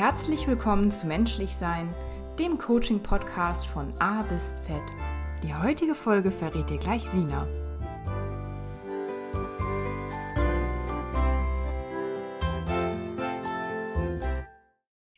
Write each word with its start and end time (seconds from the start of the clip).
Herzlich 0.00 0.46
willkommen 0.46 0.90
zu 0.90 1.06
Menschlich 1.06 1.54
Sein, 1.54 1.94
dem 2.38 2.56
Coaching-Podcast 2.56 3.66
von 3.66 3.92
A 4.00 4.22
bis 4.22 4.54
Z. 4.62 4.74
Die 5.42 5.54
heutige 5.54 5.94
Folge 5.94 6.30
verrät 6.30 6.70
dir 6.70 6.78
gleich 6.78 7.02
Sina. 7.02 7.46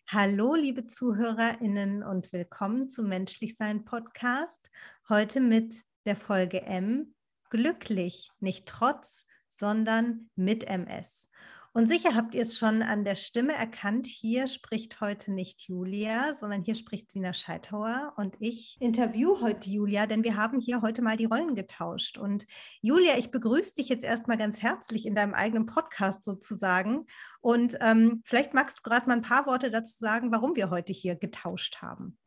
Hallo, 0.08 0.56
liebe 0.56 0.88
ZuhörerInnen 0.88 2.02
und 2.02 2.32
willkommen 2.32 2.88
zum 2.88 3.06
Menschlich 3.06 3.56
Sein 3.56 3.84
Podcast. 3.84 4.68
Heute 5.08 5.38
mit 5.38 5.76
der 6.06 6.16
Folge 6.16 6.62
M. 6.62 7.14
Glücklich, 7.50 8.32
nicht 8.40 8.66
trotz, 8.66 9.26
sondern 9.48 10.28
mit 10.34 10.64
MS. 10.64 11.30
Und 11.74 11.86
sicher 11.86 12.14
habt 12.14 12.34
ihr 12.34 12.42
es 12.42 12.58
schon 12.58 12.82
an 12.82 13.02
der 13.02 13.14
Stimme 13.14 13.54
erkannt. 13.54 14.06
Hier 14.06 14.46
spricht 14.46 15.00
heute 15.00 15.32
nicht 15.32 15.62
Julia, 15.62 16.34
sondern 16.34 16.60
hier 16.62 16.74
spricht 16.74 17.10
Sina 17.10 17.32
Scheithauer. 17.32 18.12
Und 18.18 18.36
ich 18.40 18.76
interview 18.78 19.40
heute 19.40 19.70
Julia, 19.70 20.06
denn 20.06 20.22
wir 20.22 20.36
haben 20.36 20.60
hier 20.60 20.82
heute 20.82 21.00
mal 21.00 21.16
die 21.16 21.24
Rollen 21.24 21.54
getauscht. 21.54 22.18
Und 22.18 22.46
Julia, 22.82 23.16
ich 23.16 23.30
begrüße 23.30 23.76
dich 23.76 23.88
jetzt 23.88 24.04
erstmal 24.04 24.36
ganz 24.36 24.60
herzlich 24.60 25.06
in 25.06 25.14
deinem 25.14 25.32
eigenen 25.32 25.64
Podcast 25.64 26.24
sozusagen. 26.24 27.06
Und 27.40 27.78
ähm, 27.80 28.20
vielleicht 28.26 28.52
magst 28.52 28.78
du 28.78 28.82
gerade 28.82 29.06
mal 29.08 29.16
ein 29.16 29.22
paar 29.22 29.46
Worte 29.46 29.70
dazu 29.70 29.94
sagen, 29.96 30.30
warum 30.30 30.54
wir 30.56 30.68
heute 30.68 30.92
hier 30.92 31.16
getauscht 31.16 31.80
haben. 31.80 32.18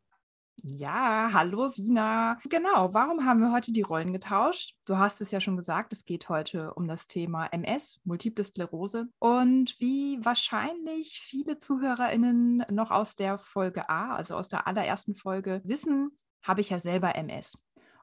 Ja, 0.62 1.30
hallo 1.32 1.68
Sina. 1.68 2.38
Genau, 2.48 2.92
warum 2.92 3.24
haben 3.24 3.40
wir 3.40 3.52
heute 3.52 3.72
die 3.72 3.82
Rollen 3.82 4.12
getauscht? 4.12 4.74
Du 4.84 4.96
hast 4.96 5.20
es 5.20 5.30
ja 5.30 5.40
schon 5.40 5.56
gesagt, 5.56 5.92
es 5.92 6.04
geht 6.04 6.28
heute 6.28 6.74
um 6.74 6.88
das 6.88 7.06
Thema 7.06 7.46
MS, 7.46 8.00
Multiple 8.04 8.42
Sklerose. 8.42 9.06
Und 9.18 9.78
wie 9.78 10.18
wahrscheinlich 10.24 11.20
viele 11.22 11.58
ZuhörerInnen 11.58 12.64
noch 12.70 12.90
aus 12.90 13.14
der 13.14 13.38
Folge 13.38 13.88
A, 13.88 14.16
also 14.16 14.34
aus 14.34 14.48
der 14.48 14.66
allerersten 14.66 15.14
Folge, 15.14 15.60
wissen, 15.64 16.18
habe 16.42 16.62
ich 16.62 16.70
ja 16.70 16.78
selber 16.78 17.14
MS. 17.14 17.58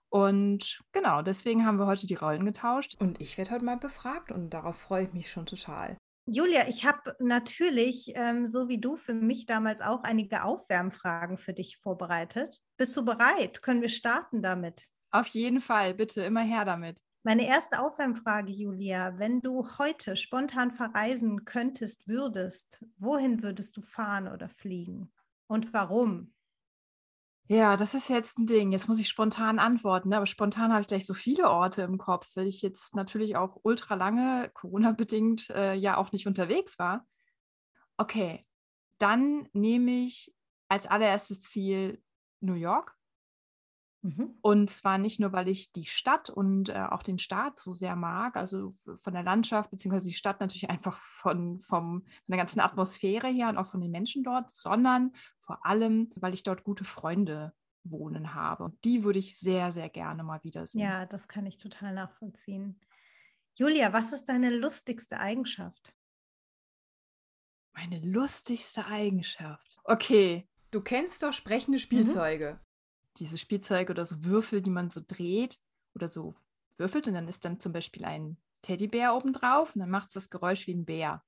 Und 0.10 0.82
genau, 0.92 1.24
deswegen 1.24 1.66
haben 1.66 1.80
wir 1.80 1.88
heute 1.88 2.06
die 2.06 2.16
Rollen 2.16 2.46
getauscht. 2.46 2.96
Und 3.00 3.20
ich 3.20 3.38
werde 3.38 3.52
heute 3.52 3.66
mal 3.66 3.78
befragt 3.78 4.32
und 4.32 4.52
darauf 4.52 4.78
freue 4.78 5.06
ich 5.06 5.14
mich 5.14 5.32
schon 5.32 5.48
total. 5.48 5.98
Julia, 6.26 6.68
ich 6.70 6.86
habe 6.86 7.16
natürlich, 7.20 8.14
ähm, 8.16 8.48
so 8.48 8.70
wie 8.70 8.80
du, 8.80 8.96
für 8.96 9.14
mich 9.14 9.46
damals 9.46 9.82
auch 9.82 10.04
einige 10.04 10.46
Aufwärmfragen 10.46 11.38
für 11.38 11.54
dich 11.54 11.78
vorbereitet. 11.78 12.62
Bist 12.78 12.96
du 12.96 13.04
bereit? 13.04 13.62
Können 13.62 13.82
wir 13.82 13.90
starten 13.90 14.42
damit? 14.42 14.88
Auf 15.12 15.28
jeden 15.28 15.60
Fall, 15.60 15.94
bitte, 15.94 16.22
immer 16.22 16.42
her 16.42 16.64
damit. 16.64 17.02
Meine 17.24 17.46
erste 17.46 17.80
Aufwärmfrage, 17.82 18.52
Julia, 18.52 19.18
wenn 19.18 19.42
du 19.42 19.68
heute 19.78 20.16
spontan 20.16 20.72
verreisen 20.72 21.46
könntest, 21.46 22.08
würdest, 22.08 22.84
wohin 22.98 23.44
würdest 23.44 23.78
du 23.78 23.82
fahren 23.82 24.28
oder 24.28 24.50
fliegen? 24.50 25.12
Und 25.48 25.74
warum? 25.74 26.34
Ja, 27.48 27.76
das 27.76 27.94
ist 27.94 28.08
jetzt 28.08 28.38
ein 28.40 28.48
Ding. 28.48 28.72
Jetzt 28.72 28.88
muss 28.88 29.00
ich 29.00 29.10
spontan 29.10 29.60
antworten, 29.60 30.10
ne? 30.10 30.18
aber 30.18 30.26
spontan 30.26 30.72
habe 30.72 30.82
ich 30.82 30.88
gleich 30.88 31.06
so 31.06 31.14
viele 31.14 31.50
Orte 31.50 31.82
im 31.82 31.98
Kopf, 31.98 32.32
weil 32.36 32.48
ich 32.48 32.62
jetzt 32.62 32.96
natürlich 32.96 33.36
auch 33.36 33.60
ultra 33.64 33.96
lange, 33.96 34.50
Corona-bedingt, 34.54 35.50
äh, 35.50 35.74
ja 35.74 35.98
auch 35.98 36.14
nicht 36.14 36.26
unterwegs 36.26 36.80
war. 36.80 37.06
Okay, 37.98 38.46
dann 38.98 39.50
nehme 39.52 39.92
ich 39.92 40.34
als 40.70 40.88
allererstes 40.88 41.42
Ziel 41.42 42.02
New 42.40 42.56
York. 42.56 42.96
Mhm. 44.04 44.38
Und 44.42 44.70
zwar 44.70 44.98
nicht 44.98 45.22
nur, 45.22 45.32
weil 45.32 45.48
ich 45.48 45.72
die 45.72 45.86
Stadt 45.86 46.30
und 46.30 46.68
äh, 46.68 46.88
auch 46.90 47.04
den 47.04 47.20
Staat 47.20 47.58
so 47.58 47.74
sehr 47.74 47.96
mag, 47.96 48.36
also 48.36 48.76
von 49.02 49.14
der 49.14 49.24
Landschaft, 49.24 49.72
beziehungsweise 49.72 50.10
die 50.10 50.16
Stadt 50.16 50.42
natürlich 50.42 50.70
einfach 50.70 50.98
von, 51.00 51.60
vom, 51.62 52.02
von 52.02 52.28
der 52.28 52.38
ganzen 52.38 52.60
Atmosphäre 52.60 53.30
her 53.30 53.48
und 53.48 53.58
auch 53.58 53.68
von 53.68 53.80
den 53.80 53.92
Menschen 53.92 54.24
dort, 54.24 54.52
sondern 54.52 55.14
vor 55.40 55.66
allem, 55.66 56.12
weil 56.16 56.34
ich 56.34 56.44
dort 56.44 56.66
gute 56.66 56.84
Freunde 56.84 57.54
wohnen 57.86 58.34
habe. 58.34 58.66
Und 58.66 58.84
die 58.84 59.06
würde 59.06 59.20
ich 59.20 59.38
sehr, 59.40 59.72
sehr 59.72 59.90
gerne 59.90 60.24
mal 60.24 60.44
wiedersehen. 60.44 60.82
Ja, 60.82 61.06
das 61.06 61.30
kann 61.30 61.46
ich 61.46 61.58
total 61.58 61.94
nachvollziehen. 61.94 62.80
Julia, 63.56 63.94
was 63.94 64.12
ist 64.12 64.26
deine 64.26 64.50
lustigste 64.50 65.20
Eigenschaft? 65.20 65.94
Meine 67.74 68.00
lustigste 68.00 68.86
Eigenschaft. 68.86 69.78
Okay, 69.86 70.48
du 70.72 70.82
kennst 70.82 71.24
doch 71.24 71.34
sprechende 71.34 71.78
mhm. 71.78 71.82
Spielzeuge. 71.82 72.54
Mhm 72.56 72.73
diese 73.18 73.38
Spielzeuge 73.38 73.92
oder 73.92 74.06
so 74.06 74.24
Würfel, 74.24 74.62
die 74.62 74.70
man 74.70 74.90
so 74.90 75.02
dreht 75.06 75.60
oder 75.96 76.08
so 76.08 76.36
würfelt 76.78 77.08
und 77.08 77.14
dann 77.14 77.28
ist 77.28 77.46
dann 77.46 77.60
zum 77.60 77.72
Beispiel 77.72 78.06
ein 78.06 78.38
Teddybär 78.62 79.16
obendrauf 79.16 79.76
und 79.76 79.82
dann 79.82 79.90
macht 79.90 80.08
es 80.10 80.14
das 80.14 80.30
Geräusch 80.30 80.68
wie 80.68 80.74
ein 80.74 80.86
Bär. 80.86 81.24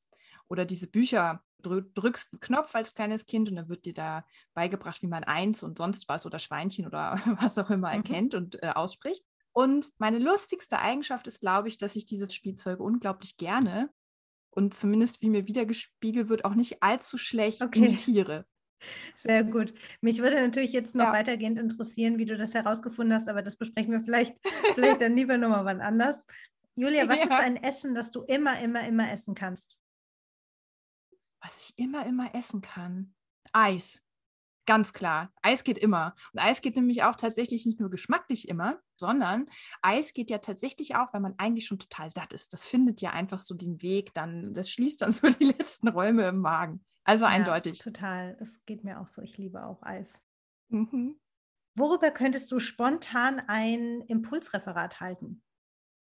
Oder 0.48 0.66
diese 0.66 0.88
Bücher, 0.88 1.44
du 1.60 1.82
drückst 1.82 2.34
einen 2.34 2.40
Knopf 2.40 2.74
als 2.76 2.94
kleines 2.94 3.26
Kind 3.26 3.50
und 3.50 3.56
dann 3.56 3.70
wird 3.70 3.86
dir 3.86 3.94
da 3.94 4.26
beigebracht, 4.54 5.02
wie 5.02 5.08
man 5.08 5.24
eins 5.24 5.64
und 5.64 5.78
sonst 5.78 6.08
was 6.08 6.26
oder 6.26 6.40
Schweinchen 6.40 6.86
oder 6.88 7.20
was 7.40 7.58
auch 7.58 7.70
immer 7.70 7.90
mhm. 7.90 7.96
erkennt 7.96 8.34
mhm. 8.34 8.40
und 8.40 8.64
äh, 8.64 8.70
ausspricht. 8.70 9.26
Und 9.52 9.92
meine 9.98 10.20
lustigste 10.20 10.80
Eigenschaft 10.80 11.28
ist, 11.28 11.40
glaube 11.40 11.68
ich, 11.68 11.78
dass 11.78 11.96
ich 11.96 12.06
diese 12.06 12.30
Spielzeuge 12.30 12.84
unglaublich 12.84 13.38
gerne 13.38 13.90
und 14.50 14.74
zumindest 14.74 15.22
wie 15.22 15.30
mir 15.30 15.48
wieder 15.48 15.66
gespiegelt 15.66 16.30
wird, 16.30 16.46
auch 16.46 16.56
nicht 16.56 16.84
allzu 16.84 17.18
schlecht 17.18 17.62
okay. 17.62 17.80
imitiere. 17.80 18.46
Sehr 19.18 19.44
gut. 19.44 19.74
Mich 20.02 20.20
würde 20.20 20.42
natürlich 20.42 20.74
jetzt 20.74 20.96
noch 20.96 21.06
ja. 21.06 21.14
weitergehend 21.14 21.60
interessieren, 21.60 22.18
wie 22.18 22.26
du 22.26 22.38
das 22.38 22.54
herausgefunden 22.54 23.16
hast, 23.16 23.30
aber 23.30 23.42
das 23.42 23.58
besprechen 23.58 23.92
wir 23.92 24.02
vielleicht, 24.02 24.38
vielleicht 24.74 25.02
dann 25.02 25.16
lieber 25.16 25.38
nochmal 25.38 25.66
wann 25.66 25.82
anders. 25.82 26.24
Julia, 26.76 27.08
was 27.10 27.18
ja. 27.18 27.26
ist 27.26 27.32
ein 27.32 27.58
Essen, 27.58 27.96
das 27.96 28.12
du 28.12 28.22
immer, 28.24 28.60
immer, 28.60 28.88
immer 28.88 29.12
essen 29.12 29.36
kannst? 29.36 29.78
Was 31.42 31.70
ich 31.70 31.78
immer, 31.78 32.06
immer 32.06 32.34
essen 32.34 32.62
kann? 32.62 33.14
Eis. 33.54 34.02
Ganz 34.68 34.94
klar. 34.94 35.32
Eis 35.44 35.64
geht 35.64 35.78
immer. 35.78 36.16
Und 36.34 36.40
Eis 36.40 36.62
geht 36.62 36.76
nämlich 36.76 37.04
auch 37.04 37.16
tatsächlich 37.16 37.68
nicht 37.68 37.80
nur 37.80 37.92
geschmacklich 37.92 38.50
immer, 38.50 38.80
sondern 38.96 39.48
Eis 39.84 40.14
geht 40.14 40.32
ja 40.32 40.40
tatsächlich 40.40 40.96
auch, 40.96 41.14
weil 41.14 41.22
man 41.22 41.36
eigentlich 41.38 41.68
schon 41.68 41.78
total 41.78 42.10
satt 42.10 42.34
ist. 42.34 42.52
Das 42.52 42.66
findet 42.66 43.00
ja 43.02 43.12
einfach 43.12 43.38
so 43.38 43.54
den 43.54 43.82
Weg, 43.84 44.14
dann, 44.16 44.56
das 44.56 44.72
schließt 44.72 45.04
dann 45.04 45.12
so 45.12 45.30
die 45.30 45.46
letzten 45.46 45.88
Räume 45.88 46.28
im 46.28 46.40
Magen. 46.40 46.84
Also 47.06 47.26
ja, 47.26 47.32
eindeutig. 47.32 47.80
Total. 47.80 48.36
Es 48.42 48.66
geht 48.66 48.84
mir 48.84 49.00
auch 49.00 49.08
so. 49.08 49.22
Ich 49.22 49.38
liebe 49.38 49.64
auch 49.64 49.82
Eis. 49.84 50.20
Mhm. 50.70 51.18
Worüber 51.76 52.12
könntest 52.12 52.52
du 52.52 52.60
spontan 52.60 53.42
ein 53.48 54.02
Impulsreferat 54.02 55.00
halten? 55.00 55.42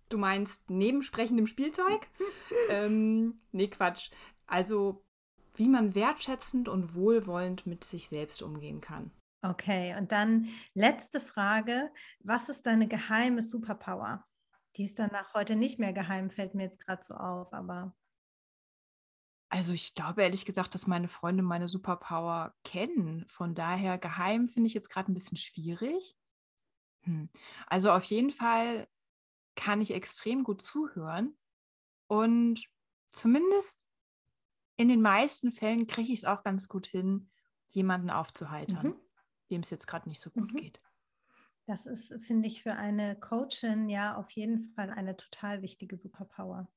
Du 0.08 0.16
meinst 0.16 0.70
neben 0.70 1.02
sprechendem 1.02 1.46
Spielzeug? 1.46 2.08
ähm, 2.70 3.42
nee, 3.52 3.68
Quatsch. 3.68 4.10
Also, 4.46 5.04
wie 5.54 5.68
man 5.68 5.94
wertschätzend 5.94 6.68
und 6.68 6.94
wohlwollend 6.94 7.66
mit 7.66 7.84
sich 7.84 8.08
selbst 8.08 8.42
umgehen 8.42 8.80
kann. 8.80 9.10
Okay, 9.42 9.94
und 9.96 10.10
dann 10.10 10.48
letzte 10.74 11.20
Frage. 11.20 11.90
Was 12.20 12.48
ist 12.48 12.64
deine 12.66 12.88
geheime 12.88 13.42
Superpower? 13.42 14.24
Die 14.76 14.84
ist 14.84 14.98
danach 14.98 15.34
heute 15.34 15.56
nicht 15.56 15.78
mehr 15.78 15.92
geheim, 15.92 16.30
fällt 16.30 16.54
mir 16.54 16.62
jetzt 16.64 16.84
gerade 16.84 17.02
so 17.02 17.14
auf, 17.14 17.52
aber 17.52 17.94
also 19.48 19.72
ich 19.72 19.94
glaube 19.94 20.22
ehrlich 20.22 20.44
gesagt, 20.44 20.74
dass 20.74 20.86
meine 20.86 21.08
Freunde 21.08 21.42
meine 21.42 21.68
Superpower 21.68 22.54
kennen. 22.64 23.24
Von 23.28 23.54
daher 23.54 23.98
geheim 23.98 24.46
finde 24.46 24.66
ich 24.66 24.74
jetzt 24.74 24.90
gerade 24.90 25.10
ein 25.10 25.14
bisschen 25.14 25.38
schwierig. 25.38 26.16
Hm. 27.02 27.30
Also 27.66 27.90
auf 27.92 28.04
jeden 28.04 28.30
Fall 28.30 28.88
kann 29.54 29.80
ich 29.80 29.92
extrem 29.92 30.44
gut 30.44 30.64
zuhören 30.64 31.36
und 32.06 32.64
zumindest 33.12 33.78
in 34.76 34.88
den 34.88 35.00
meisten 35.00 35.50
Fällen 35.50 35.86
kriege 35.86 36.12
ich 36.12 36.20
es 36.20 36.24
auch 36.24 36.44
ganz 36.44 36.68
gut 36.68 36.86
hin, 36.86 37.30
jemanden 37.68 38.10
aufzuheitern, 38.10 38.88
mhm. 38.88 38.96
dem 39.50 39.62
es 39.62 39.70
jetzt 39.70 39.86
gerade 39.86 40.08
nicht 40.08 40.20
so 40.20 40.30
gut 40.30 40.52
mhm. 40.52 40.56
geht. 40.56 40.78
Das 41.66 41.84
ist, 41.84 42.14
finde 42.24 42.48
ich, 42.48 42.62
für 42.62 42.74
eine 42.74 43.18
Coachin 43.18 43.88
ja 43.88 44.16
auf 44.16 44.30
jeden 44.30 44.72
Fall 44.74 44.90
eine 44.90 45.16
total 45.16 45.60
wichtige 45.60 45.98
Superpower. 45.98 46.68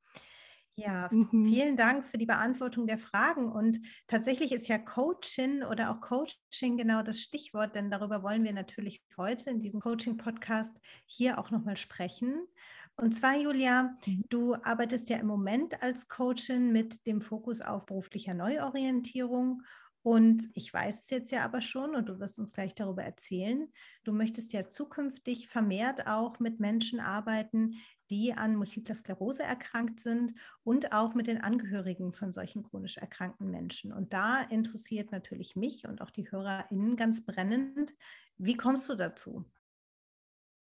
Ja, 0.81 1.09
mhm. 1.11 1.45
vielen 1.45 1.77
Dank 1.77 2.05
für 2.05 2.17
die 2.17 2.25
Beantwortung 2.25 2.87
der 2.87 2.97
Fragen. 2.97 3.51
Und 3.51 3.79
tatsächlich 4.07 4.51
ist 4.51 4.67
ja 4.67 4.77
Coaching 4.77 5.63
oder 5.63 5.91
auch 5.91 6.01
Coaching 6.01 6.77
genau 6.77 7.03
das 7.03 7.21
Stichwort, 7.21 7.75
denn 7.75 7.91
darüber 7.91 8.23
wollen 8.23 8.43
wir 8.43 8.53
natürlich 8.53 9.03
heute 9.17 9.49
in 9.49 9.61
diesem 9.61 9.79
Coaching-Podcast 9.79 10.75
hier 11.05 11.37
auch 11.37 11.51
nochmal 11.51 11.77
sprechen. 11.77 12.47
Und 12.95 13.13
zwar, 13.13 13.37
Julia, 13.37 13.95
mhm. 14.05 14.23
du 14.29 14.55
arbeitest 14.55 15.09
ja 15.09 15.17
im 15.17 15.27
Moment 15.27 15.81
als 15.81 16.07
Coachin 16.07 16.71
mit 16.71 17.05
dem 17.05 17.21
Fokus 17.21 17.61
auf 17.61 17.85
beruflicher 17.85 18.33
Neuorientierung 18.33 19.63
und 20.03 20.49
ich 20.55 20.73
weiß 20.73 21.01
es 21.01 21.09
jetzt 21.11 21.31
ja 21.31 21.45
aber 21.45 21.61
schon 21.61 21.95
und 21.95 22.09
du 22.09 22.19
wirst 22.19 22.39
uns 22.39 22.53
gleich 22.53 22.73
darüber 22.73 23.03
erzählen. 23.03 23.71
Du 24.03 24.13
möchtest 24.13 24.51
ja 24.51 24.67
zukünftig 24.67 25.47
vermehrt 25.47 26.07
auch 26.07 26.39
mit 26.39 26.59
Menschen 26.59 26.99
arbeiten, 26.99 27.75
die 28.11 28.33
an 28.33 28.55
multipler 28.55 28.95
Sklerose 28.95 29.43
erkrankt 29.43 29.99
sind 30.01 30.35
und 30.63 30.93
auch 30.93 31.15
mit 31.15 31.27
den 31.27 31.41
Angehörigen 31.41 32.13
von 32.13 32.31
solchen 32.33 32.63
chronisch 32.63 32.97
erkrankten 32.97 33.49
Menschen. 33.49 33.93
Und 33.93 34.13
da 34.13 34.41
interessiert 34.43 35.11
natürlich 35.11 35.55
mich 35.55 35.87
und 35.87 36.01
auch 36.01 36.11
die 36.11 36.29
HörerInnen 36.29 36.97
ganz 36.97 37.25
brennend. 37.25 37.95
Wie 38.37 38.57
kommst 38.57 38.89
du 38.89 38.95
dazu? 38.95 39.45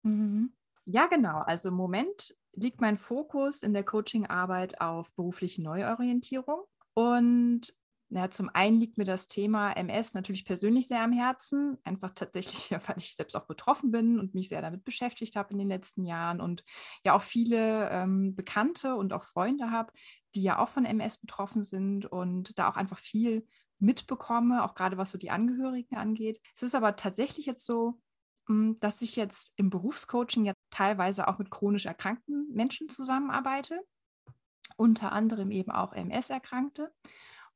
Mhm. 0.05 0.53
Ja, 0.87 1.07
genau. 1.07 1.39
Also 1.41 1.71
im 1.71 1.75
Moment 1.77 2.37
liegt 2.53 2.81
mein 2.81 2.97
Fokus 2.99 3.63
in 3.63 3.73
der 3.73 3.85
Coachingarbeit 3.85 4.81
auf 4.81 5.15
berufliche 5.15 5.63
Neuorientierung. 5.63 6.65
Und 6.95 7.75
Ja, 8.15 8.31
zum 8.31 8.49
einen 8.49 8.79
liegt 8.79 8.97
mir 8.97 9.05
das 9.05 9.27
Thema 9.27 9.73
MS 9.73 10.15
natürlich 10.15 10.45
persönlich 10.45 10.87
sehr 10.87 11.03
am 11.03 11.11
Herzen, 11.11 11.79
einfach 11.83 12.13
tatsächlich, 12.15 12.71
weil 12.89 12.97
ich 12.97 13.17
selbst 13.17 13.35
auch 13.35 13.47
betroffen 13.47 13.91
bin 13.91 14.21
und 14.21 14.35
mich 14.35 14.49
sehr 14.49 14.63
damit 14.63 14.85
beschäftigt 14.85 15.35
habe 15.35 15.51
in 15.53 15.59
den 15.59 15.67
letzten 15.67 16.05
Jahren 16.05 16.41
und 16.41 16.63
ja 17.05 17.17
auch 17.17 17.23
viele 17.23 17.91
ähm, 17.91 18.37
Bekannte 18.37 18.95
und 18.95 19.13
auch 19.13 19.25
Freunde 19.25 19.73
habe, 19.73 19.93
die 20.37 20.45
ja 20.45 20.61
auch 20.61 20.69
von 20.69 20.85
MS 20.85 21.17
betroffen 21.17 21.65
sind 21.65 22.07
und 22.07 22.57
da 22.57 22.69
auch 22.69 22.77
einfach 22.77 22.99
viel 22.99 23.49
mitbekomme, 23.81 24.63
auch 24.63 24.77
gerade 24.77 24.97
was 24.97 25.11
so 25.11 25.19
die 25.19 25.33
Angehörigen 25.33 25.97
angeht. 25.97 26.41
Es 26.55 26.63
ist 26.63 26.77
aber 26.77 26.95
tatsächlich 26.95 27.47
jetzt 27.47 27.67
so, 27.67 28.01
hm, 28.47 28.77
dass 28.79 29.03
ich 29.03 29.17
jetzt 29.17 29.55
im 29.57 29.71
Berufscoaching 29.71 30.45
ja 30.45 30.53
teilweise 30.71 31.27
auch 31.27 31.39
mit 31.39 31.51
chronisch 31.51 31.87
erkrankten 31.87 32.49
Menschen 32.53 32.89
zusammenarbeite, 32.89 33.81
unter 34.77 35.11
anderem 35.11 35.51
eben 35.51 35.73
auch 35.73 35.93
MS-Erkrankte. 35.93 36.93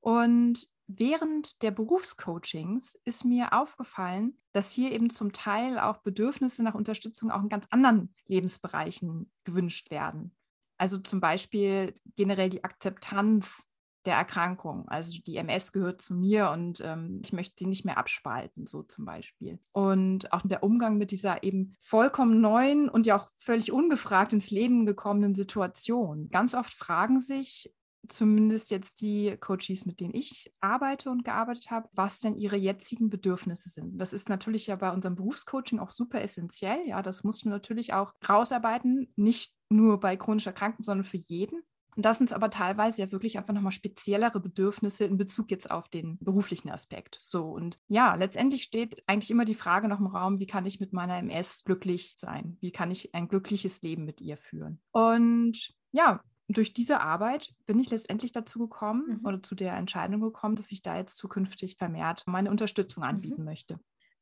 Und 0.08 0.66
während 0.86 1.60
der 1.60 1.70
Berufscoachings 1.70 2.98
ist 3.04 3.26
mir 3.26 3.52
aufgefallen, 3.52 4.38
dass 4.52 4.72
hier 4.72 4.92
eben 4.92 5.10
zum 5.10 5.34
Teil 5.34 5.78
auch 5.78 5.98
Bedürfnisse 5.98 6.62
nach 6.62 6.74
Unterstützung 6.74 7.30
auch 7.30 7.42
in 7.42 7.50
ganz 7.50 7.66
anderen 7.68 8.14
Lebensbereichen 8.26 9.30
gewünscht 9.44 9.90
werden. 9.90 10.34
Also 10.78 10.96
zum 10.96 11.20
Beispiel 11.20 11.92
generell 12.16 12.48
die 12.48 12.64
Akzeptanz 12.64 13.66
der 14.06 14.14
Erkrankung. 14.14 14.88
Also 14.88 15.20
die 15.20 15.36
MS 15.36 15.72
gehört 15.72 16.00
zu 16.00 16.14
mir 16.14 16.48
und 16.52 16.80
ähm, 16.82 17.20
ich 17.22 17.34
möchte 17.34 17.56
sie 17.58 17.66
nicht 17.66 17.84
mehr 17.84 17.98
abspalten, 17.98 18.66
so 18.66 18.82
zum 18.82 19.04
Beispiel. 19.04 19.58
Und 19.72 20.32
auch 20.32 20.40
der 20.42 20.62
Umgang 20.62 20.96
mit 20.96 21.10
dieser 21.10 21.42
eben 21.42 21.74
vollkommen 21.80 22.40
neuen 22.40 22.88
und 22.88 23.04
ja 23.04 23.18
auch 23.18 23.28
völlig 23.36 23.72
ungefragt 23.72 24.32
ins 24.32 24.50
Leben 24.50 24.86
gekommenen 24.86 25.34
Situation. 25.34 26.30
Ganz 26.30 26.54
oft 26.54 26.72
fragen 26.72 27.20
sich 27.20 27.70
zumindest 28.08 28.70
jetzt 28.70 29.00
die 29.00 29.36
Coaches, 29.38 29.86
mit 29.86 30.00
denen 30.00 30.14
ich 30.14 30.52
arbeite 30.60 31.10
und 31.10 31.24
gearbeitet 31.24 31.70
habe, 31.70 31.88
was 31.92 32.20
denn 32.20 32.36
ihre 32.36 32.56
jetzigen 32.56 33.10
Bedürfnisse 33.10 33.68
sind. 33.68 33.98
Das 33.98 34.12
ist 34.12 34.28
natürlich 34.28 34.66
ja 34.66 34.76
bei 34.76 34.90
unserem 34.90 35.16
Berufscoaching 35.16 35.78
auch 35.78 35.92
super 35.92 36.22
essentiell. 36.22 36.86
Ja, 36.86 37.02
das 37.02 37.24
musst 37.24 37.44
du 37.44 37.48
natürlich 37.48 37.92
auch 37.92 38.12
rausarbeiten, 38.28 39.12
nicht 39.16 39.54
nur 39.68 40.00
bei 40.00 40.16
chronisch 40.16 40.46
Erkrankten, 40.46 40.82
sondern 40.82 41.04
für 41.04 41.18
jeden. 41.18 41.62
Und 41.98 42.04
das 42.04 42.18
sind 42.18 42.32
aber 42.32 42.48
teilweise 42.48 43.02
ja 43.02 43.10
wirklich 43.10 43.38
einfach 43.38 43.52
nochmal 43.52 43.72
speziellere 43.72 44.38
Bedürfnisse 44.38 45.04
in 45.04 45.16
Bezug 45.16 45.50
jetzt 45.50 45.68
auf 45.68 45.88
den 45.88 46.16
beruflichen 46.20 46.70
Aspekt. 46.70 47.18
So 47.20 47.50
und 47.50 47.80
ja, 47.88 48.14
letztendlich 48.14 48.62
steht 48.62 49.02
eigentlich 49.08 49.32
immer 49.32 49.44
die 49.44 49.56
Frage 49.56 49.88
noch 49.88 49.98
im 49.98 50.06
Raum, 50.06 50.38
wie 50.38 50.46
kann 50.46 50.64
ich 50.64 50.78
mit 50.78 50.92
meiner 50.92 51.18
MS 51.18 51.64
glücklich 51.64 52.14
sein? 52.16 52.56
Wie 52.60 52.70
kann 52.70 52.92
ich 52.92 53.16
ein 53.16 53.26
glückliches 53.26 53.82
Leben 53.82 54.04
mit 54.04 54.20
ihr 54.20 54.36
führen? 54.36 54.80
Und 54.92 55.74
ja, 55.90 56.22
durch 56.48 56.72
diese 56.72 57.00
Arbeit 57.00 57.54
bin 57.66 57.78
ich 57.78 57.90
letztendlich 57.90 58.32
dazu 58.32 58.58
gekommen 58.58 59.18
mhm. 59.20 59.26
oder 59.26 59.42
zu 59.42 59.54
der 59.54 59.74
Entscheidung 59.76 60.20
gekommen, 60.20 60.56
dass 60.56 60.72
ich 60.72 60.82
da 60.82 60.96
jetzt 60.96 61.16
zukünftig 61.16 61.76
vermehrt 61.76 62.24
meine 62.26 62.50
Unterstützung 62.50 63.02
mhm. 63.02 63.08
anbieten 63.08 63.42
mhm. 63.42 63.44
möchte. 63.44 63.80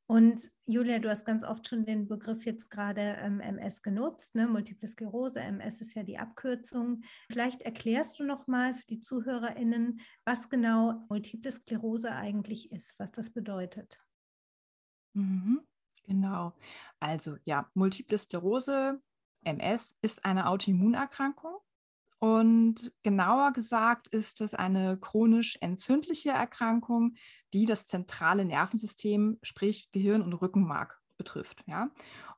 Und 0.09 0.53
Julia, 0.67 1.01
du 1.01 1.09
hast 1.09 1.25
ganz 1.25 1.43
oft 1.43 1.67
schon 1.67 1.85
den 1.85 2.07
Begriff 2.07 2.47
jetzt 2.47 2.71
gerade 2.71 3.17
ähm, 3.21 3.41
MS 3.41 3.83
genutzt, 3.83 4.37
ne? 4.37 4.47
Multiple 4.47 4.87
Sklerose. 4.87 5.41
MS 5.41 5.81
ist 5.81 5.95
ja 5.95 6.05
die 6.05 6.19
Abkürzung. 6.19 7.03
Vielleicht 7.29 7.63
erklärst 7.63 8.21
du 8.21 8.25
noch 8.25 8.47
mal 8.47 8.75
für 8.75 8.87
die 8.87 9.01
ZuhörerInnen, 9.01 10.01
was 10.25 10.49
genau 10.49 11.05
Multiple 11.09 11.51
Sklerose 11.51 12.13
eigentlich 12.13 12.71
ist, 12.71 12.95
was 12.99 13.11
das 13.11 13.31
bedeutet. 13.31 13.99
Mhm. 15.15 15.63
Genau. 16.05 16.53
Also 17.01 17.37
ja, 17.45 17.69
Multiple 17.75 18.19
Sklerose, 18.19 19.03
MS, 19.43 19.97
ist 20.03 20.25
eine 20.25 20.49
Autoimmunerkrankung 20.49 21.57
und 22.27 22.93
genauer 23.05 23.53
gesagt 23.53 24.09
ist 24.09 24.41
es 24.41 24.53
eine 24.53 24.99
chronisch 24.99 25.57
entzündliche 25.61 26.31
Erkrankung, 26.31 27.15
die 27.55 27.67
das 27.67 27.87
zentrale 27.87 28.45
Nervensystem, 28.45 29.39
sprich 29.43 29.93
Gehirn 29.93 30.23
und 30.23 30.33
Rückenmark 30.33 31.01
betrifft. 31.17 31.63
Ja? 31.67 31.89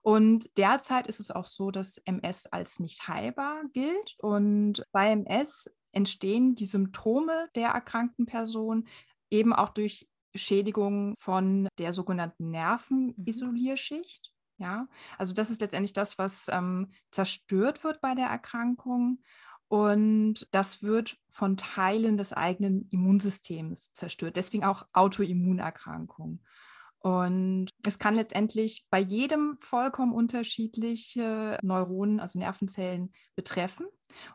Und 0.03 0.51
derzeit 0.59 1.07
ist 1.07 1.21
es 1.21 1.31
auch 1.31 1.47
so, 1.47 1.71
dass 1.71 1.97
MS 2.05 2.47
als 2.49 2.81
nicht 2.81 3.09
heilbar 3.09 3.63
gilt. 3.73 4.17
Und 4.19 4.85
bei 4.93 5.11
MS 5.11 5.75
entstehen 5.93 6.55
die 6.55 6.67
Symptome 6.67 7.49
der 7.55 7.71
erkrankten 7.71 8.27
Person 8.27 8.87
eben 9.31 9.55
auch 9.55 9.71
durch 9.71 10.07
Schädigung 10.35 11.15
von 11.19 11.67
der 11.79 11.95
sogenannten 11.95 12.51
Nervenisolierschicht. 12.51 14.35
Ja, 14.59 14.89
also 15.17 15.35
das 15.35 15.51
ist 15.51 15.61
letztendlich 15.61 15.93
das, 15.93 16.19
was 16.19 16.49
ähm, 16.51 16.91
zerstört 17.13 17.85
wird 17.85 18.01
bei 18.01 18.17
der 18.17 18.27
Erkrankung. 18.27 19.23
Und 19.69 20.49
das 20.51 20.83
wird 20.83 21.19
von 21.29 21.57
Teilen 21.57 22.17
des 22.17 22.33
eigenen 22.33 22.89
Immunsystems 22.91 23.93
zerstört. 23.93 24.37
Deswegen 24.37 24.65
auch 24.65 24.87
Autoimmunerkrankung. 24.95 26.41
Und 27.01 27.69
es 27.87 27.99
kann 27.99 28.15
letztendlich 28.15 28.87
bei 28.91 28.99
jedem 28.99 29.57
vollkommen 29.61 30.13
unterschiedliche 30.13 31.59
Neuronen, 31.63 32.19
also 32.19 32.39
Nervenzellen 32.39 33.13
betreffen. 33.37 33.87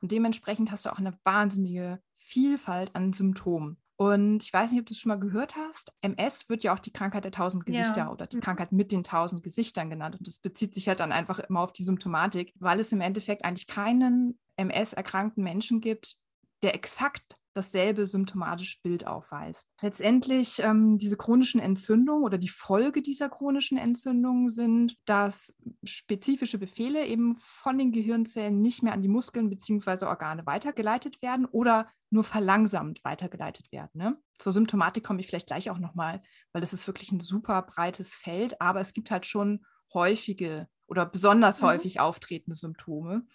Und 0.01 0.11
dementsprechend 0.11 0.71
hast 0.71 0.85
du 0.85 0.91
auch 0.91 0.99
eine 0.99 1.17
wahnsinnige 1.23 1.99
Vielfalt 2.13 2.95
an 2.95 3.11
Symptomen. 3.11 3.77
Und 3.95 4.43
ich 4.43 4.51
weiß 4.51 4.71
nicht, 4.71 4.79
ob 4.79 4.85
du 4.85 4.93
es 4.93 4.99
schon 4.99 5.09
mal 5.09 5.19
gehört 5.19 5.55
hast. 5.55 5.93
MS 6.01 6.49
wird 6.49 6.63
ja 6.63 6.73
auch 6.73 6.79
die 6.79 6.91
Krankheit 6.91 7.25
der 7.25 7.31
tausend 7.31 7.65
Gesichter 7.65 8.01
ja. 8.01 8.11
oder 8.11 8.27
die 8.27 8.37
mhm. 8.37 8.41
Krankheit 8.41 8.71
mit 8.71 8.91
den 8.91 9.03
tausend 9.03 9.43
Gesichtern 9.43 9.89
genannt. 9.89 10.15
Und 10.17 10.27
das 10.27 10.37
bezieht 10.37 10.73
sich 10.73 10.87
halt 10.87 10.99
dann 10.99 11.11
einfach 11.11 11.39
immer 11.39 11.61
auf 11.61 11.73
die 11.73 11.83
Symptomatik, 11.83 12.53
weil 12.59 12.79
es 12.79 12.91
im 12.91 13.01
Endeffekt 13.01 13.45
eigentlich 13.45 13.67
keinen 13.67 14.39
MS-erkrankten 14.57 15.43
Menschen 15.43 15.81
gibt, 15.81 16.17
der 16.61 16.75
exakt 16.75 17.35
dasselbe 17.53 18.07
symptomatische 18.07 18.79
Bild 18.81 19.05
aufweist. 19.07 19.67
Letztendlich 19.81 20.59
ähm, 20.59 20.97
diese 20.97 21.17
chronischen 21.17 21.61
Entzündungen 21.61 22.23
oder 22.23 22.37
die 22.37 22.49
Folge 22.49 23.01
dieser 23.01 23.29
chronischen 23.29 23.77
Entzündungen 23.77 24.49
sind, 24.49 24.97
dass 25.05 25.55
spezifische 25.83 26.57
Befehle 26.57 27.05
eben 27.05 27.35
von 27.35 27.77
den 27.77 27.91
Gehirnzellen 27.91 28.59
nicht 28.59 28.83
mehr 28.83 28.93
an 28.93 29.01
die 29.01 29.07
Muskeln 29.07 29.49
bzw. 29.49 30.05
Organe 30.05 30.45
weitergeleitet 30.45 31.21
werden 31.21 31.45
oder 31.45 31.87
nur 32.09 32.23
verlangsamt 32.23 33.03
weitergeleitet 33.03 33.71
werden. 33.71 33.91
Ne? 33.93 34.17
Zur 34.39 34.51
Symptomatik 34.51 35.03
komme 35.03 35.21
ich 35.21 35.27
vielleicht 35.27 35.47
gleich 35.47 35.69
auch 35.69 35.79
nochmal, 35.79 36.21
weil 36.51 36.61
das 36.61 36.73
ist 36.73 36.87
wirklich 36.87 37.11
ein 37.11 37.19
super 37.19 37.61
breites 37.61 38.15
Feld, 38.15 38.59
aber 38.61 38.81
es 38.81 38.93
gibt 38.93 39.11
halt 39.11 39.25
schon 39.25 39.63
häufige 39.93 40.67
oder 40.87 41.05
besonders 41.05 41.61
mhm. 41.61 41.67
häufig 41.67 41.99
auftretende 41.99 42.55
Symptome. 42.55 43.25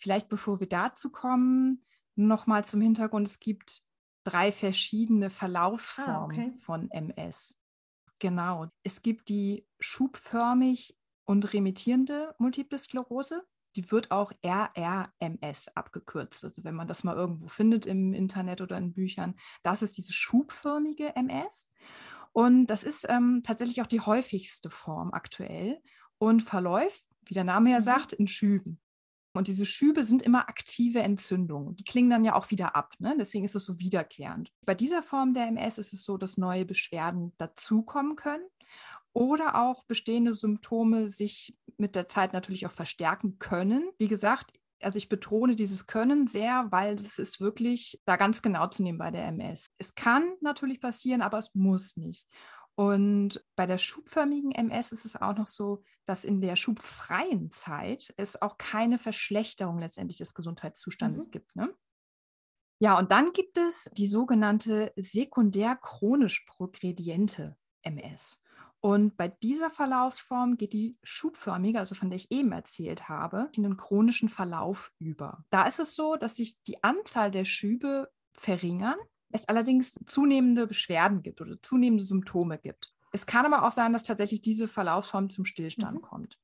Vielleicht 0.00 0.30
bevor 0.30 0.60
wir 0.60 0.68
dazu 0.68 1.10
kommen, 1.10 1.84
nochmal 2.16 2.64
zum 2.64 2.80
Hintergrund, 2.80 3.28
es 3.28 3.38
gibt 3.38 3.82
drei 4.24 4.50
verschiedene 4.50 5.28
Verlaufsformen 5.28 6.40
ah, 6.40 6.44
okay. 6.44 6.52
von 6.60 6.90
MS. 6.90 7.54
Genau. 8.18 8.66
Es 8.82 9.02
gibt 9.02 9.28
die 9.28 9.66
schubförmig 9.78 10.96
und 11.24 11.52
remittierende 11.52 12.34
Multiple 12.38 12.78
Sklerose. 12.78 13.46
Die 13.76 13.90
wird 13.90 14.10
auch 14.10 14.32
RRMS 14.42 15.68
abgekürzt. 15.76 16.44
Also 16.44 16.64
wenn 16.64 16.74
man 16.74 16.88
das 16.88 17.04
mal 17.04 17.14
irgendwo 17.14 17.48
findet 17.48 17.84
im 17.84 18.14
Internet 18.14 18.62
oder 18.62 18.78
in 18.78 18.94
Büchern, 18.94 19.34
das 19.62 19.82
ist 19.82 19.98
diese 19.98 20.14
schubförmige 20.14 21.14
MS. 21.14 21.70
Und 22.32 22.66
das 22.66 22.84
ist 22.84 23.06
ähm, 23.08 23.42
tatsächlich 23.44 23.82
auch 23.82 23.86
die 23.86 24.00
häufigste 24.00 24.70
Form 24.70 25.12
aktuell 25.12 25.80
und 26.18 26.42
verläuft, 26.42 27.04
wie 27.26 27.34
der 27.34 27.44
Name 27.44 27.70
ja 27.70 27.78
mhm. 27.80 27.84
sagt, 27.84 28.12
in 28.14 28.26
Schüben. 28.26 28.80
Und 29.32 29.48
diese 29.48 29.66
Schübe 29.66 30.04
sind 30.04 30.22
immer 30.22 30.48
aktive 30.48 31.00
Entzündungen. 31.00 31.76
Die 31.76 31.84
klingen 31.84 32.10
dann 32.10 32.24
ja 32.24 32.34
auch 32.34 32.50
wieder 32.50 32.74
ab. 32.74 32.94
Ne? 32.98 33.14
Deswegen 33.18 33.44
ist 33.44 33.54
es 33.54 33.64
so 33.64 33.78
wiederkehrend. 33.78 34.52
Bei 34.66 34.74
dieser 34.74 35.02
Form 35.02 35.34
der 35.34 35.46
MS 35.46 35.78
ist 35.78 35.92
es 35.92 36.04
so, 36.04 36.16
dass 36.16 36.36
neue 36.36 36.64
Beschwerden 36.64 37.32
dazukommen 37.38 38.16
können 38.16 38.44
oder 39.12 39.56
auch 39.56 39.84
bestehende 39.84 40.34
Symptome 40.34 41.08
sich 41.08 41.56
mit 41.76 41.94
der 41.94 42.08
Zeit 42.08 42.32
natürlich 42.32 42.66
auch 42.66 42.72
verstärken 42.72 43.38
können. 43.38 43.88
Wie 43.98 44.08
gesagt, 44.08 44.52
also 44.82 44.96
ich 44.96 45.08
betone 45.08 45.56
dieses 45.56 45.86
Können 45.86 46.26
sehr, 46.26 46.66
weil 46.70 46.94
es 46.94 47.18
ist 47.18 47.40
wirklich 47.40 48.00
da 48.06 48.16
ganz 48.16 48.42
genau 48.42 48.66
zu 48.68 48.82
nehmen 48.82 48.98
bei 48.98 49.10
der 49.10 49.26
MS. 49.26 49.66
Es 49.78 49.94
kann 49.94 50.24
natürlich 50.40 50.80
passieren, 50.80 51.22
aber 51.22 51.38
es 51.38 51.54
muss 51.54 51.96
nicht. 51.96 52.26
Und 52.76 53.44
bei 53.56 53.66
der 53.66 53.78
schubförmigen 53.78 54.52
MS 54.52 54.92
ist 54.92 55.04
es 55.04 55.16
auch 55.16 55.36
noch 55.36 55.48
so, 55.48 55.82
dass 56.06 56.24
in 56.24 56.40
der 56.40 56.56
schubfreien 56.56 57.50
Zeit 57.50 58.14
es 58.16 58.40
auch 58.40 58.56
keine 58.56 58.98
Verschlechterung 58.98 59.78
letztendlich 59.78 60.18
des 60.18 60.34
Gesundheitszustandes 60.34 61.26
mhm. 61.26 61.30
gibt. 61.30 61.56
Ne? 61.56 61.74
Ja, 62.82 62.98
und 62.98 63.12
dann 63.12 63.32
gibt 63.32 63.58
es 63.58 63.90
die 63.92 64.06
sogenannte 64.06 64.92
sekundär 64.96 65.76
chronisch 65.76 66.46
progrediente 66.46 67.56
MS. 67.82 68.40
Und 68.80 69.18
bei 69.18 69.28
dieser 69.28 69.68
Verlaufsform 69.68 70.56
geht 70.56 70.72
die 70.72 70.96
schubförmige, 71.02 71.78
also 71.78 71.94
von 71.94 72.08
der 72.08 72.16
ich 72.16 72.30
eben 72.30 72.52
erzählt 72.52 73.10
habe, 73.10 73.50
in 73.54 73.62
den 73.62 73.76
chronischen 73.76 74.30
Verlauf 74.30 74.90
über. 74.98 75.44
Da 75.50 75.66
ist 75.66 75.80
es 75.80 75.94
so, 75.94 76.16
dass 76.16 76.36
sich 76.36 76.62
die 76.62 76.82
Anzahl 76.82 77.30
der 77.30 77.44
Schübe 77.44 78.10
verringern 78.32 78.96
es 79.30 79.48
allerdings 79.48 79.98
zunehmende 80.06 80.66
Beschwerden 80.66 81.22
gibt 81.22 81.40
oder 81.40 81.60
zunehmende 81.62 82.04
Symptome 82.04 82.58
gibt. 82.58 82.92
Es 83.12 83.26
kann 83.26 83.46
aber 83.46 83.66
auch 83.66 83.72
sein, 83.72 83.92
dass 83.92 84.02
tatsächlich 84.02 84.40
diese 84.40 84.68
Verlaufsform 84.68 85.30
zum 85.30 85.44
Stillstand 85.44 85.98
mhm. 85.98 86.02
kommt. 86.02 86.38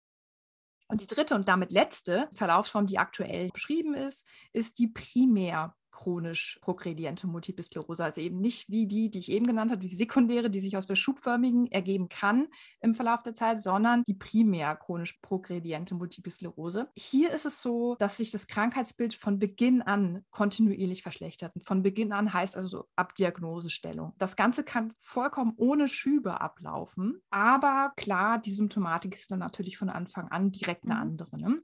Und 0.89 1.01
die 1.01 1.07
dritte 1.07 1.35
und 1.35 1.49
damit 1.49 1.73
letzte 1.73 2.29
Verlaufsform, 2.33 2.87
die 2.87 2.99
aktuell 2.99 3.51
beschrieben 3.51 3.95
ist, 3.95 4.25
ist 4.53 4.79
die 4.79 4.87
primär 4.87 5.75
chronisch 5.97 6.59
progrediente 6.61 7.27
Multiple 7.27 7.65
Sklerose. 7.65 8.05
Also 8.05 8.21
eben 8.21 8.39
nicht 8.39 8.69
wie 8.69 8.87
die, 8.87 9.11
die 9.11 9.19
ich 9.19 9.31
eben 9.31 9.47
genannt 9.47 9.71
habe, 9.71 9.81
die 9.81 9.95
sekundäre, 9.95 10.51
die 10.51 10.61
sich 10.61 10.77
aus 10.77 10.87
der 10.87 10.95
schubförmigen 10.97 11.71
ergeben 11.73 12.09
kann 12.09 12.49
im 12.81 12.95
Verlauf 12.95 13.23
der 13.23 13.35
Zeit, 13.35 13.63
sondern 13.63 14.03
die 14.07 14.15
primär 14.15 14.77
chronisch 14.77 15.19
progrediente 15.23 15.95
Multiple 15.95 16.31
Sklerose. 16.31 16.89
Hier 16.97 17.33
ist 17.33 17.47
es 17.47 17.63
so, 17.63 17.97
dass 17.99 18.19
sich 18.19 18.31
das 18.31 18.47
Krankheitsbild 18.47 19.15
von 19.15 19.39
Beginn 19.39 19.83
an 19.83 20.25
kontinuierlich 20.31 21.03
verschlechtert. 21.03 21.53
Und 21.55 21.65
von 21.65 21.83
Beginn 21.83 22.13
an 22.13 22.33
heißt 22.33 22.57
also 22.57 22.69
so 22.69 22.85
ab 22.95 23.15
Diagnosestellung. 23.15 24.13
Das 24.19 24.37
Ganze 24.37 24.65
kann 24.65 24.93
vollkommen 24.99 25.55
ohne 25.57 25.89
Schübe 25.89 26.41
ablaufen, 26.41 27.23
aber 27.31 27.93
klar, 27.97 28.39
die 28.39 28.53
Symptomatik 28.53 29.15
ist 29.15 29.31
dann 29.31 29.39
natürlich 29.39 29.79
von 29.79 29.89
Anfang 29.89 30.29
an 30.29 30.53
direkt 30.53 30.85
eine 30.85 30.95
mhm. 30.95 31.01
andere. 31.01 31.39
Ne? 31.39 31.63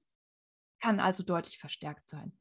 Kann 0.82 1.00
also 1.00 1.22
deutlich 1.22 1.58
verstärkt 1.58 2.10
sein. 2.10 2.32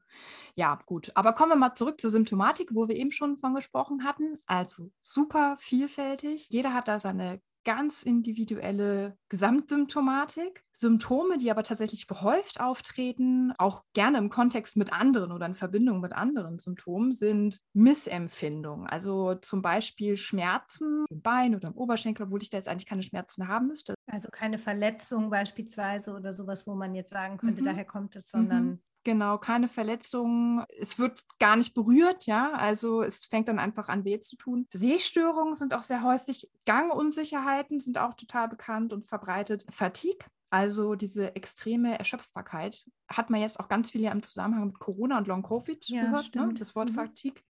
Ja, 0.56 0.80
gut. 0.86 1.12
Aber 1.16 1.34
kommen 1.34 1.52
wir 1.52 1.56
mal 1.56 1.76
zurück 1.76 2.02
zur 2.02 2.10
Symptomatik, 2.10 2.70
wo 2.74 2.88
wir 2.88 2.96
eben 2.96 3.12
schon 3.12 3.38
von 3.38 3.54
gesprochen 3.54 4.04
hatten. 4.04 4.40
Also 4.46 4.92
super 5.02 5.56
vielfältig. 5.60 6.50
Jeder 6.50 6.74
hat 6.74 6.88
da 6.88 7.00
seine 7.00 7.42
ganz 7.64 8.04
individuelle 8.04 9.18
Gesamtsymptomatik. 9.30 10.64
Symptome, 10.74 11.38
die 11.38 11.52
aber 11.52 11.64
tatsächlich 11.64 12.08
gehäuft 12.08 12.60
auftreten, 12.60 13.54
auch 13.58 13.84
gerne 13.94 14.18
im 14.18 14.30
Kontext 14.30 14.78
mit 14.78 14.92
anderen 14.94 15.32
oder 15.32 15.46
in 15.46 15.56
Verbindung 15.56 16.00
mit 16.00 16.14
anderen 16.14 16.58
Symptomen, 16.60 17.12
sind 17.12 17.60
Missempfindungen. 17.74 18.88
Also 18.88 19.36
zum 19.36 19.62
Beispiel 19.62 20.18
Schmerzen 20.18 21.06
im 21.10 21.22
Bein 21.22 21.56
oder 21.56 21.68
im 21.68 21.76
Oberschenkel, 21.76 22.26
obwohl 22.26 22.42
ich 22.42 22.50
da 22.50 22.58
jetzt 22.58 22.68
eigentlich 22.68 22.88
keine 22.88 23.04
Schmerzen 23.04 23.48
haben 23.48 23.68
müsste. 23.68 23.94
Also 24.08 24.30
keine 24.32 24.58
Verletzung 24.58 25.30
beispielsweise 25.30 26.14
oder 26.14 26.34
sowas, 26.34 26.66
wo 26.66 26.74
man 26.74 26.96
jetzt 26.96 27.12
sagen 27.12 27.38
könnte, 27.38 27.62
mhm. 27.62 27.66
daher 27.66 27.86
kommt 27.86 28.16
es, 28.16 28.30
sondern 28.30 28.66
mhm. 28.66 28.82
Genau, 29.04 29.40
keine 29.40 29.68
Verletzungen. 29.68 30.64
Es 30.80 31.00
wird 31.00 31.24
gar 31.40 31.56
nicht 31.56 31.74
berührt, 31.74 32.28
ja. 32.28 32.52
Also 32.54 33.02
es 33.02 33.26
fängt 33.26 33.48
dann 33.48 33.58
einfach 33.58 33.90
an, 33.90 34.06
weh 34.06 34.20
zu 34.20 34.36
tun. 34.36 34.68
Sehstörungen 34.72 35.56
sind 35.56 35.74
auch 35.74 35.82
sehr 35.84 36.04
häufig. 36.04 36.50
Gangunsicherheiten 36.66 37.80
sind 37.80 37.98
auch 37.98 38.14
total 38.14 38.48
bekannt 38.48 38.94
und 38.94 39.06
verbreitet. 39.08 39.66
Fatigue, 39.72 40.26
also 40.52 40.94
diese 40.94 41.36
extreme 41.36 41.98
Erschöpfbarkeit, 41.98 42.86
hat 43.10 43.32
man 43.32 43.42
jetzt 43.42 43.60
auch 43.60 43.70
ganz 43.70 43.90
viel 43.90 44.02
ja 44.02 44.12
im 44.12 44.22
Zusammenhang 44.22 44.68
mit 44.68 44.80
Corona 44.80 45.18
und 45.18 45.28
Long 45.28 45.42
Covid 45.42 45.84
ja, 45.90 46.04
gehört, 46.04 46.36
ne? 46.36 46.54
das 46.54 46.76
Wort 46.76 46.90
mhm. 46.90 46.96
Fatigue. 46.96 47.42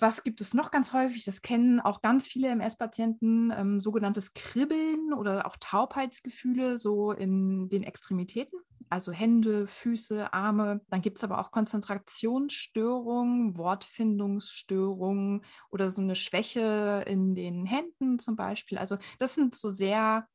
Was 0.00 0.22
gibt 0.22 0.40
es 0.40 0.54
noch 0.54 0.70
ganz 0.70 0.92
häufig? 0.92 1.24
Das 1.24 1.42
kennen 1.42 1.80
auch 1.80 2.02
ganz 2.02 2.26
viele 2.26 2.48
MS-Patienten, 2.48 3.52
ähm, 3.54 3.80
sogenanntes 3.80 4.32
Kribbeln 4.32 5.12
oder 5.12 5.46
auch 5.46 5.56
Taubheitsgefühle 5.58 6.78
so 6.78 7.12
in 7.12 7.68
den 7.68 7.82
Extremitäten, 7.82 8.60
also 8.90 9.12
Hände, 9.12 9.66
Füße, 9.66 10.32
Arme. 10.32 10.80
Dann 10.88 11.02
gibt 11.02 11.18
es 11.18 11.24
aber 11.24 11.38
auch 11.38 11.50
Konzentrationsstörungen, 11.50 13.56
Wortfindungsstörungen 13.56 15.44
oder 15.70 15.90
so 15.90 16.00
eine 16.02 16.14
Schwäche 16.14 17.04
in 17.06 17.34
den 17.34 17.66
Händen 17.66 18.18
zum 18.18 18.36
Beispiel. 18.36 18.78
Also 18.78 18.96
das 19.18 19.34
sind 19.34 19.54
so 19.54 19.68
sehr 19.68 20.26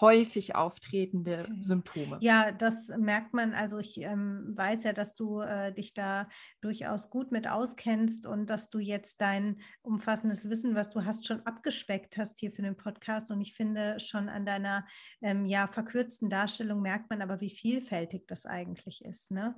häufig 0.00 0.54
auftretende 0.54 1.46
okay. 1.48 1.56
Symptome. 1.60 2.18
Ja, 2.20 2.52
das 2.52 2.88
merkt 2.96 3.34
man. 3.34 3.54
Also 3.54 3.78
ich 3.78 4.00
ähm, 4.00 4.52
weiß 4.56 4.84
ja, 4.84 4.92
dass 4.92 5.14
du 5.14 5.40
äh, 5.40 5.72
dich 5.72 5.94
da 5.94 6.28
durchaus 6.60 7.10
gut 7.10 7.30
mit 7.30 7.48
auskennst 7.48 8.26
und 8.26 8.46
dass 8.46 8.70
du 8.70 8.78
jetzt 8.78 9.20
dein 9.20 9.60
umfassendes 9.82 10.48
Wissen, 10.48 10.74
was 10.74 10.90
du 10.90 11.04
hast, 11.04 11.26
schon 11.26 11.44
abgespeckt 11.46 12.16
hast 12.16 12.38
hier 12.38 12.52
für 12.52 12.62
den 12.62 12.76
Podcast. 12.76 13.30
Und 13.30 13.40
ich 13.40 13.54
finde 13.54 14.00
schon 14.00 14.28
an 14.28 14.46
deiner 14.46 14.86
ähm, 15.20 15.46
ja 15.46 15.66
verkürzten 15.66 16.28
Darstellung 16.28 16.80
merkt 16.80 17.10
man 17.10 17.22
aber, 17.22 17.40
wie 17.40 17.50
vielfältig 17.50 18.26
das 18.26 18.46
eigentlich 18.46 19.04
ist. 19.04 19.30
Ne? 19.30 19.54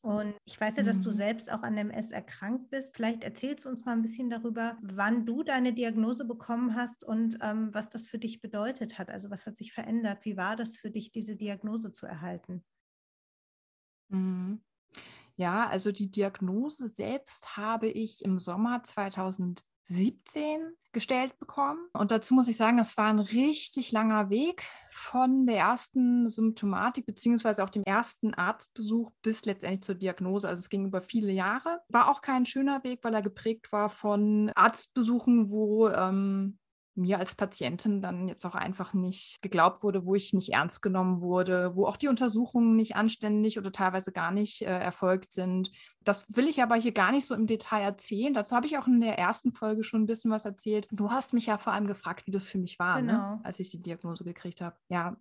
Und 0.00 0.34
ich 0.44 0.60
weiß 0.60 0.76
ja, 0.76 0.84
dass 0.84 1.00
du 1.00 1.08
mhm. 1.08 1.14
selbst 1.14 1.52
auch 1.52 1.62
an 1.62 1.76
MS 1.76 2.12
erkrankt 2.12 2.70
bist. 2.70 2.94
Vielleicht 2.94 3.24
erzählst 3.24 3.64
du 3.64 3.68
uns 3.68 3.84
mal 3.84 3.92
ein 3.92 4.02
bisschen 4.02 4.30
darüber, 4.30 4.78
wann 4.80 5.26
du 5.26 5.42
deine 5.42 5.72
Diagnose 5.72 6.24
bekommen 6.24 6.76
hast 6.76 7.02
und 7.02 7.36
ähm, 7.42 7.74
was 7.74 7.88
das 7.88 8.06
für 8.06 8.18
dich 8.18 8.40
bedeutet 8.40 8.98
hat. 8.98 9.10
Also 9.10 9.30
was 9.30 9.44
hat 9.44 9.56
sich 9.56 9.72
verändert? 9.72 10.24
Wie 10.24 10.36
war 10.36 10.54
das 10.54 10.76
für 10.76 10.90
dich, 10.90 11.10
diese 11.10 11.36
Diagnose 11.36 11.90
zu 11.90 12.06
erhalten? 12.06 12.64
Mhm. 14.08 14.62
Ja, 15.36 15.68
also 15.68 15.92
die 15.92 16.10
Diagnose 16.10 16.88
selbst 16.88 17.56
habe 17.56 17.88
ich 17.88 18.24
im 18.24 18.38
Sommer 18.38 18.82
2017 18.82 19.64
gestellt 20.98 21.38
bekommen. 21.38 21.78
Und 21.92 22.10
dazu 22.10 22.34
muss 22.34 22.48
ich 22.48 22.56
sagen, 22.56 22.76
das 22.76 22.96
war 22.96 23.06
ein 23.06 23.20
richtig 23.20 23.92
langer 23.92 24.30
Weg 24.30 24.64
von 24.90 25.46
der 25.46 25.58
ersten 25.58 26.28
Symptomatik 26.28 27.06
beziehungsweise 27.06 27.62
auch 27.62 27.70
dem 27.70 27.84
ersten 27.84 28.34
Arztbesuch 28.34 29.12
bis 29.22 29.44
letztendlich 29.44 29.82
zur 29.82 29.94
Diagnose. 29.94 30.48
Also 30.48 30.60
es 30.60 30.68
ging 30.68 30.86
über 30.86 31.00
viele 31.00 31.30
Jahre. 31.30 31.80
War 31.88 32.10
auch 32.10 32.20
kein 32.20 32.46
schöner 32.46 32.82
Weg, 32.82 33.00
weil 33.04 33.14
er 33.14 33.22
geprägt 33.22 33.70
war 33.70 33.88
von 33.88 34.50
Arztbesuchen, 34.56 35.50
wo 35.50 35.88
ähm, 35.88 36.58
mir 36.98 37.18
als 37.18 37.34
Patientin 37.34 38.02
dann 38.02 38.28
jetzt 38.28 38.44
auch 38.44 38.54
einfach 38.54 38.92
nicht 38.92 39.40
geglaubt 39.40 39.82
wurde, 39.82 40.04
wo 40.04 40.14
ich 40.14 40.32
nicht 40.32 40.52
ernst 40.52 40.82
genommen 40.82 41.20
wurde, 41.20 41.74
wo 41.74 41.86
auch 41.86 41.96
die 41.96 42.08
Untersuchungen 42.08 42.76
nicht 42.76 42.96
anständig 42.96 43.58
oder 43.58 43.72
teilweise 43.72 44.12
gar 44.12 44.32
nicht 44.32 44.62
äh, 44.62 44.66
erfolgt 44.66 45.32
sind. 45.32 45.70
Das 46.02 46.24
will 46.34 46.48
ich 46.48 46.62
aber 46.62 46.74
hier 46.74 46.92
gar 46.92 47.12
nicht 47.12 47.26
so 47.26 47.34
im 47.34 47.46
Detail 47.46 47.82
erzählen. 47.82 48.34
Dazu 48.34 48.56
habe 48.56 48.66
ich 48.66 48.76
auch 48.78 48.86
in 48.86 49.00
der 49.00 49.18
ersten 49.18 49.52
Folge 49.52 49.84
schon 49.84 50.02
ein 50.02 50.06
bisschen 50.06 50.30
was 50.30 50.44
erzählt. 50.44 50.88
Du 50.90 51.10
hast 51.10 51.32
mich 51.32 51.46
ja 51.46 51.56
vor 51.56 51.72
allem 51.72 51.86
gefragt, 51.86 52.26
wie 52.26 52.32
das 52.32 52.48
für 52.48 52.58
mich 52.58 52.78
war, 52.78 53.00
ne, 53.00 53.12
genau. 53.12 53.36
ne? 53.36 53.40
als 53.44 53.60
ich 53.60 53.70
die 53.70 53.80
Diagnose 53.80 54.24
gekriegt 54.24 54.60
habe. 54.60 54.76
Ja. 54.88 55.16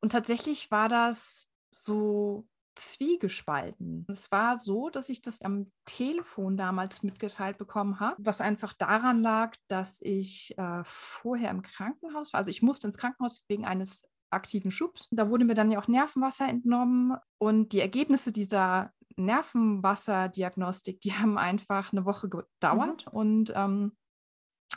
Und 0.00 0.12
tatsächlich 0.12 0.70
war 0.70 0.88
das 0.88 1.50
so 1.70 2.46
zwiegespalten. 2.78 4.06
Es 4.08 4.30
war 4.30 4.58
so, 4.58 4.88
dass 4.88 5.08
ich 5.08 5.22
das 5.22 5.40
am 5.42 5.70
Telefon 5.84 6.56
damals 6.56 7.02
mitgeteilt 7.02 7.58
bekommen 7.58 8.00
habe, 8.00 8.16
was 8.18 8.40
einfach 8.40 8.72
daran 8.72 9.20
lag, 9.20 9.54
dass 9.68 10.00
ich 10.02 10.56
äh, 10.56 10.82
vorher 10.84 11.50
im 11.50 11.62
Krankenhaus 11.62 12.32
war. 12.32 12.38
Also 12.38 12.50
ich 12.50 12.62
musste 12.62 12.86
ins 12.86 12.98
Krankenhaus 12.98 13.44
wegen 13.48 13.64
eines 13.64 14.08
aktiven 14.30 14.70
Schubs. 14.70 15.08
Da 15.10 15.30
wurde 15.30 15.44
mir 15.44 15.54
dann 15.54 15.70
ja 15.70 15.78
auch 15.80 15.88
Nervenwasser 15.88 16.48
entnommen 16.48 17.16
und 17.38 17.72
die 17.72 17.80
Ergebnisse 17.80 18.32
dieser 18.32 18.92
Nervenwasserdiagnostik, 19.16 21.00
die 21.00 21.12
haben 21.12 21.38
einfach 21.38 21.92
eine 21.92 22.04
Woche 22.04 22.28
gedauert 22.28 23.06
mhm. 23.06 23.18
und 23.18 23.52
ähm, 23.54 23.92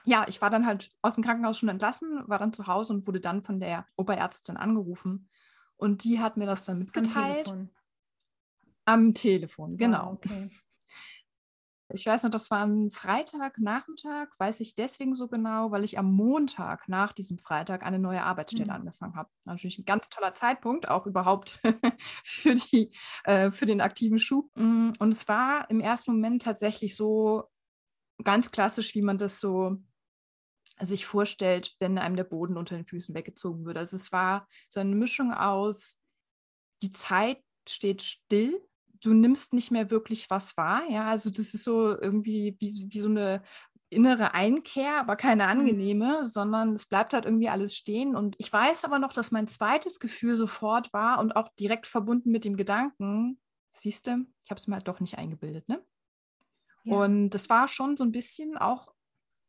ja, 0.04 0.26
ich 0.28 0.42
war 0.42 0.50
dann 0.50 0.66
halt 0.66 0.90
aus 1.02 1.16
dem 1.16 1.24
Krankenhaus 1.24 1.60
schon 1.60 1.70
entlassen, 1.70 2.24
war 2.28 2.40
dann 2.40 2.54
zu 2.54 2.68
Hause 2.68 2.94
und 2.94 3.08
wurde 3.08 3.22
dann 3.22 3.44
von 3.44 3.60
der 3.60 3.86
Oberärztin 3.98 4.58
angerufen. 4.58 5.30
Und 5.78 6.04
die 6.04 6.20
hat 6.20 6.38
mir 6.38 6.46
das 6.46 6.64
dann 6.64 6.80
mitgeteilt. 6.80 7.48
Am 7.48 7.56
Telefon, 7.56 7.70
genau. 9.78 10.10
Oh, 10.10 10.14
okay. 10.14 10.50
Ich 11.94 12.06
weiß 12.06 12.24
noch, 12.24 12.32
das 12.32 12.50
war 12.52 12.66
ein 12.66 12.92
Freitagnachmittag, 12.92 14.30
weiß 14.38 14.60
ich 14.62 14.76
deswegen 14.76 15.14
so 15.14 15.28
genau, 15.28 15.72
weil 15.72 15.84
ich 15.84 15.98
am 15.98 16.14
Montag 16.14 16.88
nach 16.88 17.12
diesem 17.12 17.38
Freitag 17.38 17.84
eine 17.84 18.00
neue 18.00 18.24
Arbeitsstelle 18.24 18.72
mhm. 18.72 18.78
angefangen 18.78 19.16
habe. 19.16 19.30
Natürlich 19.46 19.80
ein 19.80 19.86
ganz 19.86 20.08
toller 20.10 20.34
Zeitpunkt, 20.34 20.88
auch 20.88 21.06
überhaupt 21.06 21.60
für, 22.24 22.56
die, 22.56 22.92
äh, 23.26 23.52
für 23.52 23.66
den 23.66 23.82
aktiven 23.82 24.20
Schub. 24.20 24.50
Mm, 24.56 24.92
und 25.00 25.14
es 25.14 25.28
war 25.28 25.70
im 25.70 25.80
ersten 25.80 26.12
Moment 26.12 26.44
tatsächlich 26.44 26.96
so 26.96 27.50
ganz 28.24 28.52
klassisch, 28.52 28.96
wie 28.96 29.02
man 29.02 29.18
das 29.18 29.40
so 29.40 29.78
sich 30.80 31.06
vorstellt, 31.06 31.76
wenn 31.80 31.98
einem 31.98 32.16
der 32.16 32.24
Boden 32.24 32.58
unter 32.58 32.76
den 32.76 32.86
Füßen 32.86 33.14
weggezogen 33.14 33.66
würde. 33.66 33.80
Also 33.80 33.98
es 33.98 34.12
war 34.12 34.48
so 34.68 34.80
eine 34.80 34.96
Mischung 34.96 35.34
aus, 35.34 36.00
die 36.82 36.92
Zeit 36.92 37.44
steht 37.68 38.02
still 38.02 38.60
du 39.02 39.14
nimmst 39.14 39.54
nicht 39.54 39.72
mehr 39.72 39.90
wirklich 39.92 40.30
was 40.30 40.56
wahr. 40.58 40.84
Ja, 40.90 41.06
also 41.06 41.30
das 41.30 41.54
ist 41.54 41.64
so 41.64 42.00
irgendwie 42.00 42.56
wie, 42.60 42.88
wie 42.90 43.00
so 43.00 43.10
eine 43.10 43.44
innere 43.90 44.34
Einkehr, 44.34 45.00
aber 45.00 45.16
keine 45.16 45.44
mhm. 45.44 45.50
angenehme, 45.50 46.26
sondern 46.26 46.74
es 46.74 46.86
bleibt 46.86 47.14
halt 47.14 47.26
irgendwie 47.26 47.50
alles 47.50 47.76
stehen. 47.76 48.16
Und 48.16 48.36
ich 48.40 48.52
weiß 48.52 48.86
aber 48.86 49.00
noch, 49.00 49.14
dass 49.14 49.32
mein 49.32 49.48
zweites 49.48 50.00
Gefühl 50.00 50.38
sofort 50.38 50.92
war 50.94 51.20
und 51.20 51.36
auch 51.36 51.50
direkt 51.60 51.88
verbunden 51.88 52.32
mit 52.32 52.46
dem 52.46 52.56
Gedanken, 52.56 53.40
siehst 53.72 54.08
du, 54.08 54.26
ich 54.44 54.52
habe 54.52 54.60
es 54.60 54.68
mir 54.68 54.76
halt 54.76 54.88
doch 54.88 55.00
nicht 55.00 55.18
eingebildet, 55.18 55.68
ne? 55.68 55.84
Ja. 56.84 56.96
Und 56.96 57.32
das 57.32 57.50
war 57.50 57.68
schon 57.68 57.96
so 57.96 58.04
ein 58.04 58.12
bisschen 58.12 58.58
auch 58.58 58.94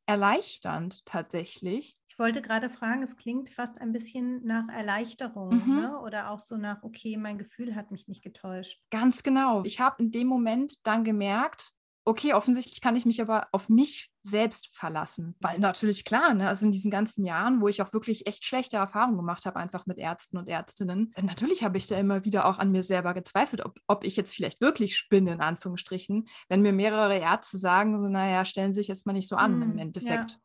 erleichternd 0.07 1.05
tatsächlich, 1.07 1.97
ich 2.12 2.19
wollte 2.19 2.42
gerade 2.42 2.69
fragen, 2.69 3.02
es 3.02 3.16
klingt 3.16 3.49
fast 3.49 3.81
ein 3.81 3.90
bisschen 3.90 4.45
nach 4.45 4.69
Erleichterung 4.69 5.66
mhm. 5.66 5.76
ne? 5.76 5.99
oder 6.00 6.31
auch 6.31 6.40
so 6.40 6.59
nach, 6.59 6.83
okay, 6.83 7.16
mein 7.16 7.38
Gefühl 7.38 7.75
hat 7.75 7.90
mich 7.90 8.07
nicht 8.07 8.23
getäuscht. 8.23 8.83
Ganz 8.90 9.23
genau. 9.23 9.62
Ich 9.64 9.81
habe 9.81 10.02
in 10.02 10.11
dem 10.11 10.26
Moment 10.26 10.75
dann 10.83 11.04
gemerkt, 11.04 11.73
okay, 12.04 12.35
offensichtlich 12.35 12.83
kann 12.83 12.97
ich 12.97 13.07
mich 13.07 13.23
aber 13.23 13.47
auf 13.52 13.71
mich 13.71 14.11
selbst 14.23 14.76
verlassen. 14.76 15.37
Weil 15.40 15.59
natürlich 15.59 16.04
klar, 16.04 16.35
ne, 16.35 16.49
also 16.49 16.66
in 16.66 16.73
diesen 16.73 16.90
ganzen 16.90 17.25
Jahren, 17.25 17.62
wo 17.62 17.69
ich 17.69 17.81
auch 17.81 17.95
wirklich 17.95 18.26
echt 18.26 18.45
schlechte 18.45 18.76
Erfahrungen 18.76 19.16
gemacht 19.16 19.47
habe, 19.47 19.59
einfach 19.59 19.87
mit 19.87 19.97
Ärzten 19.97 20.37
und 20.37 20.49
Ärztinnen, 20.49 21.12
äh, 21.14 21.23
natürlich 21.23 21.64
habe 21.64 21.78
ich 21.78 21.87
da 21.87 21.97
immer 21.97 22.26
wieder 22.26 22.45
auch 22.45 22.59
an 22.59 22.73
mir 22.73 22.83
selber 22.83 23.14
gezweifelt, 23.14 23.64
ob, 23.64 23.78
ob 23.87 24.04
ich 24.04 24.16
jetzt 24.16 24.35
vielleicht 24.35 24.61
wirklich 24.61 24.99
spinne, 24.99 25.33
in 25.33 25.40
Anführungsstrichen, 25.40 26.28
wenn 26.50 26.61
mir 26.61 26.75
mehrere 26.75 27.16
Ärzte 27.16 27.57
sagen, 27.57 27.99
so, 28.02 28.09
naja, 28.09 28.45
stellen 28.45 28.73
Sie 28.73 28.81
sich 28.81 28.88
jetzt 28.88 29.07
mal 29.07 29.14
nicht 29.14 29.28
so 29.28 29.37
an 29.37 29.61
mm, 29.61 29.62
im 29.62 29.78
Endeffekt. 29.78 30.33
Ja. 30.33 30.38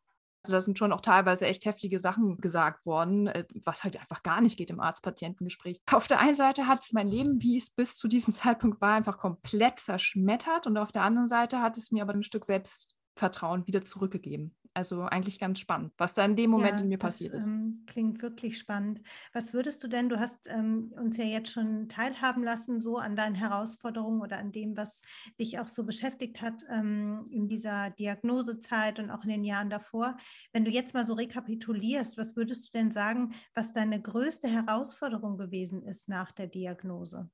Also 0.44 0.56
da 0.56 0.62
sind 0.62 0.77
schon 0.77 0.94
auch 0.94 1.01
teilweise 1.01 1.46
echt 1.46 1.65
heftige 1.65 2.00
Sachen 2.00 2.38
gesagt 2.38 2.86
worden, 2.86 3.27
äh, 3.27 3.46
was 3.63 3.84
halt 3.84 3.98
einfach 3.98 4.24
gar 4.24 4.41
nicht 4.41 4.58
geht 4.58 4.70
im 4.70 4.79
Arzt-Patientengespräch. 4.79 5.82
Auf 5.91 6.08
der 6.08 6.20
einen 6.20 6.36
Seite 6.36 6.67
hat 6.67 6.84
es 6.84 6.94
mein 6.94 7.08
Leben, 7.08 7.41
wie 7.41 7.58
es 7.58 7.70
bis 7.70 7.96
zu 7.96 8.08
diesem 8.08 8.34
Zeitpunkt 8.34 8.82
war, 8.82 8.94
einfach 8.94 9.17
komplett 9.17 9.79
zerschmettert 9.79 10.67
und 10.67 10.77
auf 10.77 10.91
der 10.91 11.03
anderen 11.03 11.27
Seite 11.27 11.62
hat 11.62 11.77
es 11.77 11.91
mir 11.91 12.01
aber 12.01 12.13
ein 12.13 12.24
Stück 12.24 12.46
Selbstvertrauen 12.46 13.67
wieder 13.67 13.84
zurückgegeben. 13.84 14.56
Also 14.77 15.01
eigentlich 15.05 15.39
ganz 15.39 15.60
spannend, 15.60 15.91
was 15.98 16.13
da 16.13 16.24
in 16.24 16.36
dem 16.36 16.51
Moment 16.51 16.74
ja, 16.74 16.81
in 16.81 16.89
mir 16.89 17.00
passiert 17.00 17.34
ist. 17.34 17.48
Ähm, 17.48 17.81
klingt 17.88 18.22
wirklich 18.22 18.60
spannend. 18.60 19.01
Was 19.34 19.51
würdest 19.51 19.84
du 19.84 19.88
denn, 19.88 20.07
du 20.07 20.19
hast 20.19 20.48
ähm, 20.48 20.93
uns 20.96 21.17
ja 21.17 21.24
jetzt 21.24 21.51
schon 21.51 21.89
teilhaben 21.89 22.43
lassen, 22.43 22.79
so 22.79 23.00
an 23.00 23.15
deinen 23.15 23.34
Herausforderungen 23.34 24.22
oder 24.22 24.38
an 24.38 24.51
dem, 24.51 24.77
was 24.77 25.01
dich 25.39 25.57
auch 25.57 25.67
so 25.67 25.84
beschäftigt 25.84 26.43
hat 26.43 26.62
ähm, 26.69 27.25
in 27.31 27.48
dieser 27.48 27.89
Diagnosezeit 27.89 29.00
und 29.00 29.10
auch 29.10 29.24
in 29.24 29.31
den 29.31 29.43
Jahren 29.43 29.72
davor. 29.72 30.15
Wenn 30.53 30.63
du 30.63 30.69
jetzt 30.69 30.93
mal 30.93 31.07
so 31.07 31.15
rekapitulierst, 31.15 32.15
was 32.19 32.36
würdest 32.36 32.67
du 32.67 32.77
denn 32.77 32.91
sagen, 32.91 33.34
was 33.55 33.74
deine 33.74 34.00
größte 34.00 34.48
Herausforderung 34.48 35.39
gewesen 35.39 35.81
ist 35.81 36.07
nach 36.07 36.31
der 36.31 36.46
Diagnose? 36.46 37.31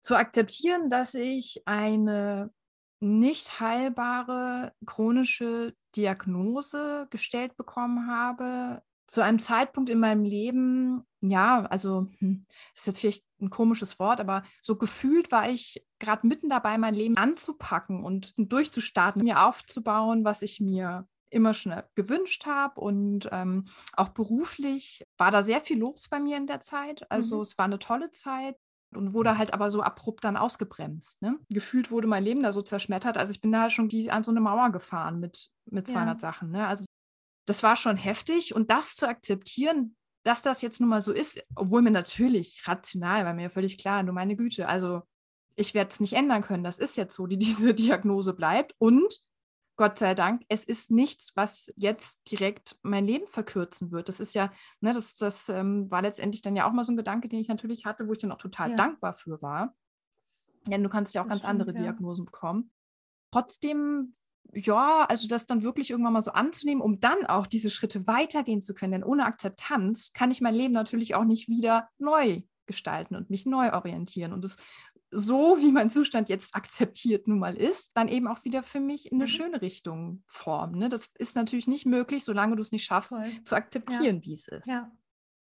Zu 0.00 0.16
akzeptieren, 0.16 0.88
dass 0.88 1.12
ich 1.12 1.60
eine 1.66 2.50
nicht 3.00 3.60
heilbare 3.60 4.74
chronische 4.86 5.74
Diagnose 5.96 7.06
gestellt 7.10 7.56
bekommen 7.56 8.06
habe, 8.06 8.82
zu 9.10 9.22
einem 9.22 9.40
Zeitpunkt 9.40 9.90
in 9.90 9.98
meinem 9.98 10.22
Leben, 10.22 11.04
ja, 11.20 11.64
also 11.64 12.06
hm, 12.18 12.46
ist 12.76 12.86
jetzt 12.86 13.00
vielleicht 13.00 13.24
ein 13.40 13.50
komisches 13.50 13.98
Wort, 13.98 14.20
aber 14.20 14.44
so 14.62 14.76
gefühlt 14.76 15.32
war 15.32 15.50
ich 15.50 15.84
gerade 15.98 16.26
mitten 16.28 16.48
dabei, 16.48 16.78
mein 16.78 16.94
Leben 16.94 17.16
anzupacken 17.16 18.04
und 18.04 18.34
durchzustarten, 18.36 19.24
mir 19.24 19.44
aufzubauen, 19.44 20.24
was 20.24 20.42
ich 20.42 20.60
mir 20.60 21.08
immer 21.28 21.54
schon 21.54 21.74
gewünscht 21.96 22.46
habe 22.46 22.80
und 22.80 23.28
ähm, 23.32 23.66
auch 23.94 24.10
beruflich 24.10 25.04
war 25.18 25.32
da 25.32 25.42
sehr 25.42 25.60
viel 25.60 25.78
los 25.78 26.08
bei 26.08 26.20
mir 26.20 26.36
in 26.36 26.46
der 26.46 26.60
Zeit. 26.60 27.10
Also 27.10 27.36
mhm. 27.36 27.42
es 27.42 27.58
war 27.58 27.64
eine 27.64 27.80
tolle 27.80 28.12
Zeit 28.12 28.56
und 28.94 29.14
wurde 29.14 29.38
halt 29.38 29.54
aber 29.54 29.70
so 29.70 29.82
abrupt 29.82 30.24
dann 30.24 30.36
ausgebremst. 30.36 31.22
Ne? 31.22 31.38
Gefühlt 31.48 31.90
wurde 31.90 32.08
mein 32.08 32.24
Leben 32.24 32.42
da 32.42 32.52
so 32.52 32.62
zerschmettert. 32.62 33.16
Also 33.16 33.30
ich 33.30 33.40
bin 33.40 33.52
da 33.52 33.62
halt 33.62 33.72
schon 33.72 33.90
wie 33.92 34.10
an 34.10 34.24
so 34.24 34.30
eine 34.30 34.40
Mauer 34.40 34.70
gefahren 34.70 35.20
mit, 35.20 35.50
mit 35.66 35.86
200 35.86 36.16
ja. 36.16 36.20
Sachen. 36.20 36.50
Ne? 36.50 36.66
Also 36.66 36.84
das 37.46 37.62
war 37.62 37.76
schon 37.76 37.96
heftig 37.96 38.54
und 38.54 38.70
das 38.70 38.96
zu 38.96 39.08
akzeptieren, 39.08 39.96
dass 40.24 40.42
das 40.42 40.62
jetzt 40.62 40.80
nun 40.80 40.90
mal 40.90 41.00
so 41.00 41.12
ist, 41.12 41.42
obwohl 41.54 41.82
mir 41.82 41.90
natürlich 41.90 42.62
rational 42.66 43.24
war 43.24 43.34
mir 43.34 43.50
völlig 43.50 43.78
klar, 43.78 44.02
nur 44.02 44.14
meine 44.14 44.36
Güte, 44.36 44.68
also 44.68 45.02
ich 45.56 45.74
werde 45.74 45.90
es 45.90 46.00
nicht 46.00 46.12
ändern 46.12 46.42
können. 46.42 46.64
Das 46.64 46.78
ist 46.78 46.96
jetzt 46.96 47.14
so, 47.14 47.26
die 47.26 47.38
diese 47.38 47.74
Diagnose 47.74 48.34
bleibt 48.34 48.74
und 48.78 49.20
Gott 49.80 49.98
sei 49.98 50.14
Dank, 50.14 50.42
es 50.48 50.62
ist 50.62 50.90
nichts, 50.90 51.32
was 51.36 51.72
jetzt 51.74 52.30
direkt 52.30 52.78
mein 52.82 53.06
Leben 53.06 53.26
verkürzen 53.26 53.90
wird. 53.92 54.10
Das 54.10 54.20
ist 54.20 54.34
ja, 54.34 54.52
ne, 54.82 54.92
das, 54.92 55.16
das 55.16 55.48
ähm, 55.48 55.90
war 55.90 56.02
letztendlich 56.02 56.42
dann 56.42 56.54
ja 56.54 56.68
auch 56.68 56.72
mal 56.72 56.84
so 56.84 56.92
ein 56.92 56.98
Gedanke, 56.98 57.30
den 57.30 57.38
ich 57.38 57.48
natürlich 57.48 57.86
hatte, 57.86 58.06
wo 58.06 58.12
ich 58.12 58.18
dann 58.18 58.30
auch 58.30 58.36
total 58.36 58.72
ja. 58.72 58.76
dankbar 58.76 59.14
für 59.14 59.40
war. 59.40 59.74
Denn 60.66 60.82
du 60.82 60.90
kannst 60.90 61.14
ja 61.14 61.22
auch 61.22 61.24
das 61.24 61.30
ganz 61.30 61.44
stimmt, 61.44 61.62
andere 61.62 61.72
ja. 61.72 61.84
Diagnosen 61.84 62.26
bekommen. 62.26 62.72
Trotzdem, 63.30 64.14
ja, 64.52 65.06
also 65.08 65.26
das 65.28 65.46
dann 65.46 65.62
wirklich 65.62 65.88
irgendwann 65.88 66.12
mal 66.12 66.20
so 66.20 66.32
anzunehmen, 66.32 66.82
um 66.82 67.00
dann 67.00 67.24
auch 67.24 67.46
diese 67.46 67.70
Schritte 67.70 68.06
weitergehen 68.06 68.60
zu 68.60 68.74
können. 68.74 68.92
Denn 68.92 69.04
ohne 69.04 69.24
Akzeptanz 69.24 70.12
kann 70.12 70.30
ich 70.30 70.42
mein 70.42 70.54
Leben 70.54 70.74
natürlich 70.74 71.14
auch 71.14 71.24
nicht 71.24 71.48
wieder 71.48 71.88
neu 71.96 72.42
gestalten 72.66 73.16
und 73.16 73.30
mich 73.30 73.46
neu 73.46 73.72
orientieren. 73.72 74.34
Und 74.34 74.44
es 74.44 74.58
so, 75.10 75.58
wie 75.58 75.72
mein 75.72 75.90
Zustand 75.90 76.28
jetzt 76.28 76.54
akzeptiert 76.54 77.26
nun 77.26 77.38
mal 77.38 77.56
ist, 77.56 77.90
dann 77.94 78.08
eben 78.08 78.28
auch 78.28 78.44
wieder 78.44 78.62
für 78.62 78.80
mich 78.80 79.10
in 79.10 79.18
eine 79.18 79.24
mhm. 79.24 79.28
schöne 79.28 79.62
Richtung 79.62 80.22
formen. 80.26 80.78
Ne? 80.78 80.88
Das 80.88 81.10
ist 81.18 81.36
natürlich 81.36 81.66
nicht 81.66 81.86
möglich, 81.86 82.24
solange 82.24 82.56
du 82.56 82.62
es 82.62 82.72
nicht 82.72 82.84
schaffst, 82.84 83.10
Voll. 83.10 83.30
zu 83.44 83.56
akzeptieren, 83.56 84.16
ja. 84.16 84.24
wie 84.24 84.34
es 84.34 84.48
ist. 84.48 84.66
Ja. 84.66 84.90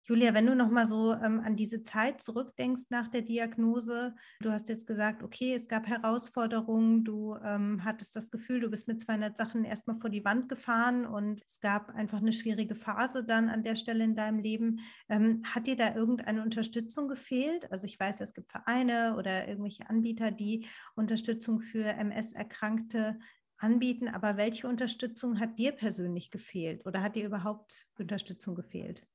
Julia, 0.08 0.36
wenn 0.36 0.46
du 0.46 0.56
noch 0.56 0.70
mal 0.70 0.86
so 0.86 1.14
ähm, 1.14 1.40
an 1.40 1.56
diese 1.56 1.82
Zeit 1.82 2.22
zurückdenkst 2.22 2.92
nach 2.92 3.08
der 3.08 3.24
Diagnose, 3.24 4.14
du 4.40 4.52
hast 4.52 4.70
jetzt 4.70 4.86
gesagt, 4.86 5.24
okay, 5.24 5.56
es 5.56 5.68
gab 5.68 5.88
Herausforderungen, 5.88 7.04
du 7.04 7.36
ähm, 7.44 7.84
hattest 7.84 8.16
das 8.16 8.30
Gefühl, 8.30 8.60
du 8.60 8.70
bist 8.70 8.88
mit 8.88 9.02
200 9.02 9.36
Sachen 9.36 9.64
erstmal 9.64 9.96
vor 9.96 10.12
die 10.12 10.24
Wand 10.24 10.48
gefahren 10.48 11.08
und 11.08 11.42
es 11.48 11.60
gab 11.60 11.90
einfach 11.90 12.20
eine 12.20 12.34
schwierige 12.34 12.76
Phase 12.76 13.24
dann 13.24 13.50
an 13.50 13.64
der 13.64 13.76
Stelle 13.76 14.04
in 14.04 14.16
deinem 14.16 14.38
Leben. 14.38 14.80
Ähm, 15.10 15.42
hat 15.44 15.66
dir 15.66 15.76
da 15.76 15.96
irgendeine 15.96 16.44
Unterstützung 16.44 17.08
gefehlt? 17.08 17.72
Also 17.72 17.88
ich 17.88 18.00
weiß, 18.00 18.22
es 18.22 18.36
gibt 18.36 18.52
Vereine 18.52 19.16
oder 19.18 19.48
irgendwelche 19.48 19.90
Anbieter, 19.90 20.30
die 20.30 20.68
Unterstützung 20.94 21.62
für 21.62 21.84
MS-Erkrankte 21.84 23.18
anbieten, 23.58 24.08
aber 24.08 24.38
welche 24.38 24.68
Unterstützung 24.68 25.40
hat 25.40 25.58
dir 25.58 25.72
persönlich 25.72 26.30
gefehlt 26.30 26.86
oder 26.86 27.02
hat 27.02 27.16
dir 27.16 27.26
überhaupt 27.26 27.88
Unterstützung 27.98 28.54
gefehlt? 28.54 29.08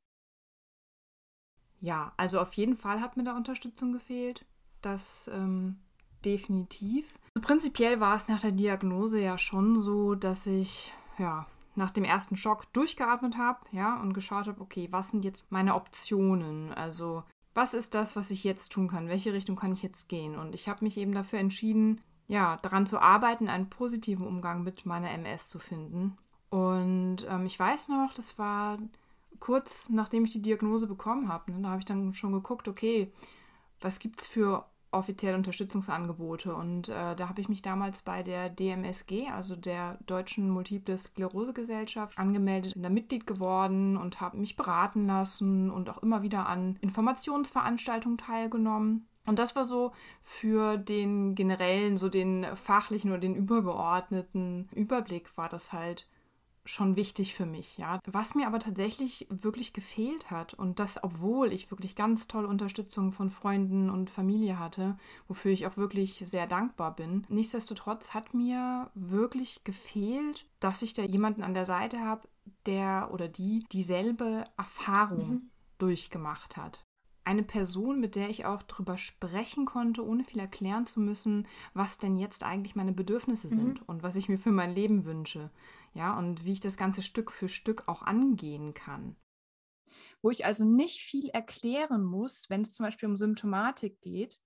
Ja, 1.80 2.12
also 2.16 2.40
auf 2.40 2.52
jeden 2.54 2.76
Fall 2.76 3.00
hat 3.00 3.16
mir 3.16 3.24
da 3.24 3.36
Unterstützung 3.36 3.92
gefehlt. 3.92 4.44
Das 4.82 5.30
ähm, 5.32 5.78
definitiv. 6.24 7.06
Also 7.34 7.46
prinzipiell 7.46 8.00
war 8.00 8.16
es 8.16 8.28
nach 8.28 8.40
der 8.40 8.52
Diagnose 8.52 9.20
ja 9.20 9.38
schon 9.38 9.76
so, 9.76 10.14
dass 10.14 10.46
ich 10.46 10.92
ja 11.18 11.46
nach 11.76 11.90
dem 11.90 12.04
ersten 12.04 12.36
Schock 12.36 12.72
durchgeatmet 12.72 13.36
habe, 13.38 13.60
ja, 13.72 14.00
und 14.00 14.12
geschaut 14.12 14.48
habe, 14.48 14.60
okay, 14.60 14.88
was 14.90 15.10
sind 15.10 15.24
jetzt 15.24 15.50
meine 15.50 15.74
Optionen? 15.74 16.72
Also 16.72 17.22
was 17.54 17.74
ist 17.74 17.94
das, 17.94 18.16
was 18.16 18.30
ich 18.30 18.44
jetzt 18.44 18.72
tun 18.72 18.88
kann? 18.88 19.08
Welche 19.08 19.32
Richtung 19.32 19.56
kann 19.56 19.72
ich 19.72 19.82
jetzt 19.82 20.08
gehen? 20.08 20.36
Und 20.36 20.54
ich 20.54 20.68
habe 20.68 20.84
mich 20.84 20.96
eben 20.96 21.12
dafür 21.12 21.38
entschieden, 21.38 22.00
ja, 22.26 22.56
daran 22.58 22.86
zu 22.86 22.98
arbeiten, 22.98 23.48
einen 23.48 23.70
positiven 23.70 24.26
Umgang 24.26 24.62
mit 24.62 24.86
meiner 24.86 25.10
MS 25.10 25.48
zu 25.48 25.58
finden. 25.58 26.16
Und 26.48 27.26
ähm, 27.28 27.46
ich 27.46 27.58
weiß 27.58 27.88
noch, 27.88 28.12
das 28.14 28.38
war 28.38 28.78
kurz 29.38 29.88
nachdem 29.90 30.24
ich 30.24 30.32
die 30.32 30.42
Diagnose 30.42 30.86
bekommen 30.86 31.28
habe, 31.28 31.52
ne, 31.52 31.62
da 31.62 31.70
habe 31.70 31.78
ich 31.78 31.84
dann 31.84 32.12
schon 32.14 32.32
geguckt, 32.32 32.68
okay, 32.68 33.12
was 33.80 33.98
gibt 33.98 34.20
es 34.20 34.26
für 34.26 34.66
offizielle 34.92 35.36
Unterstützungsangebote? 35.36 36.54
Und 36.54 36.88
äh, 36.88 37.14
da 37.14 37.28
habe 37.28 37.40
ich 37.40 37.48
mich 37.48 37.62
damals 37.62 38.02
bei 38.02 38.22
der 38.22 38.50
DMSG, 38.50 39.28
also 39.28 39.56
der 39.56 39.98
Deutschen 40.06 40.50
Multiple 40.50 40.98
Sklerose 40.98 41.52
Gesellschaft, 41.52 42.18
angemeldet, 42.18 42.74
bin 42.74 42.82
da 42.82 42.88
Mitglied 42.88 43.26
geworden 43.26 43.96
und 43.96 44.20
habe 44.20 44.38
mich 44.38 44.56
beraten 44.56 45.06
lassen 45.06 45.70
und 45.70 45.88
auch 45.88 45.98
immer 45.98 46.22
wieder 46.22 46.46
an 46.46 46.76
Informationsveranstaltungen 46.80 48.18
teilgenommen. 48.18 49.06
Und 49.26 49.38
das 49.38 49.54
war 49.54 49.64
so 49.64 49.92
für 50.22 50.76
den 50.76 51.34
generellen, 51.34 51.96
so 51.96 52.08
den 52.08 52.46
fachlichen 52.56 53.10
oder 53.10 53.20
den 53.20 53.36
übergeordneten 53.36 54.68
Überblick 54.74 55.36
war 55.36 55.48
das 55.48 55.72
halt 55.72 56.08
schon 56.64 56.96
wichtig 56.96 57.34
für 57.34 57.46
mich, 57.46 57.78
ja. 57.78 58.00
Was 58.06 58.34
mir 58.34 58.46
aber 58.46 58.58
tatsächlich 58.58 59.26
wirklich 59.30 59.72
gefehlt 59.72 60.30
hat 60.30 60.54
und 60.54 60.78
das, 60.78 61.02
obwohl 61.02 61.52
ich 61.52 61.70
wirklich 61.70 61.94
ganz 61.94 62.28
tolle 62.28 62.48
Unterstützung 62.48 63.12
von 63.12 63.30
Freunden 63.30 63.90
und 63.90 64.10
Familie 64.10 64.58
hatte, 64.58 64.96
wofür 65.28 65.52
ich 65.52 65.66
auch 65.66 65.76
wirklich 65.76 66.22
sehr 66.24 66.46
dankbar 66.46 66.94
bin. 66.94 67.26
Nichtsdestotrotz 67.28 68.14
hat 68.14 68.34
mir 68.34 68.90
wirklich 68.94 69.64
gefehlt, 69.64 70.46
dass 70.60 70.82
ich 70.82 70.92
da 70.92 71.02
jemanden 71.02 71.42
an 71.42 71.54
der 71.54 71.64
Seite 71.64 72.00
habe, 72.00 72.28
der 72.66 73.10
oder 73.12 73.28
die 73.28 73.64
dieselbe 73.72 74.44
Erfahrung 74.56 75.28
mhm. 75.28 75.50
durchgemacht 75.78 76.56
hat 76.56 76.84
eine 77.24 77.42
Person, 77.42 78.00
mit 78.00 78.16
der 78.16 78.30
ich 78.30 78.44
auch 78.44 78.62
drüber 78.62 78.96
sprechen 78.96 79.66
konnte, 79.66 80.04
ohne 80.04 80.24
viel 80.24 80.40
erklären 80.40 80.86
zu 80.86 81.00
müssen, 81.00 81.46
was 81.74 81.98
denn 81.98 82.16
jetzt 82.16 82.44
eigentlich 82.44 82.74
meine 82.74 82.92
Bedürfnisse 82.92 83.48
mhm. 83.48 83.54
sind 83.54 83.88
und 83.88 84.02
was 84.02 84.16
ich 84.16 84.28
mir 84.28 84.38
für 84.38 84.52
mein 84.52 84.72
Leben 84.72 85.04
wünsche. 85.04 85.50
Ja, 85.94 86.16
und 86.18 86.44
wie 86.44 86.52
ich 86.52 86.60
das 86.60 86.76
Ganze 86.76 87.02
Stück 87.02 87.30
für 87.30 87.48
Stück 87.48 87.88
auch 87.88 88.02
angehen 88.02 88.74
kann. 88.74 89.16
Wo 90.22 90.30
ich 90.30 90.44
also 90.44 90.64
nicht 90.64 91.00
viel 91.00 91.28
erklären 91.30 92.04
muss, 92.04 92.48
wenn 92.48 92.62
es 92.62 92.74
zum 92.74 92.86
Beispiel 92.86 93.08
um 93.08 93.16
Symptomatik 93.16 94.00
geht, 94.00 94.40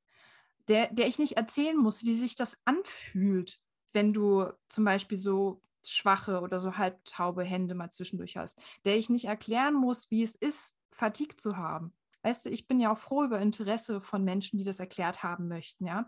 der, 0.68 0.92
der 0.92 1.06
ich 1.06 1.18
nicht 1.18 1.36
erzählen 1.36 1.76
muss, 1.76 2.04
wie 2.04 2.14
sich 2.14 2.36
das 2.36 2.60
anfühlt, 2.64 3.60
wenn 3.92 4.12
du 4.12 4.46
zum 4.68 4.84
Beispiel 4.84 5.18
so 5.18 5.62
schwache 5.86 6.40
oder 6.40 6.60
so 6.60 6.76
halbtaube 6.78 7.44
Hände 7.44 7.74
mal 7.74 7.90
zwischendurch 7.90 8.36
hast, 8.36 8.58
der 8.84 8.96
ich 8.96 9.10
nicht 9.10 9.26
erklären 9.26 9.74
muss, 9.74 10.10
wie 10.10 10.22
es 10.22 10.34
ist, 10.34 10.76
Fatigue 10.90 11.36
zu 11.36 11.56
haben 11.58 11.92
Weißt 12.24 12.46
du, 12.46 12.50
ich 12.50 12.66
bin 12.66 12.80
ja 12.80 12.92
auch 12.92 12.98
froh 12.98 13.24
über 13.24 13.38
Interesse 13.38 14.00
von 14.00 14.24
Menschen, 14.24 14.58
die 14.58 14.64
das 14.64 14.80
erklärt 14.80 15.22
haben 15.22 15.46
möchten, 15.46 15.86
ja. 15.86 16.06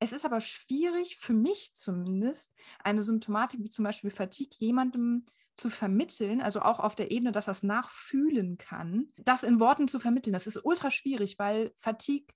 Es 0.00 0.12
ist 0.12 0.26
aber 0.26 0.40
schwierig, 0.40 1.16
für 1.16 1.32
mich 1.32 1.74
zumindest, 1.74 2.52
eine 2.82 3.02
Symptomatik 3.02 3.60
wie 3.60 3.70
zum 3.70 3.84
Beispiel 3.84 4.10
Fatigue 4.10 4.56
jemandem 4.58 5.24
zu 5.56 5.70
vermitteln, 5.70 6.42
also 6.42 6.60
auch 6.60 6.80
auf 6.80 6.94
der 6.94 7.10
Ebene, 7.10 7.32
dass 7.32 7.48
er 7.48 7.52
es 7.52 7.62
nachfühlen 7.62 8.58
kann, 8.58 9.12
das 9.16 9.44
in 9.44 9.60
Worten 9.60 9.88
zu 9.88 10.00
vermitteln. 10.00 10.32
Das 10.32 10.46
ist 10.46 10.64
ultra 10.64 10.90
schwierig, 10.90 11.38
weil 11.38 11.72
Fatigue 11.76 12.26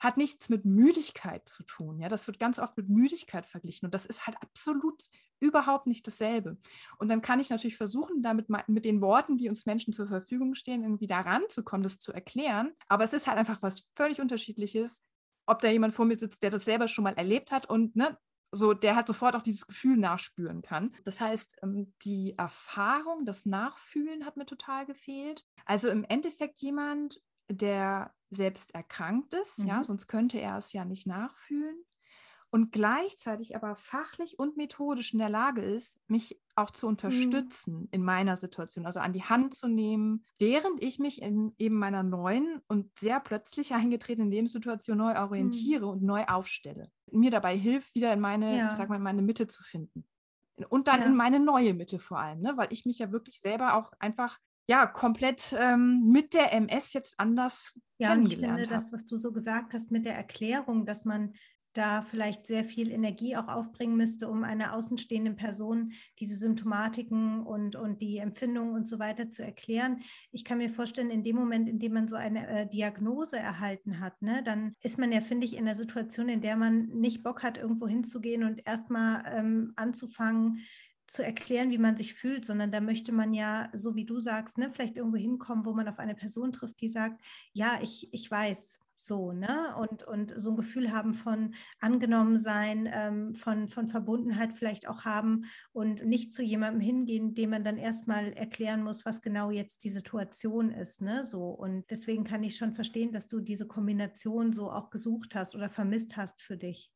hat 0.00 0.16
nichts 0.16 0.48
mit 0.48 0.64
Müdigkeit 0.64 1.48
zu 1.48 1.62
tun. 1.64 1.98
Ja, 2.00 2.08
das 2.08 2.26
wird 2.26 2.38
ganz 2.38 2.58
oft 2.58 2.76
mit 2.76 2.88
Müdigkeit 2.88 3.46
verglichen 3.46 3.86
und 3.86 3.94
das 3.94 4.06
ist 4.06 4.26
halt 4.26 4.36
absolut 4.40 5.04
überhaupt 5.40 5.86
nicht 5.86 6.06
dasselbe. 6.06 6.56
Und 6.98 7.08
dann 7.08 7.22
kann 7.22 7.40
ich 7.40 7.50
natürlich 7.50 7.76
versuchen, 7.76 8.22
damit 8.22 8.46
mit 8.68 8.84
den 8.84 9.00
Worten, 9.00 9.36
die 9.36 9.48
uns 9.48 9.66
Menschen 9.66 9.92
zur 9.92 10.06
Verfügung 10.06 10.54
stehen, 10.54 10.82
irgendwie 10.82 11.06
da 11.06 11.20
ranzukommen, 11.20 11.82
das 11.82 11.98
zu 11.98 12.12
erklären. 12.12 12.72
Aber 12.88 13.04
es 13.04 13.12
ist 13.12 13.26
halt 13.26 13.38
einfach 13.38 13.62
was 13.62 13.88
völlig 13.94 14.20
unterschiedliches, 14.20 15.04
ob 15.46 15.60
da 15.62 15.68
jemand 15.68 15.94
vor 15.94 16.04
mir 16.04 16.16
sitzt, 16.16 16.42
der 16.42 16.50
das 16.50 16.64
selber 16.64 16.88
schon 16.88 17.04
mal 17.04 17.14
erlebt 17.14 17.50
hat 17.50 17.68
und 17.68 17.96
ne, 17.96 18.18
so, 18.50 18.72
der 18.72 18.96
halt 18.96 19.06
sofort 19.06 19.36
auch 19.36 19.42
dieses 19.42 19.66
Gefühl 19.66 19.96
nachspüren 19.96 20.62
kann. 20.62 20.94
Das 21.04 21.20
heißt, 21.20 21.56
ähm, 21.62 21.92
die 22.02 22.34
Erfahrung, 22.38 23.24
das 23.24 23.46
Nachfühlen 23.46 24.24
hat 24.24 24.36
mir 24.36 24.46
total 24.46 24.86
gefehlt. 24.86 25.44
Also 25.66 25.88
im 25.90 26.04
Endeffekt 26.04 26.60
jemand, 26.60 27.20
der 27.50 28.14
selbst 28.30 28.74
erkrankt 28.74 29.34
ist, 29.34 29.60
mhm. 29.60 29.68
ja, 29.68 29.82
sonst 29.82 30.06
könnte 30.06 30.38
er 30.38 30.58
es 30.58 30.72
ja 30.72 30.84
nicht 30.84 31.06
nachfühlen 31.06 31.84
und 32.50 32.72
gleichzeitig 32.72 33.56
aber 33.56 33.76
fachlich 33.76 34.38
und 34.38 34.56
methodisch 34.56 35.12
in 35.12 35.18
der 35.18 35.28
Lage 35.28 35.60
ist, 35.60 35.98
mich 36.08 36.40
auch 36.54 36.70
zu 36.70 36.86
mhm. 36.86 36.90
unterstützen 36.90 37.80
mhm. 37.80 37.88
in 37.90 38.02
meiner 38.02 38.36
Situation, 38.36 38.86
also 38.86 39.00
an 39.00 39.12
die 39.12 39.22
Hand 39.22 39.54
zu 39.54 39.68
nehmen, 39.68 40.24
während 40.38 40.82
ich 40.82 40.98
mich 40.98 41.20
in 41.20 41.54
eben 41.58 41.76
meiner 41.76 42.02
neuen 42.02 42.60
und 42.66 42.98
sehr 42.98 43.20
plötzlich 43.20 43.74
eingetretenen 43.74 44.30
Lebenssituation 44.30 44.98
neu 44.98 45.18
orientiere 45.18 45.86
mhm. 45.86 45.92
und 45.92 46.02
neu 46.02 46.24
aufstelle. 46.24 46.90
Mir 47.10 47.30
dabei 47.30 47.56
hilft, 47.56 47.94
wieder 47.94 48.12
in 48.12 48.20
meine, 48.20 48.56
ja. 48.56 48.68
ich 48.68 48.74
sag 48.74 48.88
mal, 48.88 48.96
in 48.96 49.02
meine 49.02 49.22
Mitte 49.22 49.46
zu 49.46 49.62
finden. 49.62 50.06
Und 50.70 50.88
dann 50.88 51.00
ja. 51.00 51.06
in 51.06 51.14
meine 51.14 51.38
neue 51.38 51.72
Mitte 51.72 51.98
vor 51.98 52.18
allem, 52.18 52.40
ne? 52.40 52.56
weil 52.56 52.68
ich 52.72 52.84
mich 52.84 52.98
ja 52.98 53.12
wirklich 53.12 53.40
selber 53.40 53.74
auch 53.74 53.92
einfach 54.00 54.38
ja, 54.68 54.86
komplett 54.86 55.56
ähm, 55.58 56.02
mit 56.06 56.34
der 56.34 56.52
MS 56.52 56.92
jetzt 56.92 57.18
anders 57.18 57.80
ja, 57.98 58.10
kennengelernt 58.10 58.44
habe. 58.44 58.60
Ja, 58.60 58.64
ich 58.64 58.68
finde 58.68 58.76
hab. 58.76 58.82
das, 58.82 58.92
was 58.92 59.06
du 59.06 59.16
so 59.16 59.32
gesagt 59.32 59.72
hast 59.72 59.90
mit 59.90 60.04
der 60.04 60.14
Erklärung, 60.14 60.84
dass 60.84 61.04
man 61.04 61.32
da 61.74 62.02
vielleicht 62.02 62.46
sehr 62.46 62.64
viel 62.64 62.90
Energie 62.90 63.36
auch 63.36 63.46
aufbringen 63.46 63.96
müsste, 63.96 64.28
um 64.28 64.42
einer 64.42 64.74
außenstehenden 64.74 65.36
Person 65.36 65.92
diese 66.18 66.36
Symptomatiken 66.36 67.46
und, 67.46 67.76
und 67.76 68.02
die 68.02 68.18
Empfindungen 68.18 68.74
und 68.74 68.88
so 68.88 68.98
weiter 68.98 69.30
zu 69.30 69.44
erklären. 69.44 70.00
Ich 70.32 70.44
kann 70.44 70.58
mir 70.58 70.70
vorstellen, 70.70 71.10
in 71.10 71.22
dem 71.22 71.36
Moment, 71.36 71.68
in 71.68 71.78
dem 71.78 71.92
man 71.92 72.08
so 72.08 72.16
eine 72.16 72.48
äh, 72.48 72.68
Diagnose 72.68 73.38
erhalten 73.38 74.00
hat, 74.00 74.20
ne, 74.22 74.42
dann 74.44 74.74
ist 74.82 74.98
man 74.98 75.12
ja, 75.12 75.20
finde 75.20 75.46
ich, 75.46 75.56
in 75.56 75.66
der 75.66 75.76
Situation, 75.76 76.28
in 76.28 76.40
der 76.40 76.56
man 76.56 76.88
nicht 76.88 77.22
Bock 77.22 77.42
hat, 77.42 77.58
irgendwo 77.58 77.86
hinzugehen 77.86 78.42
und 78.44 78.66
erstmal 78.66 79.22
ähm, 79.26 79.70
anzufangen, 79.76 80.60
zu 81.08 81.24
erklären, 81.24 81.70
wie 81.70 81.78
man 81.78 81.96
sich 81.96 82.14
fühlt, 82.14 82.44
sondern 82.44 82.70
da 82.70 82.80
möchte 82.80 83.12
man 83.12 83.34
ja, 83.34 83.70
so 83.72 83.96
wie 83.96 84.04
du 84.04 84.20
sagst, 84.20 84.58
ne, 84.58 84.70
vielleicht 84.72 84.96
irgendwo 84.96 85.16
hinkommen, 85.16 85.64
wo 85.64 85.72
man 85.74 85.88
auf 85.88 85.98
eine 85.98 86.14
Person 86.14 86.52
trifft, 86.52 86.80
die 86.80 86.88
sagt, 86.88 87.20
ja, 87.52 87.78
ich, 87.82 88.12
ich 88.12 88.30
weiß, 88.30 88.78
so, 89.00 89.32
ne? 89.32 89.76
Und, 89.76 90.02
und 90.02 90.34
so 90.36 90.50
ein 90.50 90.56
Gefühl 90.56 90.92
haben 90.92 91.14
von 91.14 91.54
angenommen 91.80 92.36
sein, 92.36 92.88
ähm, 92.92 93.34
von, 93.34 93.68
von 93.68 93.88
Verbundenheit 93.88 94.52
vielleicht 94.54 94.88
auch 94.88 95.04
haben 95.04 95.44
und 95.72 96.04
nicht 96.04 96.34
zu 96.34 96.42
jemandem 96.42 96.80
hingehen, 96.80 97.34
dem 97.34 97.50
man 97.50 97.64
dann 97.64 97.78
erstmal 97.78 98.32
erklären 98.32 98.82
muss, 98.82 99.06
was 99.06 99.22
genau 99.22 99.50
jetzt 99.50 99.84
die 99.84 99.90
Situation 99.90 100.70
ist, 100.70 101.00
ne? 101.00 101.22
So. 101.24 101.50
Und 101.50 101.84
deswegen 101.90 102.24
kann 102.24 102.42
ich 102.42 102.56
schon 102.56 102.74
verstehen, 102.74 103.12
dass 103.12 103.28
du 103.28 103.40
diese 103.40 103.66
Kombination 103.68 104.52
so 104.52 104.70
auch 104.70 104.90
gesucht 104.90 105.34
hast 105.34 105.54
oder 105.54 105.70
vermisst 105.70 106.16
hast 106.16 106.42
für 106.42 106.56
dich. 106.56 106.90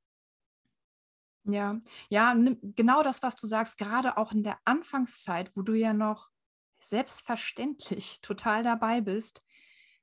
Ja, 1.44 1.80
ja, 2.08 2.34
genau 2.62 3.02
das, 3.02 3.22
was 3.22 3.34
du 3.36 3.46
sagst, 3.48 3.76
gerade 3.78 4.16
auch 4.16 4.32
in 4.32 4.44
der 4.44 4.58
Anfangszeit, 4.64 5.50
wo 5.56 5.62
du 5.62 5.74
ja 5.74 5.92
noch 5.92 6.30
selbstverständlich 6.84 8.20
total 8.20 8.62
dabei 8.62 9.00
bist, 9.00 9.44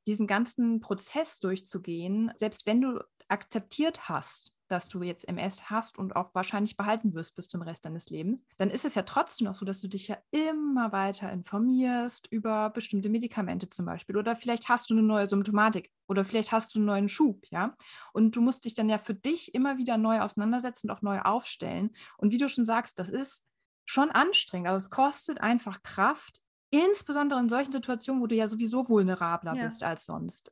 diesen 0.05 0.27
ganzen 0.27 0.81
Prozess 0.81 1.39
durchzugehen, 1.39 2.31
selbst 2.35 2.65
wenn 2.65 2.81
du 2.81 2.99
akzeptiert 3.29 4.09
hast, 4.09 4.53
dass 4.71 4.87
du 4.87 5.03
jetzt 5.03 5.27
MS 5.27 5.69
hast 5.69 5.97
und 5.97 6.15
auch 6.15 6.33
wahrscheinlich 6.33 6.77
behalten 6.77 7.13
wirst 7.13 7.35
bis 7.35 7.47
zum 7.47 7.61
Rest 7.61 7.85
deines 7.85 8.09
Lebens, 8.09 8.43
dann 8.57 8.69
ist 8.69 8.85
es 8.85 8.95
ja 8.95 9.03
trotzdem 9.03 9.47
noch 9.47 9.55
so, 9.55 9.65
dass 9.65 9.81
du 9.81 9.87
dich 9.87 10.07
ja 10.07 10.17
immer 10.31 10.91
weiter 10.91 11.31
informierst 11.31 12.27
über 12.31 12.69
bestimmte 12.69 13.09
Medikamente 13.09 13.69
zum 13.69 13.85
Beispiel. 13.85 14.17
Oder 14.17 14.35
vielleicht 14.35 14.69
hast 14.69 14.89
du 14.89 14.93
eine 14.93 15.03
neue 15.03 15.27
Symptomatik 15.27 15.91
oder 16.07 16.23
vielleicht 16.23 16.51
hast 16.51 16.73
du 16.73 16.79
einen 16.79 16.85
neuen 16.85 17.09
Schub, 17.09 17.45
ja. 17.49 17.75
Und 18.13 18.35
du 18.35 18.41
musst 18.41 18.65
dich 18.65 18.73
dann 18.73 18.89
ja 18.89 18.97
für 18.97 19.13
dich 19.13 19.53
immer 19.53 19.77
wieder 19.77 19.97
neu 19.97 20.21
auseinandersetzen 20.21 20.89
und 20.89 20.95
auch 20.95 21.01
neu 21.01 21.19
aufstellen. 21.19 21.91
Und 22.17 22.31
wie 22.31 22.37
du 22.37 22.49
schon 22.49 22.65
sagst, 22.65 22.99
das 22.99 23.09
ist 23.09 23.45
schon 23.85 24.11
anstrengend. 24.11 24.67
Also 24.67 24.85
es 24.85 24.91
kostet 24.91 25.41
einfach 25.41 25.81
Kraft, 25.83 26.43
Insbesondere 26.71 27.39
in 27.39 27.49
solchen 27.49 27.71
Situationen, 27.71 28.21
wo 28.21 28.27
du 28.27 28.35
ja 28.35 28.47
sowieso 28.47 28.87
vulnerabler 28.87 29.55
ja. 29.55 29.65
bist 29.65 29.83
als 29.83 30.05
sonst. 30.05 30.51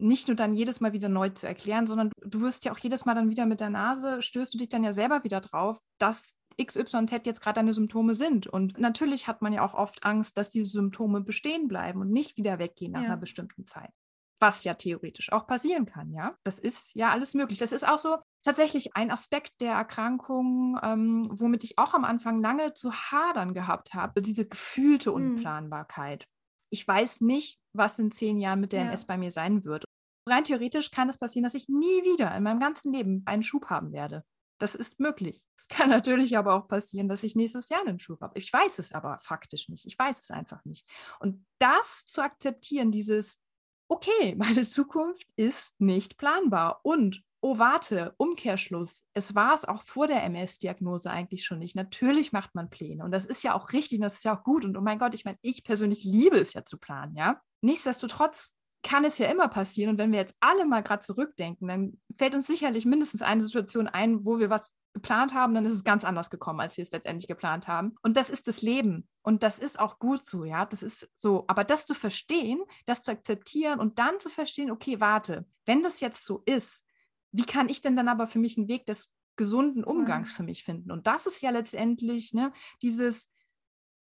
Nicht 0.00 0.28
nur 0.28 0.36
dann 0.36 0.54
jedes 0.54 0.80
Mal 0.80 0.92
wieder 0.92 1.08
neu 1.08 1.30
zu 1.30 1.46
erklären, 1.46 1.86
sondern 1.86 2.10
du 2.24 2.40
wirst 2.40 2.64
ja 2.64 2.72
auch 2.72 2.78
jedes 2.78 3.04
Mal 3.04 3.14
dann 3.14 3.30
wieder 3.30 3.46
mit 3.46 3.60
der 3.60 3.70
Nase, 3.70 4.22
stößt 4.22 4.54
du 4.54 4.58
dich 4.58 4.68
dann 4.68 4.84
ja 4.84 4.92
selber 4.92 5.24
wieder 5.24 5.40
drauf, 5.40 5.78
dass 5.98 6.34
XYZ 6.60 7.12
jetzt 7.24 7.40
gerade 7.40 7.56
deine 7.56 7.74
Symptome 7.74 8.14
sind. 8.14 8.46
Und 8.46 8.78
natürlich 8.78 9.26
hat 9.26 9.42
man 9.42 9.52
ja 9.52 9.64
auch 9.64 9.74
oft 9.74 10.04
Angst, 10.04 10.36
dass 10.36 10.50
diese 10.50 10.70
Symptome 10.70 11.20
bestehen 11.20 11.68
bleiben 11.68 12.00
und 12.00 12.10
nicht 12.10 12.36
wieder 12.36 12.58
weggehen 12.58 12.92
nach 12.92 13.02
ja. 13.02 13.06
einer 13.08 13.16
bestimmten 13.16 13.66
Zeit 13.66 13.92
was 14.40 14.64
ja 14.64 14.74
theoretisch 14.74 15.32
auch 15.32 15.46
passieren 15.46 15.86
kann, 15.86 16.12
ja. 16.12 16.36
Das 16.44 16.58
ist 16.58 16.94
ja 16.94 17.10
alles 17.10 17.34
möglich. 17.34 17.58
Das 17.58 17.72
ist 17.72 17.86
auch 17.86 17.98
so 17.98 18.18
tatsächlich 18.44 18.94
ein 18.94 19.10
Aspekt 19.10 19.60
der 19.60 19.72
Erkrankung, 19.72 20.78
ähm, 20.82 21.28
womit 21.32 21.64
ich 21.64 21.78
auch 21.78 21.94
am 21.94 22.04
Anfang 22.04 22.40
lange 22.40 22.72
zu 22.74 22.92
hadern 22.92 23.54
gehabt 23.54 23.94
habe, 23.94 24.22
diese 24.22 24.46
gefühlte 24.46 25.10
hm. 25.10 25.16
Unplanbarkeit. 25.16 26.22
Mhm. 26.22 26.32
Ich 26.70 26.86
weiß 26.86 27.22
nicht, 27.22 27.58
was 27.72 27.98
in 27.98 28.12
zehn 28.12 28.38
Jahren 28.38 28.60
mit 28.60 28.72
der 28.72 28.80
ja. 28.80 28.86
MS 28.88 29.06
bei 29.06 29.16
mir 29.16 29.30
sein 29.30 29.64
wird. 29.64 29.84
Rein 30.28 30.44
theoretisch 30.44 30.90
kann 30.90 31.08
es 31.08 31.18
passieren, 31.18 31.44
dass 31.44 31.54
ich 31.54 31.68
nie 31.68 32.04
wieder 32.04 32.34
in 32.34 32.42
meinem 32.42 32.60
ganzen 32.60 32.92
Leben 32.92 33.22
einen 33.26 33.42
Schub 33.42 33.66
haben 33.66 33.92
werde. 33.92 34.24
Das 34.58 34.74
ist 34.74 34.98
möglich. 34.98 35.46
Es 35.56 35.68
kann 35.68 35.90
natürlich 35.90 36.36
aber 36.36 36.54
auch 36.54 36.68
passieren, 36.68 37.08
dass 37.08 37.22
ich 37.22 37.36
nächstes 37.36 37.68
Jahr 37.68 37.80
einen 37.80 37.98
Schub 37.98 38.20
habe. 38.20 38.38
Ich 38.38 38.52
weiß 38.52 38.78
es 38.78 38.92
aber 38.92 39.18
faktisch 39.22 39.68
nicht. 39.68 39.86
Ich 39.86 39.98
weiß 39.98 40.20
es 40.22 40.30
einfach 40.30 40.64
nicht. 40.64 40.86
Und 41.20 41.46
das 41.58 42.06
zu 42.06 42.22
akzeptieren, 42.22 42.90
dieses, 42.90 43.42
okay, 43.88 44.34
meine 44.38 44.62
Zukunft 44.62 45.26
ist 45.36 45.80
nicht 45.80 46.18
planbar. 46.18 46.80
Und, 46.82 47.22
oh 47.40 47.58
warte, 47.58 48.14
Umkehrschluss, 48.16 49.04
es 49.14 49.34
war 49.34 49.54
es 49.54 49.64
auch 49.64 49.82
vor 49.82 50.08
der 50.08 50.24
MS-Diagnose 50.24 51.10
eigentlich 51.10 51.44
schon 51.44 51.60
nicht. 51.60 51.76
Natürlich 51.76 52.32
macht 52.32 52.54
man 52.54 52.68
Pläne 52.68 53.04
und 53.04 53.12
das 53.12 53.26
ist 53.26 53.44
ja 53.44 53.54
auch 53.54 53.72
richtig 53.72 53.98
und 53.98 54.02
das 54.02 54.16
ist 54.16 54.24
ja 54.24 54.36
auch 54.36 54.42
gut. 54.42 54.64
Und 54.64 54.76
oh 54.76 54.80
mein 54.80 54.98
Gott, 54.98 55.14
ich 55.14 55.24
meine, 55.24 55.38
ich 55.42 55.62
persönlich 55.62 56.02
liebe 56.02 56.36
es 56.36 56.52
ja 56.52 56.64
zu 56.64 56.78
planen, 56.78 57.16
ja. 57.16 57.40
Nichtsdestotrotz 57.60 58.57
kann 58.82 59.04
es 59.04 59.18
ja 59.18 59.28
immer 59.28 59.48
passieren. 59.48 59.90
Und 59.90 59.98
wenn 59.98 60.12
wir 60.12 60.18
jetzt 60.18 60.36
alle 60.40 60.64
mal 60.64 60.82
gerade 60.82 61.02
zurückdenken, 61.02 61.68
dann 61.68 62.00
fällt 62.16 62.34
uns 62.34 62.46
sicherlich 62.46 62.86
mindestens 62.86 63.22
eine 63.22 63.42
Situation 63.42 63.88
ein, 63.88 64.24
wo 64.24 64.38
wir 64.38 64.50
was 64.50 64.76
geplant 64.94 65.34
haben, 65.34 65.54
dann 65.54 65.64
ist 65.64 65.72
es 65.72 65.84
ganz 65.84 66.04
anders 66.04 66.30
gekommen, 66.30 66.60
als 66.60 66.76
wir 66.76 66.82
es 66.82 66.90
letztendlich 66.90 67.28
geplant 67.28 67.68
haben. 67.68 67.94
Und 68.02 68.16
das 68.16 68.30
ist 68.30 68.48
das 68.48 68.62
Leben. 68.62 69.08
Und 69.22 69.42
das 69.42 69.58
ist 69.58 69.78
auch 69.78 69.98
gut 69.98 70.26
so, 70.26 70.44
ja. 70.44 70.64
Das 70.64 70.82
ist 70.82 71.08
so. 71.16 71.44
Aber 71.48 71.64
das 71.64 71.86
zu 71.86 71.94
verstehen, 71.94 72.62
das 72.86 73.02
zu 73.02 73.12
akzeptieren 73.12 73.80
und 73.80 73.98
dann 73.98 74.20
zu 74.20 74.28
verstehen, 74.28 74.70
okay, 74.70 75.00
warte, 75.00 75.46
wenn 75.66 75.82
das 75.82 76.00
jetzt 76.00 76.24
so 76.24 76.42
ist, 76.46 76.84
wie 77.32 77.44
kann 77.44 77.68
ich 77.68 77.80
denn 77.80 77.96
dann 77.96 78.08
aber 78.08 78.26
für 78.26 78.38
mich 78.38 78.56
einen 78.56 78.68
Weg 78.68 78.86
des 78.86 79.12
gesunden 79.36 79.84
Umgangs 79.84 80.34
für 80.34 80.42
mich 80.42 80.64
finden? 80.64 80.90
Und 80.90 81.06
das 81.06 81.26
ist 81.26 81.42
ja 81.42 81.50
letztendlich 81.50 82.32
ne, 82.32 82.52
dieses, 82.82 83.30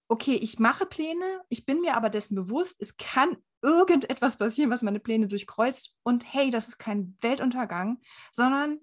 okay, 0.09 0.35
ich 0.35 0.59
mache 0.59 0.87
Pläne, 0.87 1.43
ich 1.49 1.67
bin 1.67 1.81
mir 1.81 1.97
aber 1.97 2.11
dessen 2.11 2.35
bewusst, 2.35 2.81
es 2.81 2.97
kann 2.97 3.37
irgendetwas 3.63 4.37
passieren, 4.37 4.71
was 4.71 4.83
meine 4.83 5.01
Pläne 5.01 5.29
durchkreuzt. 5.29 5.95
Und 6.03 6.33
hey, 6.33 6.51
das 6.51 6.69
ist 6.69 6.79
kein 6.79 7.17
Weltuntergang, 7.21 8.01
sondern 8.33 8.81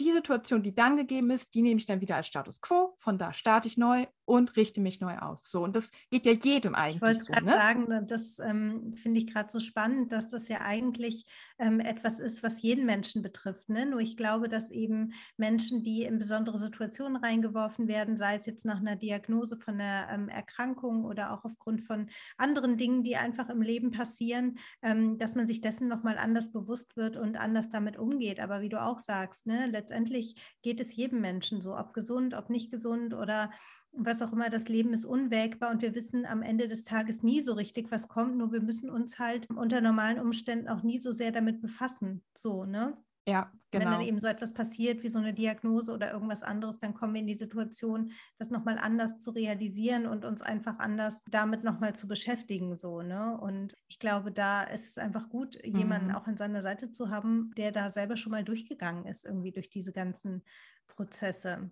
die 0.00 0.10
Situation, 0.10 0.62
die 0.62 0.74
dann 0.74 0.96
gegeben 0.96 1.30
ist, 1.30 1.54
die 1.54 1.62
nehme 1.62 1.78
ich 1.78 1.86
dann 1.86 2.00
wieder 2.00 2.16
als 2.16 2.26
Status 2.26 2.60
quo. 2.60 2.94
Von 2.98 3.18
da 3.18 3.32
starte 3.32 3.68
ich 3.68 3.76
neu 3.76 4.06
und 4.24 4.56
richte 4.56 4.80
mich 4.80 5.00
neu 5.00 5.18
aus. 5.18 5.50
So, 5.50 5.62
und 5.62 5.76
das 5.76 5.90
geht 6.10 6.26
ja 6.26 6.32
jedem 6.32 6.74
eigentlich. 6.74 6.96
Ich 6.96 7.02
wollte 7.02 7.20
so, 7.20 7.32
gerade 7.32 7.46
ne? 7.46 7.52
sagen, 7.52 8.06
das 8.06 8.38
ähm, 8.38 8.94
finde 8.96 9.20
ich 9.20 9.32
gerade 9.32 9.50
so 9.50 9.60
spannend, 9.60 10.12
dass 10.12 10.28
das 10.28 10.48
ja 10.48 10.60
eigentlich 10.60 11.26
ähm, 11.58 11.80
etwas 11.80 12.20
ist, 12.20 12.42
was 12.42 12.62
jeden 12.62 12.86
Menschen 12.86 13.22
betrifft. 13.22 13.68
Ne? 13.68 13.86
Nur 13.86 14.00
ich 14.00 14.16
glaube, 14.16 14.48
dass 14.48 14.70
eben 14.70 15.12
Menschen, 15.36 15.82
die 15.82 16.02
in 16.02 16.18
besondere 16.18 16.58
Situationen 16.58 17.16
reingeworfen 17.16 17.88
werden, 17.88 18.16
sei 18.16 18.36
es 18.36 18.46
jetzt 18.46 18.64
nach 18.64 18.80
einer 18.80 18.96
Diagnose 18.96 19.56
von 19.56 19.74
einer 19.74 20.08
ähm, 20.10 20.28
Erkrankung 20.28 21.04
oder 21.04 21.32
auch 21.32 21.44
aufgrund 21.44 21.82
von 21.82 22.08
anderen 22.36 22.76
Dingen, 22.76 23.02
die 23.04 23.16
einfach 23.16 23.48
im 23.48 23.62
Leben 23.62 23.90
passieren, 23.90 24.58
ähm, 24.82 25.18
dass 25.18 25.34
man 25.34 25.46
sich 25.46 25.60
dessen 25.60 25.88
nochmal 25.88 26.18
anders 26.18 26.52
bewusst 26.52 26.96
wird 26.96 27.16
und 27.16 27.36
anders 27.36 27.68
damit 27.68 27.98
umgeht. 27.98 28.40
Aber 28.40 28.60
wie 28.60 28.68
du 28.68 28.82
auch 28.82 28.98
sagst, 28.98 29.46
ne, 29.46 29.66
letztendlich 29.66 30.34
geht 30.62 30.80
es 30.80 30.96
jedem 30.96 31.20
Menschen 31.20 31.60
so, 31.60 31.76
ob 31.76 31.92
gesund, 31.92 32.34
ob 32.34 32.50
nicht 32.50 32.70
gesund 32.70 33.14
oder 33.14 33.50
was 33.96 34.22
auch 34.22 34.32
immer, 34.32 34.50
das 34.50 34.68
Leben 34.68 34.92
ist 34.92 35.04
unwägbar 35.04 35.70
und 35.70 35.82
wir 35.82 35.94
wissen 35.94 36.26
am 36.26 36.42
Ende 36.42 36.68
des 36.68 36.84
Tages 36.84 37.22
nie 37.22 37.40
so 37.40 37.52
richtig, 37.52 37.90
was 37.90 38.08
kommt, 38.08 38.36
nur 38.36 38.52
wir 38.52 38.60
müssen 38.60 38.90
uns 38.90 39.18
halt 39.18 39.48
unter 39.50 39.80
normalen 39.80 40.18
Umständen 40.18 40.68
auch 40.68 40.82
nie 40.82 40.98
so 40.98 41.12
sehr 41.12 41.32
damit 41.32 41.60
befassen. 41.60 42.22
So, 42.36 42.64
ne? 42.64 42.96
Ja, 43.26 43.50
genau. 43.70 43.84
Wenn 43.84 43.90
dann 43.90 44.00
genau. 44.00 44.08
eben 44.08 44.20
so 44.20 44.26
etwas 44.26 44.52
passiert 44.52 45.02
wie 45.02 45.08
so 45.08 45.18
eine 45.18 45.32
Diagnose 45.32 45.92
oder 45.92 46.12
irgendwas 46.12 46.42
anderes, 46.42 46.78
dann 46.78 46.92
kommen 46.92 47.14
wir 47.14 47.22
in 47.22 47.26
die 47.26 47.34
Situation, 47.34 48.12
das 48.38 48.50
nochmal 48.50 48.78
anders 48.78 49.18
zu 49.18 49.30
realisieren 49.30 50.06
und 50.06 50.26
uns 50.26 50.42
einfach 50.42 50.78
anders 50.78 51.24
damit 51.30 51.64
nochmal 51.64 51.94
zu 51.94 52.06
beschäftigen. 52.06 52.76
So, 52.76 53.00
ne? 53.00 53.38
Und 53.40 53.74
ich 53.88 53.98
glaube, 53.98 54.30
da 54.30 54.64
ist 54.64 54.88
es 54.88 54.98
einfach 54.98 55.30
gut, 55.30 55.58
jemanden 55.64 56.08
mhm. 56.08 56.16
auch 56.16 56.26
an 56.26 56.36
seiner 56.36 56.60
Seite 56.60 56.92
zu 56.92 57.08
haben, 57.08 57.50
der 57.56 57.72
da 57.72 57.88
selber 57.88 58.18
schon 58.18 58.32
mal 58.32 58.44
durchgegangen 58.44 59.06
ist, 59.06 59.24
irgendwie 59.24 59.52
durch 59.52 59.70
diese 59.70 59.92
ganzen 59.92 60.42
Prozesse. 60.86 61.70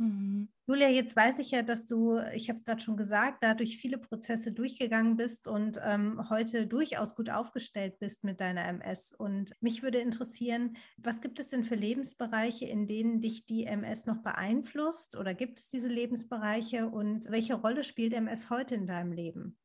Mhm. 0.00 0.48
Julia, 0.66 0.88
jetzt 0.88 1.14
weiß 1.14 1.40
ich 1.40 1.50
ja, 1.50 1.60
dass 1.62 1.84
du, 1.84 2.18
ich 2.32 2.48
habe 2.48 2.58
es 2.58 2.64
gerade 2.64 2.80
schon 2.80 2.96
gesagt, 2.96 3.42
dadurch 3.42 3.76
viele 3.76 3.98
Prozesse 3.98 4.50
durchgegangen 4.52 5.16
bist 5.18 5.46
und 5.46 5.78
ähm, 5.84 6.30
heute 6.30 6.66
durchaus 6.66 7.14
gut 7.14 7.28
aufgestellt 7.28 7.98
bist 7.98 8.24
mit 8.24 8.40
deiner 8.40 8.64
MS. 8.66 9.12
Und 9.18 9.52
mich 9.60 9.82
würde 9.82 9.98
interessieren, 9.98 10.76
was 10.96 11.20
gibt 11.20 11.38
es 11.38 11.48
denn 11.48 11.64
für 11.64 11.74
Lebensbereiche, 11.74 12.64
in 12.64 12.86
denen 12.86 13.20
dich 13.20 13.44
die 13.44 13.66
MS 13.66 14.06
noch 14.06 14.22
beeinflusst? 14.22 15.16
Oder 15.18 15.34
gibt 15.34 15.58
es 15.58 15.68
diese 15.68 15.88
Lebensbereiche 15.88 16.88
und 16.88 17.30
welche 17.30 17.54
Rolle 17.54 17.84
spielt 17.84 18.14
MS 18.14 18.48
heute 18.48 18.74
in 18.76 18.86
deinem 18.86 19.12
Leben? 19.12 19.58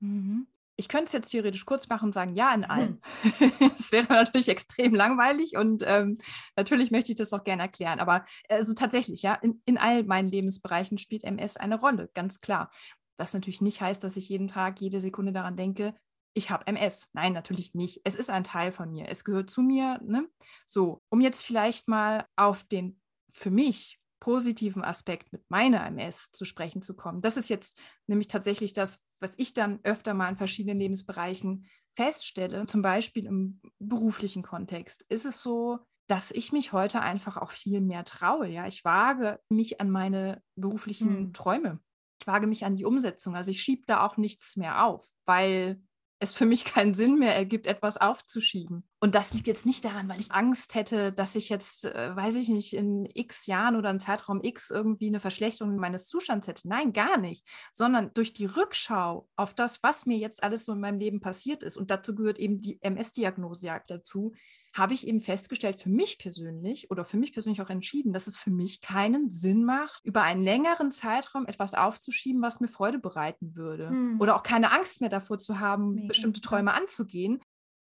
Mhm. 0.00 0.44
Ich 0.80 0.88
könnte 0.88 1.08
es 1.08 1.12
jetzt 1.12 1.30
theoretisch 1.30 1.66
kurz 1.66 1.88
machen 1.90 2.06
und 2.06 2.14
sagen, 2.14 2.34
ja, 2.34 2.54
in 2.54 2.64
allem. 2.64 3.00
Es 3.78 3.92
wäre 3.92 4.10
natürlich 4.10 4.48
extrem 4.48 4.94
langweilig 4.94 5.54
und 5.54 5.82
ähm, 5.86 6.16
natürlich 6.56 6.90
möchte 6.90 7.12
ich 7.12 7.18
das 7.18 7.34
auch 7.34 7.44
gerne 7.44 7.62
erklären. 7.62 8.00
Aber 8.00 8.24
also 8.48 8.72
tatsächlich, 8.72 9.20
ja, 9.20 9.34
in, 9.34 9.60
in 9.66 9.76
all 9.76 10.04
meinen 10.04 10.28
Lebensbereichen 10.28 10.96
spielt 10.96 11.24
MS 11.24 11.58
eine 11.58 11.78
Rolle, 11.78 12.08
ganz 12.14 12.40
klar. 12.40 12.70
Was 13.18 13.34
natürlich 13.34 13.60
nicht 13.60 13.82
heißt, 13.82 14.02
dass 14.02 14.16
ich 14.16 14.30
jeden 14.30 14.48
Tag, 14.48 14.80
jede 14.80 15.02
Sekunde 15.02 15.32
daran 15.32 15.54
denke, 15.54 15.92
ich 16.32 16.50
habe 16.50 16.66
MS. 16.66 17.10
Nein, 17.12 17.34
natürlich 17.34 17.74
nicht. 17.74 18.00
Es 18.04 18.14
ist 18.14 18.30
ein 18.30 18.44
Teil 18.44 18.72
von 18.72 18.90
mir. 18.90 19.08
Es 19.10 19.24
gehört 19.24 19.50
zu 19.50 19.60
mir. 19.60 20.00
Ne? 20.02 20.26
So, 20.64 21.02
um 21.10 21.20
jetzt 21.20 21.42
vielleicht 21.42 21.88
mal 21.88 22.24
auf 22.36 22.64
den 22.64 22.98
für 23.32 23.50
mich 23.50 24.00
positiven 24.20 24.84
Aspekt 24.84 25.32
mit 25.32 25.50
meiner 25.50 25.84
MS 25.86 26.30
zu 26.32 26.44
sprechen 26.44 26.82
zu 26.82 26.94
kommen. 26.94 27.22
Das 27.22 27.36
ist 27.36 27.48
jetzt 27.48 27.78
nämlich 28.06 28.28
tatsächlich 28.28 28.72
das, 28.72 29.02
was 29.20 29.32
ich 29.38 29.54
dann 29.54 29.80
öfter 29.82 30.14
mal 30.14 30.28
in 30.28 30.36
verschiedenen 30.36 30.78
Lebensbereichen 30.78 31.66
feststelle, 31.96 32.66
zum 32.66 32.82
Beispiel 32.82 33.26
im 33.26 33.60
beruflichen 33.78 34.42
Kontext, 34.42 35.04
ist 35.08 35.24
es 35.24 35.42
so, 35.42 35.80
dass 36.06 36.30
ich 36.30 36.52
mich 36.52 36.72
heute 36.72 37.00
einfach 37.00 37.36
auch 37.36 37.50
viel 37.50 37.80
mehr 37.80 38.04
traue. 38.04 38.48
Ja, 38.48 38.66
ich 38.66 38.84
wage 38.84 39.40
mich 39.48 39.80
an 39.80 39.90
meine 39.90 40.42
beruflichen 40.56 41.16
hm. 41.16 41.32
Träume. 41.32 41.80
Ich 42.20 42.26
wage 42.26 42.46
mich 42.46 42.64
an 42.64 42.76
die 42.76 42.84
Umsetzung. 42.84 43.36
Also 43.36 43.50
ich 43.50 43.62
schiebe 43.62 43.84
da 43.86 44.04
auch 44.04 44.16
nichts 44.16 44.56
mehr 44.56 44.84
auf, 44.84 45.08
weil 45.24 45.80
es 46.18 46.34
für 46.34 46.46
mich 46.46 46.64
keinen 46.64 46.94
Sinn 46.94 47.18
mehr 47.18 47.34
ergibt, 47.34 47.66
etwas 47.66 47.96
aufzuschieben. 47.96 48.89
Und 49.02 49.14
das 49.14 49.32
liegt 49.32 49.46
jetzt 49.46 49.64
nicht 49.64 49.82
daran, 49.86 50.10
weil 50.10 50.20
ich 50.20 50.30
Angst 50.30 50.74
hätte, 50.74 51.10
dass 51.10 51.34
ich 51.34 51.48
jetzt, 51.48 51.86
äh, 51.86 52.14
weiß 52.14 52.34
ich 52.34 52.50
nicht, 52.50 52.74
in 52.74 53.08
x 53.14 53.46
Jahren 53.46 53.76
oder 53.76 53.90
in 53.90 53.98
Zeitraum 53.98 54.40
x 54.42 54.70
irgendwie 54.70 55.06
eine 55.06 55.20
Verschlechterung 55.20 55.76
meines 55.76 56.06
Zustands 56.06 56.46
hätte. 56.48 56.68
Nein, 56.68 56.92
gar 56.92 57.16
nicht. 57.16 57.46
Sondern 57.72 58.12
durch 58.12 58.34
die 58.34 58.44
Rückschau 58.44 59.26
auf 59.36 59.54
das, 59.54 59.82
was 59.82 60.04
mir 60.04 60.18
jetzt 60.18 60.42
alles 60.42 60.66
so 60.66 60.72
in 60.72 60.80
meinem 60.80 60.98
Leben 60.98 61.20
passiert 61.20 61.62
ist, 61.62 61.78
und 61.78 61.90
dazu 61.90 62.14
gehört 62.14 62.38
eben 62.38 62.60
die 62.60 62.78
MS-Diagnose 62.82 63.80
dazu, 63.86 64.34
habe 64.74 64.94
ich 64.94 65.06
eben 65.06 65.20
festgestellt, 65.20 65.80
für 65.80 65.88
mich 65.88 66.18
persönlich 66.18 66.90
oder 66.90 67.02
für 67.02 67.16
mich 67.16 67.32
persönlich 67.32 67.60
auch 67.62 67.70
entschieden, 67.70 68.12
dass 68.12 68.26
es 68.26 68.36
für 68.36 68.50
mich 68.50 68.80
keinen 68.80 69.28
Sinn 69.28 69.64
macht, 69.64 70.00
über 70.04 70.22
einen 70.22 70.42
längeren 70.42 70.90
Zeitraum 70.90 71.46
etwas 71.46 71.74
aufzuschieben, 71.74 72.42
was 72.42 72.60
mir 72.60 72.68
Freude 72.68 72.98
bereiten 72.98 73.56
würde. 73.56 73.88
Hm. 73.88 74.20
Oder 74.20 74.36
auch 74.36 74.42
keine 74.42 74.72
Angst 74.72 75.00
mehr 75.00 75.10
davor 75.10 75.38
zu 75.38 75.58
haben, 75.58 75.94
Mega. 75.94 76.08
bestimmte 76.08 76.40
Träume 76.40 76.72
anzugehen. 76.72 77.40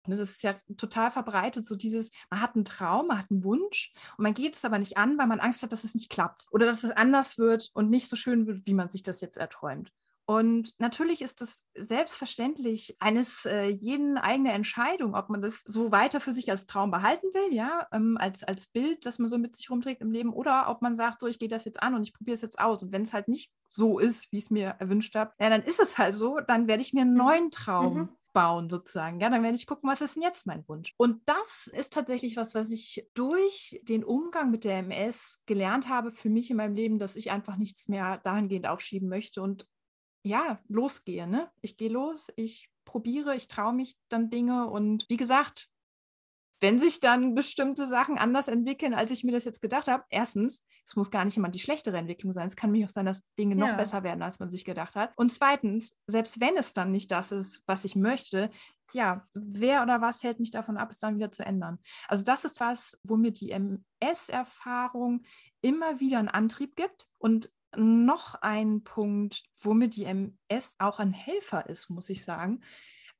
Ne, 0.06 0.16
das 0.16 0.30
ist 0.30 0.42
ja 0.42 0.54
total 0.76 1.10
verbreitet, 1.10 1.66
so 1.66 1.76
dieses, 1.76 2.10
man 2.30 2.40
hat 2.40 2.54
einen 2.54 2.64
Traum, 2.64 3.08
man 3.08 3.18
hat 3.18 3.30
einen 3.30 3.44
Wunsch 3.44 3.92
und 4.16 4.22
man 4.22 4.34
geht 4.34 4.56
es 4.56 4.64
aber 4.64 4.78
nicht 4.78 4.96
an, 4.96 5.18
weil 5.18 5.26
man 5.26 5.40
Angst 5.40 5.62
hat, 5.62 5.72
dass 5.72 5.84
es 5.84 5.94
nicht 5.94 6.10
klappt 6.10 6.46
oder 6.50 6.66
dass 6.66 6.84
es 6.84 6.90
anders 6.90 7.36
wird 7.36 7.70
und 7.74 7.90
nicht 7.90 8.08
so 8.08 8.16
schön 8.16 8.46
wird, 8.46 8.66
wie 8.66 8.74
man 8.74 8.88
sich 8.88 9.02
das 9.02 9.20
jetzt 9.20 9.36
erträumt. 9.36 9.92
Und 10.30 10.74
natürlich 10.78 11.22
ist 11.22 11.42
es 11.42 11.66
selbstverständlich 11.76 12.96
eines 13.00 13.46
äh, 13.46 13.66
jeden 13.66 14.16
eigene 14.16 14.52
Entscheidung, 14.52 15.16
ob 15.16 15.28
man 15.28 15.40
das 15.40 15.62
so 15.66 15.90
weiter 15.90 16.20
für 16.20 16.30
sich 16.30 16.48
als 16.52 16.68
Traum 16.68 16.92
behalten 16.92 17.26
will, 17.34 17.52
ja, 17.52 17.88
ähm, 17.90 18.16
als, 18.16 18.44
als 18.44 18.68
Bild, 18.68 19.06
das 19.06 19.18
man 19.18 19.28
so 19.28 19.38
mit 19.38 19.56
sich 19.56 19.70
rumträgt 19.70 20.00
im 20.00 20.12
Leben, 20.12 20.32
oder 20.32 20.68
ob 20.68 20.82
man 20.82 20.94
sagt, 20.94 21.18
so, 21.18 21.26
ich 21.26 21.40
gehe 21.40 21.48
das 21.48 21.64
jetzt 21.64 21.82
an 21.82 21.96
und 21.96 22.04
ich 22.04 22.14
probiere 22.14 22.36
es 22.36 22.42
jetzt 22.42 22.60
aus. 22.60 22.80
Und 22.84 22.92
wenn 22.92 23.02
es 23.02 23.12
halt 23.12 23.26
nicht 23.26 23.50
so 23.68 23.98
ist, 23.98 24.30
wie 24.30 24.36
ich 24.36 24.44
es 24.44 24.50
mir 24.50 24.76
erwünscht 24.78 25.16
habe, 25.16 25.32
ja, 25.40 25.50
dann 25.50 25.64
ist 25.64 25.80
es 25.80 25.98
halt 25.98 26.14
so, 26.14 26.38
dann 26.38 26.68
werde 26.68 26.82
ich 26.82 26.92
mir 26.92 27.00
einen 27.00 27.10
mhm. 27.10 27.18
neuen 27.18 27.50
Traum 27.50 27.94
mhm 27.94 28.08
bauen 28.32 28.68
sozusagen. 28.68 29.20
Ja, 29.20 29.28
dann 29.28 29.42
werde 29.42 29.56
ich 29.56 29.66
gucken, 29.66 29.88
was 29.88 30.00
ist 30.00 30.16
denn 30.16 30.22
jetzt 30.22 30.46
mein 30.46 30.66
Wunsch? 30.68 30.94
Und 30.96 31.22
das 31.26 31.66
ist 31.66 31.92
tatsächlich 31.92 32.36
was, 32.36 32.54
was 32.54 32.70
ich 32.70 33.06
durch 33.14 33.80
den 33.84 34.04
Umgang 34.04 34.50
mit 34.50 34.64
der 34.64 34.78
MS 34.78 35.42
gelernt 35.46 35.88
habe 35.88 36.10
für 36.10 36.30
mich 36.30 36.50
in 36.50 36.56
meinem 36.56 36.74
Leben, 36.74 36.98
dass 36.98 37.16
ich 37.16 37.30
einfach 37.30 37.56
nichts 37.56 37.88
mehr 37.88 38.18
dahingehend 38.18 38.66
aufschieben 38.66 39.08
möchte 39.08 39.42
und 39.42 39.66
ja, 40.22 40.60
losgehe. 40.68 41.26
Ne? 41.26 41.50
Ich 41.62 41.76
gehe 41.76 41.88
los, 41.88 42.28
ich 42.36 42.70
probiere, 42.84 43.36
ich 43.36 43.48
traue 43.48 43.72
mich 43.72 43.96
dann 44.08 44.30
Dinge 44.30 44.68
und 44.68 45.06
wie 45.08 45.16
gesagt, 45.16 45.68
wenn 46.60 46.78
sich 46.78 47.00
dann 47.00 47.34
bestimmte 47.34 47.86
Sachen 47.86 48.18
anders 48.18 48.48
entwickeln, 48.48 48.94
als 48.94 49.10
ich 49.10 49.24
mir 49.24 49.32
das 49.32 49.44
jetzt 49.44 49.62
gedacht 49.62 49.88
habe, 49.88 50.04
erstens, 50.10 50.64
es 50.86 50.94
muss 50.94 51.10
gar 51.10 51.24
nicht 51.24 51.36
immer 51.36 51.48
die 51.48 51.58
schlechtere 51.58 51.96
Entwicklung 51.96 52.32
sein. 52.32 52.46
Es 52.46 52.56
kann 52.56 52.70
mich 52.70 52.84
auch 52.84 52.90
sein, 52.90 53.06
dass 53.06 53.24
Dinge 53.38 53.56
noch 53.56 53.68
ja. 53.68 53.76
besser 53.76 54.02
werden, 54.02 54.22
als 54.22 54.40
man 54.40 54.50
sich 54.50 54.64
gedacht 54.64 54.94
hat. 54.94 55.12
Und 55.16 55.32
zweitens, 55.32 55.96
selbst 56.06 56.40
wenn 56.40 56.56
es 56.56 56.72
dann 56.72 56.90
nicht 56.90 57.10
das 57.12 57.32
ist, 57.32 57.62
was 57.66 57.84
ich 57.84 57.96
möchte, 57.96 58.50
ja, 58.92 59.26
wer 59.32 59.82
oder 59.82 60.00
was 60.00 60.22
hält 60.22 60.40
mich 60.40 60.50
davon 60.50 60.76
ab, 60.76 60.90
es 60.90 60.98
dann 60.98 61.16
wieder 61.16 61.32
zu 61.32 61.44
ändern? 61.44 61.78
Also 62.08 62.24
das 62.24 62.44
ist 62.44 62.60
was, 62.60 62.98
wo 63.04 63.16
mir 63.16 63.30
die 63.30 63.52
MS-Erfahrung 63.52 65.22
immer 65.62 66.00
wieder 66.00 66.18
einen 66.18 66.28
Antrieb 66.28 66.76
gibt 66.76 67.08
und 67.18 67.50
noch 67.76 68.34
ein 68.42 68.82
Punkt, 68.82 69.44
womit 69.62 69.96
die 69.96 70.04
MS 70.04 70.74
auch 70.78 70.98
ein 70.98 71.12
Helfer 71.12 71.68
ist, 71.68 71.88
muss 71.88 72.10
ich 72.10 72.24
sagen. 72.24 72.62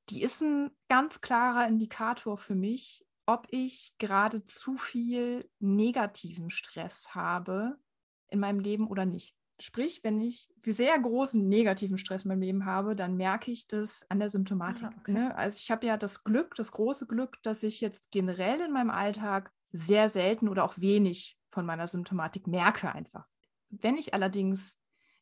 Die 0.09 0.23
ist 0.23 0.43
ein 0.43 0.71
ganz 0.89 1.21
klarer 1.21 1.69
Indikator 1.69 2.37
für 2.37 2.57
mich, 2.57 3.07
ob 3.31 3.47
ich 3.51 3.95
gerade 3.99 4.45
zu 4.45 4.77
viel 4.77 5.49
negativen 5.61 6.51
Stress 6.51 7.15
habe 7.15 7.79
in 8.27 8.41
meinem 8.41 8.59
Leben 8.59 8.89
oder 8.89 9.07
nicht. 9.07 9.37
Sprich, 9.61 10.01
wenn 10.03 10.19
ich 10.19 10.51
sehr 10.61 10.99
großen 10.99 11.47
negativen 11.47 11.97
Stress 11.97 12.25
in 12.25 12.31
meinem 12.31 12.41
Leben 12.41 12.65
habe, 12.65 12.97
dann 12.97 13.17
merke 13.17 13.53
ich 13.53 13.69
das 13.69 14.05
an 14.09 14.19
der 14.19 14.31
Symptomatik. 14.31 14.89
Ah, 14.89 14.95
okay. 14.99 15.13
ne? 15.13 15.37
Also 15.37 15.59
ich 15.59 15.71
habe 15.71 15.87
ja 15.87 15.97
das 15.97 16.25
Glück, 16.25 16.57
das 16.57 16.73
große 16.73 17.07
Glück, 17.07 17.37
dass 17.45 17.63
ich 17.63 17.81
jetzt 17.81 18.11
generell 18.11 18.63
in 18.63 18.73
meinem 18.73 18.91
Alltag 18.91 19.53
sehr 19.71 20.09
selten 20.09 20.49
oder 20.49 20.65
auch 20.65 20.79
wenig 20.79 21.39
von 21.51 21.65
meiner 21.65 21.87
Symptomatik 21.87 22.49
merke 22.49 22.93
einfach. 22.93 23.29
Wenn 23.69 23.97
ich 23.97 24.13
allerdings 24.13 24.77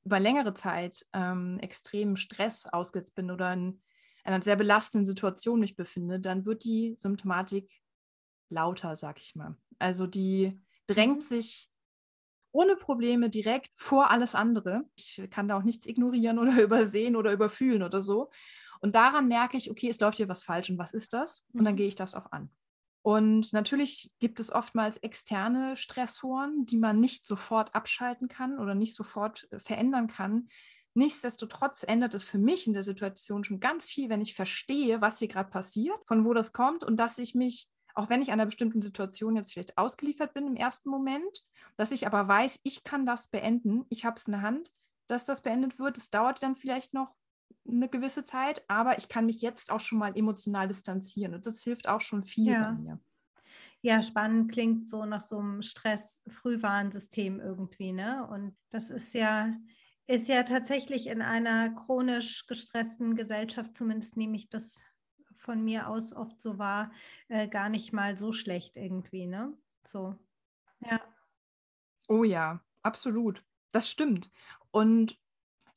über 0.05 0.19
längere 0.19 0.55
Zeit 0.55 1.05
ähm, 1.13 1.59
extremen 1.61 2.17
Stress 2.17 2.65
ausgesetzt 2.65 3.15
bin 3.15 3.31
oder 3.31 3.53
in 3.53 3.83
einer 4.25 4.41
sehr 4.41 4.57
belastenden 4.57 5.05
Situation 5.05 5.61
mich 5.61 5.77
befinde, 5.77 6.21
dann 6.21 6.47
wird 6.47 6.65
die 6.65 6.95
Symptomatik 6.97 7.71
lauter, 8.49 8.97
sag 8.97 9.21
ich 9.21 9.35
mal. 9.35 9.57
Also 9.79 10.07
die 10.07 10.61
drängt 10.87 11.19
mhm. 11.19 11.27
sich 11.27 11.71
ohne 12.51 12.77
Probleme 12.77 13.29
direkt 13.29 13.71
vor 13.75 14.11
alles 14.11 14.35
andere. 14.35 14.85
Ich 14.97 15.23
kann 15.31 15.49
da 15.49 15.59
auch 15.59 15.63
nichts 15.63 15.87
ignorieren 15.87 16.39
oder 16.39 16.53
übersehen 16.63 17.17
oder 17.17 17.33
überfühlen 17.33 17.83
oder 17.83 18.01
so. 18.01 18.31
Und 18.81 18.95
daran 18.95 19.29
merke 19.29 19.57
ich, 19.57 19.71
okay, 19.71 19.89
es 19.89 20.01
läuft 20.01 20.19
hier 20.19 20.29
was 20.29 20.43
falsch 20.43 20.71
und 20.71 20.79
was 20.79 20.95
ist 20.95 21.13
das? 21.13 21.45
Und 21.53 21.65
dann 21.65 21.75
mhm. 21.75 21.79
gehe 21.79 21.89
ich 21.89 21.97
das 21.97 22.15
auch 22.15 22.33
an. 22.33 22.51
Und 23.03 23.53
natürlich 23.53 24.13
gibt 24.19 24.41
es 24.41 24.53
oftmals 24.53 24.99
externe 24.99 25.77
Stressoren, 25.77 26.67
die 26.67 26.77
man 26.77 27.01
nicht 27.01 27.27
sofort 27.27 27.75
abschalten 27.75 28.29
kann 28.29 28.59
oder 28.59 28.75
nicht 28.75 28.95
sofort 28.95 29.47
äh, 29.51 29.59
verändern 29.59 30.09
kann. 30.09 30.49
Nichtsdestotrotz 30.95 31.85
ändert 31.85 32.15
es 32.15 32.25
für 32.25 32.39
mich 32.39 32.67
in 32.67 32.73
der 32.73 32.83
Situation 32.83 33.45
schon 33.45 33.61
ganz 33.61 33.87
viel, 33.87 34.09
wenn 34.09 34.21
ich 34.21 34.35
verstehe, 34.35 35.01
was 35.01 35.21
hier 35.21 35.29
gerade 35.29 35.51
passiert, 35.51 35.99
von 36.07 36.25
wo 36.25 36.35
das 36.35 36.53
kommt 36.53 36.83
und 36.83 36.97
dass 36.97 37.19
ich 37.19 37.35
mich, 37.35 37.69
auch 37.99 38.09
wenn 38.11 38.23
ich 38.23 38.31
einer 38.31 38.47
bestimmten 38.47 38.81
Situation 38.81 39.35
jetzt 39.35 39.53
vielleicht 39.53 39.77
ausgeliefert 39.77 40.33
bin 40.33 40.47
im 40.47 40.55
ersten 40.55 40.89
Moment, 40.89 41.45
dass 41.77 41.91
ich 41.91 42.07
aber 42.07 42.29
weiß, 42.29 42.61
ich 42.63 42.85
kann 42.85 43.05
das 43.05 43.27
beenden, 43.27 43.85
ich 43.89 44.05
habe 44.05 44.17
es 44.19 44.29
in 44.29 44.33
der 44.33 44.43
Hand, 44.43 44.73
dass 45.09 45.27
das 45.27 45.43
beendet 45.43 45.81
wird. 45.81 45.99
Es 45.99 46.09
dauert 46.09 46.41
dann 46.45 46.55
vielleicht 46.55 46.95
noch 46.95 47.17
eine 47.67 47.89
gewisse 47.89 48.25
Zeit, 48.25 48.63
aber 48.69 48.99
ich 48.99 49.09
kann 49.09 49.27
mich 49.27 49.41
jetzt 49.41 49.73
auch 49.73 49.81
schon 49.81 49.99
mal 49.99 50.17
emotional 50.17 50.69
distanzieren 50.69 51.35
und 51.35 51.45
das 51.45 51.61
hilft 51.65 51.89
auch 51.89 52.01
schon 52.01 52.23
viel 52.23 52.53
ja. 52.53 52.71
bei 52.71 52.73
mir. 52.73 53.01
Ja, 53.81 54.01
spannend 54.01 54.53
klingt 54.53 54.89
so 54.89 55.05
nach 55.05 55.21
so 55.21 55.41
einem 55.41 55.63
Stress-Frühwarnsystem 55.63 57.41
irgendwie, 57.41 57.91
ne? 57.91 58.29
Und 58.29 58.57
das 58.71 58.91
ist 58.91 59.13
ja, 59.13 59.57
ist 60.07 60.29
ja 60.29 60.45
tatsächlich 60.45 61.09
in 61.09 61.21
einer 61.21 61.71
chronisch 61.71 62.47
gestressten 62.47 63.17
Gesellschaft, 63.17 63.77
zumindest 63.77 64.17
nehme 64.17 64.37
ich 64.37 64.49
das 64.49 64.85
von 65.39 65.65
mir 65.65 65.89
aus 65.89 66.13
oft 66.13 66.41
so 66.41 66.59
wahr, 66.59 66.93
äh, 67.29 67.49
gar 67.49 67.69
nicht 67.71 67.93
mal 67.93 68.19
so 68.19 68.33
schlecht 68.33 68.77
irgendwie, 68.77 69.27
ne? 69.27 69.55
So, 69.85 70.17
ja. 70.81 71.01
Oh 72.09 72.25
ja, 72.25 72.61
absolut. 72.83 73.45
Das 73.73 73.89
stimmt. 73.91 74.31
Und 74.71 75.19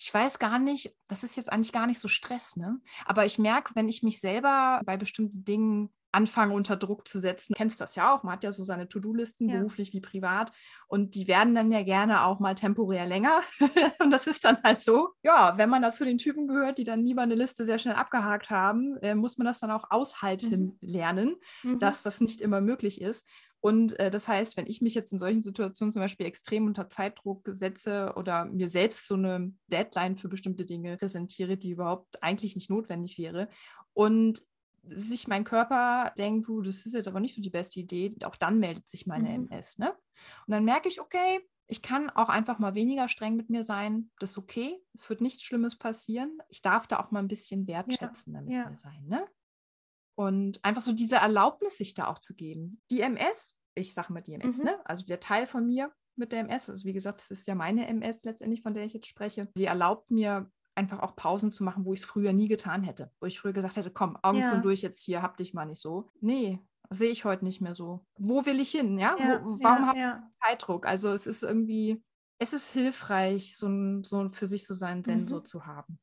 ich 0.02 0.12
weiß 0.12 0.40
gar 0.40 0.58
nicht, 0.58 0.96
das 1.08 1.24
ist 1.24 1.38
jetzt 1.38 1.52
eigentlich 1.54 1.72
gar 1.72 1.86
nicht 1.86 2.00
so 2.00 2.08
Stress, 2.08 2.56
ne? 2.56 2.82
Aber 3.06 3.24
ich 3.24 3.38
merke, 3.38 3.76
wenn 3.76 3.88
ich 3.88 4.02
mich 4.02 4.20
selber 4.20 4.82
bei 4.84 4.98
bestimmten 4.98 5.46
Dingen 5.46 5.94
anfange 6.12 6.56
unter 6.56 6.76
Druck 6.76 7.08
zu 7.08 7.20
setzen. 7.20 7.54
Du 7.54 7.58
kennst 7.58 7.80
das 7.80 7.94
ja 7.94 8.14
auch, 8.14 8.24
man 8.24 8.34
hat 8.34 8.44
ja 8.44 8.52
so 8.52 8.64
seine 8.64 8.88
To-Do-Listen, 8.88 9.48
ja. 9.48 9.58
beruflich 9.58 9.94
wie 9.94 10.02
privat. 10.02 10.52
Und 10.88 11.14
die 11.14 11.28
werden 11.28 11.54
dann 11.54 11.72
ja 11.72 11.84
gerne 11.84 12.26
auch 12.26 12.40
mal 12.40 12.56
temporär 12.56 13.06
länger. 13.06 13.44
und 14.00 14.10
das 14.10 14.26
ist 14.26 14.44
dann 14.44 14.58
halt 14.64 14.80
so. 14.80 15.10
Ja, 15.22 15.58
wenn 15.58 15.70
man 15.70 15.84
da 15.84 15.92
zu 15.92 16.04
den 16.04 16.18
Typen 16.18 16.48
gehört, 16.48 16.80
die 16.80 16.84
dann 16.84 17.06
lieber 17.06 17.22
eine 17.22 17.36
Liste 17.36 17.64
sehr 17.64 17.78
schnell 17.78 17.96
abgehakt 17.96 18.50
haben, 18.50 18.98
äh, 18.98 19.14
muss 19.14 19.38
man 19.38 19.46
das 19.46 19.60
dann 19.60 19.72
auch 19.72 19.92
aushalten 19.92 20.60
mhm. 20.60 20.78
lernen, 20.82 21.36
mhm. 21.62 21.78
dass 21.78 22.02
das 22.02 22.22
nicht 22.22 22.42
immer 22.42 22.60
möglich 22.60 23.02
ist. 23.02 23.30
Und 23.62 23.98
äh, 24.00 24.10
das 24.10 24.28
heißt, 24.28 24.58
wenn 24.58 24.66
ich 24.66 24.82
mich 24.82 24.96
jetzt 24.96 25.14
in 25.14 25.20
solchen 25.20 25.44
Situationen 25.44 25.92
zum 25.92 26.02
Beispiel 26.02 26.26
extrem 26.26 26.66
unter 26.66 26.90
Zeitdruck 26.90 27.48
setze 27.54 28.14
oder 28.16 28.46
mir 28.46 28.68
selbst 28.68 29.08
so 29.08 29.14
eine 29.16 29.54
Deadline 29.68 30.18
für 30.18 30.30
bestimmte 30.30 30.66
Dinge 30.66 30.98
präsentiere, 30.98 31.58
die 31.58 31.72
überhaupt 31.72 32.22
eigentlich 32.24 32.56
nicht 32.56 32.72
notwendig 32.72 33.18
wäre 33.20 33.48
und 33.94 34.42
sich 34.84 35.28
mein 35.28 35.44
Körper 35.44 36.12
denkt, 36.18 36.48
du, 36.48 36.62
das 36.62 36.88
ist 36.88 36.94
jetzt 36.94 37.08
aber 37.08 37.20
nicht 37.20 37.36
so 37.36 37.42
die 37.42 37.52
beste 37.52 37.80
Idee, 37.80 38.16
auch 38.24 38.36
dann 38.36 38.60
meldet 38.60 38.90
sich 38.90 39.06
meine 39.06 39.30
mhm. 39.30 39.48
MS. 39.52 39.78
Ne? 39.78 39.92
Und 39.92 40.52
dann 40.52 40.66
merke 40.66 40.88
ich, 40.88 41.00
okay, 41.00 41.40
ich 41.68 41.82
kann 41.82 42.10
auch 42.10 42.30
einfach 42.30 42.60
mal 42.60 42.76
weniger 42.76 43.08
streng 43.08 43.36
mit 43.36 43.50
mir 43.50 43.64
sein. 43.64 44.12
Das 44.20 44.32
ist 44.32 44.38
okay. 44.38 44.84
Es 44.94 45.08
wird 45.08 45.22
nichts 45.22 45.44
Schlimmes 45.44 45.78
passieren. 45.78 46.40
Ich 46.50 46.62
darf 46.62 46.88
da 46.88 47.00
auch 47.00 47.12
mal 47.12 47.20
ein 47.20 47.30
bisschen 47.30 47.68
wertschätzender 47.68 48.40
ja, 48.40 48.46
mit 48.46 48.54
ja. 48.54 48.70
mir 48.70 48.76
sein. 48.76 49.06
Ne? 49.08 49.26
Und 50.22 50.64
einfach 50.64 50.84
so 50.84 50.94
diese 50.94 51.16
Erlaubnis, 51.16 51.78
sich 51.78 51.96
da 51.96 52.06
auch 52.06 52.20
zu 52.20 52.36
geben. 52.36 52.80
Die 52.92 53.02
MS, 53.02 53.56
ich 53.74 53.96
sage 53.96 54.14
mal 54.14 54.22
die 54.22 54.34
MS, 54.34 54.60
mhm. 54.60 54.66
ne? 54.66 54.80
also 54.86 55.04
der 55.04 55.20
Teil 55.20 55.48
von 55.48 55.66
mir 55.66 55.92
mit 56.16 56.32
der 56.32 56.42
MS, 56.42 56.70
also 56.70 56.86
wie 56.86 56.94
gesagt, 56.94 57.22
es 57.22 57.32
ist 57.32 57.48
ja 57.48 57.56
meine 57.56 57.88
MS 57.88 58.24
letztendlich, 58.24 58.62
von 58.62 58.76
der 58.76 58.86
ich 58.86 58.94
jetzt 58.94 59.08
spreche, 59.08 59.50
die 59.58 59.66
erlaubt 59.66 60.12
mir 60.12 60.52
einfach 60.76 61.00
auch 61.00 61.16
Pausen 61.16 61.52
zu 61.52 61.64
machen, 61.64 61.86
wo 61.86 61.94
ich 61.94 62.02
es 62.02 62.06
früher 62.06 62.34
nie 62.34 62.48
getan 62.48 62.84
hätte. 62.84 63.12
Wo 63.20 63.26
ich 63.26 63.40
früher 63.40 63.52
gesagt 63.52 63.78
hätte, 63.78 63.90
komm, 63.90 64.16
Augen 64.22 64.38
ja. 64.38 64.50
zu 64.50 64.56
und 64.58 64.66
durch 64.66 64.84
jetzt 64.84 65.02
hier, 65.02 65.24
hab 65.24 65.38
dich 65.38 65.56
mal 65.56 65.66
nicht 65.66 65.82
so. 65.82 66.12
Nee, 66.22 66.60
sehe 66.92 67.10
ich 67.10 67.26
heute 67.26 67.44
nicht 67.44 67.60
mehr 67.60 67.74
so. 67.74 68.06
Wo 68.20 68.46
will 68.46 68.60
ich 68.60 68.70
hin? 68.70 69.00
Ja, 69.00 69.16
ja 69.18 69.44
wo, 69.44 69.58
warum 69.64 69.84
ja, 69.84 69.88
habe 69.88 69.98
ich 69.98 70.46
Zeitdruck? 70.46 70.86
Also 70.86 71.10
es 71.12 71.26
ist 71.26 71.42
irgendwie, 71.42 72.04
es 72.38 72.54
ist 72.54 72.72
hilfreich, 72.72 73.58
so, 73.58 74.04
so 74.04 74.30
für 74.32 74.46
sich 74.46 74.68
so 74.68 74.76
seinen 74.76 75.04
Sensor 75.04 75.40
mhm. 75.40 75.46
zu 75.46 75.66
haben. 75.66 76.00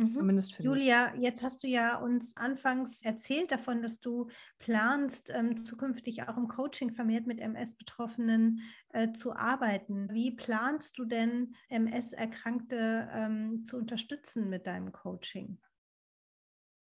Mhm. 0.00 0.12
Zumindest 0.12 0.54
für 0.54 0.62
Julia, 0.62 1.12
mich. 1.12 1.22
jetzt 1.22 1.42
hast 1.42 1.62
du 1.62 1.66
ja 1.68 1.98
uns 1.98 2.34
anfangs 2.34 3.02
erzählt 3.02 3.50
davon, 3.52 3.82
dass 3.82 4.00
du 4.00 4.28
planst, 4.58 5.28
ähm, 5.28 5.58
zukünftig 5.58 6.26
auch 6.26 6.38
im 6.38 6.48
Coaching 6.48 6.90
vermehrt 6.94 7.26
mit 7.26 7.38
MS-Betroffenen 7.38 8.62
äh, 8.94 9.12
zu 9.12 9.36
arbeiten. 9.36 10.08
Wie 10.10 10.30
planst 10.30 10.96
du 10.98 11.04
denn, 11.04 11.54
MS-Erkrankte 11.68 13.10
ähm, 13.12 13.62
zu 13.66 13.76
unterstützen 13.76 14.48
mit 14.48 14.66
deinem 14.66 14.90
Coaching? 14.92 15.58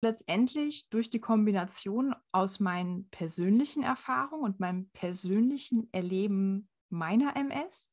Letztendlich 0.01 0.89
durch 0.89 1.09
die 1.11 1.19
Kombination 1.19 2.15
aus 2.31 2.59
meinen 2.59 3.09
persönlichen 3.09 3.83
Erfahrungen 3.83 4.43
und 4.43 4.59
meinem 4.59 4.89
persönlichen 4.89 5.89
Erleben 5.93 6.69
meiner 6.89 7.35
MS 7.35 7.91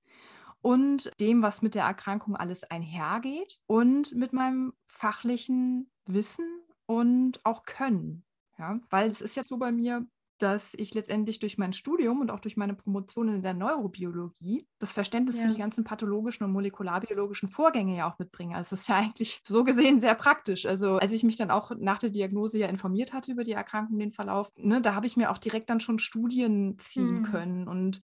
und 0.63 1.11
dem, 1.21 1.43
was 1.43 1.61
mit 1.61 1.75
der 1.75 1.85
Erkrankung 1.85 2.37
alles 2.37 2.65
einhergeht 2.65 3.61
und 3.67 4.15
mit 4.15 4.33
meinem 4.33 4.73
fachlichen 4.87 5.91
Wissen 6.07 6.47
und 6.87 7.45
auch 7.45 7.65
Können. 7.65 8.25
Ja? 8.59 8.81
Weil 8.89 9.11
es 9.11 9.21
ist 9.21 9.37
ja 9.37 9.43
so 9.45 9.59
bei 9.59 9.73
mir, 9.73 10.07
dass 10.39 10.75
ich 10.75 10.93
letztendlich 10.95 11.39
durch 11.39 11.57
mein 11.57 11.73
Studium 11.73 12.21
und 12.21 12.31
auch 12.31 12.41
durch 12.41 12.57
meine 12.57 12.75
Promotion 12.75 13.29
in 13.29 13.43
der 13.43 13.55
Neurobiologie 13.55 14.67
das 14.81 14.93
Verständnis 14.93 15.37
ja. 15.37 15.43
für 15.43 15.53
die 15.53 15.59
ganzen 15.59 15.85
pathologischen 15.85 16.45
und 16.45 16.53
molekularbiologischen 16.53 17.49
Vorgänge 17.49 17.97
ja 17.97 18.11
auch 18.11 18.19
mitbringe. 18.19 18.57
Also 18.57 18.75
es 18.75 18.83
ist 18.83 18.89
ja 18.89 18.97
eigentlich 18.97 19.41
so 19.47 19.63
gesehen 19.63 20.01
sehr 20.01 20.17
praktisch. 20.17 20.67
Also 20.67 20.97
als 20.97 21.13
ich 21.13 21.23
mich 21.23 21.37
dann 21.37 21.53
auch 21.53 21.71
nach 21.79 22.01
der 22.01 22.11
Diagnose 22.11 22.59
ja 22.59 22.67
informiert 22.67 23.13
hatte 23.13 23.31
über 23.31 23.45
die 23.45 23.53
Erkrankung, 23.53 23.99
den 24.01 24.11
Verlauf, 24.11 24.51
ne, 24.57 24.81
da 24.81 24.97
habe 24.97 25.07
ich 25.07 25.17
mir 25.17 25.31
auch 25.31 25.39
direkt 25.39 25.71
dann 25.71 25.81
schon 25.81 26.01
Studien 26.01 26.77
ziehen 26.79 27.19
mhm. 27.19 27.23
können 27.23 27.69
und 27.69 28.03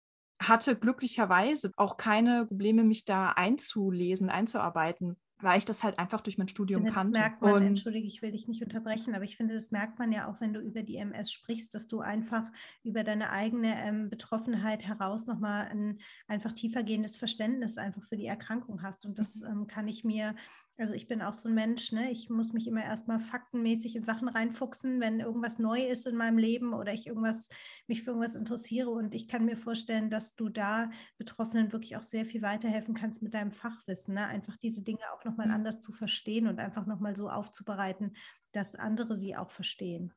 hatte 0.47 0.75
glücklicherweise 0.75 1.71
auch 1.77 1.97
keine 1.97 2.45
Probleme, 2.45 2.83
mich 2.83 3.05
da 3.05 3.29
einzulesen, 3.29 4.29
einzuarbeiten 4.29 5.17
weil 5.43 5.57
ich 5.57 5.65
das 5.65 5.83
halt 5.83 5.99
einfach 5.99 6.21
durch 6.21 6.37
mein 6.37 6.47
Studium 6.47 6.85
kannte. 6.85 7.11
Das 7.11 7.21
merkt 7.21 7.41
man, 7.41 7.53
und 7.53 7.63
entschuldige, 7.63 8.07
ich 8.07 8.21
will 8.21 8.31
dich 8.31 8.47
nicht 8.47 8.63
unterbrechen, 8.63 9.13
aber 9.13 9.25
ich 9.25 9.35
finde, 9.35 9.53
das 9.53 9.71
merkt 9.71 9.99
man 9.99 10.11
ja 10.11 10.29
auch, 10.29 10.39
wenn 10.39 10.53
du 10.53 10.59
über 10.61 10.83
die 10.83 10.95
MS 10.95 11.31
sprichst, 11.31 11.75
dass 11.75 11.87
du 11.87 11.99
einfach 11.99 12.45
über 12.83 13.03
deine 13.03 13.29
eigene 13.31 13.75
ähm, 13.83 14.09
Betroffenheit 14.09 14.87
heraus 14.87 15.25
nochmal 15.25 15.67
ein 15.67 15.99
einfach 16.27 16.53
tiefergehendes 16.53 17.17
Verständnis 17.17 17.77
einfach 17.77 18.03
für 18.03 18.17
die 18.17 18.25
Erkrankung 18.25 18.81
hast. 18.81 19.05
Und 19.05 19.19
das 19.19 19.41
mhm. 19.41 19.47
ähm, 19.47 19.67
kann 19.67 19.87
ich 19.87 20.03
mir 20.03 20.35
also 20.83 20.95
ich 20.95 21.07
bin 21.07 21.21
auch 21.21 21.33
so 21.33 21.47
ein 21.47 21.55
Mensch, 21.55 21.93
ne? 21.93 22.11
ich 22.11 22.29
muss 22.29 22.51
mich 22.51 22.67
immer 22.67 22.83
erstmal 22.83 23.21
faktenmäßig 23.21 23.95
in 23.95 24.03
Sachen 24.03 24.27
reinfuchsen, 24.27 24.99
wenn 24.99 25.21
irgendwas 25.21 25.57
neu 25.57 25.81
ist 25.81 26.05
in 26.05 26.17
meinem 26.17 26.37
Leben 26.37 26.73
oder 26.73 26.93
ich 26.93 27.07
irgendwas, 27.07 27.47
mich 27.87 28.03
für 28.03 28.09
irgendwas 28.09 28.35
interessiere. 28.35 28.89
Und 28.89 29.15
ich 29.15 29.29
kann 29.29 29.45
mir 29.45 29.55
vorstellen, 29.55 30.09
dass 30.09 30.35
du 30.35 30.49
da 30.49 30.89
Betroffenen 31.17 31.71
wirklich 31.71 31.95
auch 31.95 32.03
sehr 32.03 32.25
viel 32.25 32.41
weiterhelfen 32.41 32.95
kannst 32.95 33.21
mit 33.21 33.33
deinem 33.33 33.53
Fachwissen. 33.53 34.15
Ne? 34.15 34.27
Einfach 34.27 34.57
diese 34.57 34.83
Dinge 34.83 34.99
auch 35.15 35.23
nochmal 35.23 35.47
mhm. 35.47 35.53
anders 35.53 35.79
zu 35.79 35.93
verstehen 35.93 36.47
und 36.47 36.59
einfach 36.59 36.85
nochmal 36.85 37.15
so 37.15 37.29
aufzubereiten, 37.29 38.17
dass 38.51 38.75
andere 38.75 39.15
sie 39.15 39.37
auch 39.37 39.51
verstehen. 39.51 40.13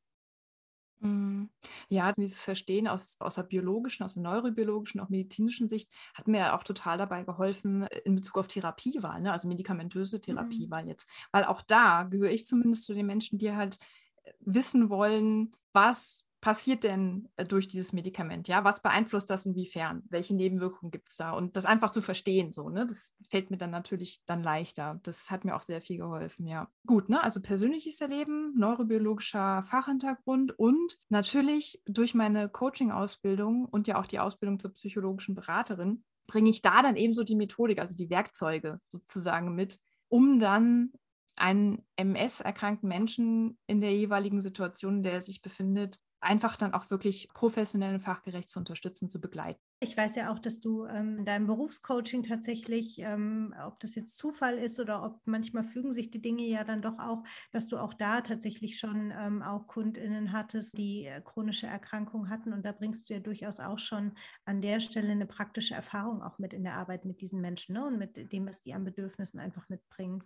Mhm. 1.00 1.50
Ja, 1.88 2.04
also 2.06 2.20
dieses 2.22 2.40
Verstehen 2.40 2.88
aus, 2.88 3.16
aus 3.20 3.34
der 3.34 3.42
biologischen, 3.42 4.04
aus 4.04 4.14
der 4.14 4.22
neurobiologischen, 4.22 5.00
auch 5.00 5.08
medizinischen 5.08 5.68
Sicht 5.68 5.90
hat 6.14 6.28
mir 6.28 6.54
auch 6.54 6.64
total 6.64 6.98
dabei 6.98 7.22
geholfen 7.24 7.82
äh, 7.82 7.98
in 8.04 8.14
Bezug 8.14 8.38
auf 8.38 8.48
Therapiewahl, 8.48 9.20
ne? 9.20 9.32
also 9.32 9.48
medikamentöse 9.48 10.20
Therapiewahl 10.20 10.84
mhm. 10.84 10.90
jetzt. 10.90 11.08
Weil 11.32 11.44
auch 11.44 11.62
da 11.62 12.04
gehöre 12.04 12.30
ich 12.30 12.46
zumindest 12.46 12.84
zu 12.84 12.94
den 12.94 13.06
Menschen, 13.06 13.38
die 13.38 13.52
halt 13.52 13.78
äh, 14.24 14.32
wissen 14.40 14.90
wollen, 14.90 15.52
was 15.72 16.25
passiert 16.46 16.84
denn 16.84 17.28
äh, 17.34 17.44
durch 17.44 17.66
dieses 17.66 17.92
Medikament? 17.92 18.46
Ja, 18.46 18.62
was 18.62 18.80
beeinflusst 18.80 19.28
das 19.30 19.46
inwiefern? 19.46 20.04
Welche 20.10 20.32
Nebenwirkungen 20.32 20.92
gibt 20.92 21.08
es 21.08 21.16
da? 21.16 21.32
Und 21.32 21.56
das 21.56 21.66
einfach 21.66 21.90
zu 21.90 22.00
verstehen, 22.00 22.52
so, 22.52 22.68
ne? 22.68 22.86
Das 22.86 23.16
fällt 23.28 23.50
mir 23.50 23.56
dann 23.56 23.72
natürlich 23.72 24.22
dann 24.26 24.44
leichter. 24.44 25.00
Das 25.02 25.28
hat 25.32 25.44
mir 25.44 25.56
auch 25.56 25.62
sehr 25.62 25.80
viel 25.80 25.96
geholfen, 25.98 26.46
ja. 26.46 26.68
Gut, 26.86 27.08
ne? 27.08 27.20
Also 27.20 27.40
persönliches 27.42 28.00
Erleben, 28.00 28.54
neurobiologischer 28.56 29.64
Fachhintergrund 29.64 30.56
und 30.56 31.00
natürlich 31.08 31.82
durch 31.84 32.14
meine 32.14 32.48
Coaching-Ausbildung 32.48 33.64
und 33.64 33.88
ja 33.88 33.98
auch 33.98 34.06
die 34.06 34.20
Ausbildung 34.20 34.60
zur 34.60 34.72
psychologischen 34.72 35.34
Beraterin 35.34 36.04
bringe 36.28 36.50
ich 36.50 36.62
da 36.62 36.80
dann 36.80 36.94
ebenso 36.94 37.24
die 37.24 37.34
Methodik, 37.34 37.80
also 37.80 37.96
die 37.96 38.08
Werkzeuge 38.08 38.80
sozusagen 38.86 39.56
mit, 39.56 39.80
um 40.08 40.38
dann 40.38 40.92
einen 41.34 41.84
MS-erkrankten 41.96 42.88
Menschen 42.88 43.58
in 43.66 43.80
der 43.80 43.96
jeweiligen 43.96 44.40
Situation, 44.40 44.98
in 44.98 45.02
der 45.02 45.14
er 45.14 45.22
sich 45.22 45.42
befindet, 45.42 45.98
einfach 46.20 46.56
dann 46.56 46.74
auch 46.74 46.90
wirklich 46.90 47.28
professionell 47.34 47.94
und 47.94 48.02
fachgerecht 48.02 48.50
zu 48.50 48.58
unterstützen, 48.58 49.08
zu 49.08 49.20
begleiten. 49.20 49.60
Ich 49.80 49.94
weiß 49.94 50.14
ja 50.14 50.32
auch, 50.32 50.38
dass 50.38 50.58
du 50.58 50.86
ähm, 50.86 51.18
in 51.18 51.24
deinem 51.26 51.46
Berufscoaching 51.46 52.22
tatsächlich, 52.22 52.98
ähm, 53.00 53.54
ob 53.62 53.78
das 53.80 53.94
jetzt 53.94 54.16
Zufall 54.16 54.56
ist 54.56 54.80
oder 54.80 55.02
ob 55.02 55.20
manchmal 55.26 55.64
fügen 55.64 55.92
sich 55.92 56.10
die 56.10 56.22
Dinge 56.22 56.44
ja 56.44 56.64
dann 56.64 56.80
doch 56.80 56.98
auch, 56.98 57.24
dass 57.52 57.66
du 57.66 57.76
auch 57.76 57.92
da 57.92 58.22
tatsächlich 58.22 58.78
schon 58.78 59.12
ähm, 59.14 59.42
auch 59.42 59.66
KundInnen 59.66 60.32
hattest, 60.32 60.78
die 60.78 61.04
äh, 61.04 61.20
chronische 61.20 61.66
Erkrankungen 61.66 62.30
hatten. 62.30 62.54
Und 62.54 62.64
da 62.64 62.72
bringst 62.72 63.10
du 63.10 63.14
ja 63.14 63.20
durchaus 63.20 63.60
auch 63.60 63.78
schon 63.78 64.14
an 64.46 64.62
der 64.62 64.80
Stelle 64.80 65.12
eine 65.12 65.26
praktische 65.26 65.74
Erfahrung 65.74 66.22
auch 66.22 66.38
mit 66.38 66.54
in 66.54 66.64
der 66.64 66.78
Arbeit 66.78 67.04
mit 67.04 67.20
diesen 67.20 67.42
Menschen 67.42 67.74
ne? 67.74 67.86
und 67.86 67.98
mit 67.98 68.32
dem, 68.32 68.48
was 68.48 68.62
die 68.62 68.72
an 68.72 68.84
Bedürfnissen 68.84 69.38
einfach 69.38 69.68
mitbringen. 69.68 70.24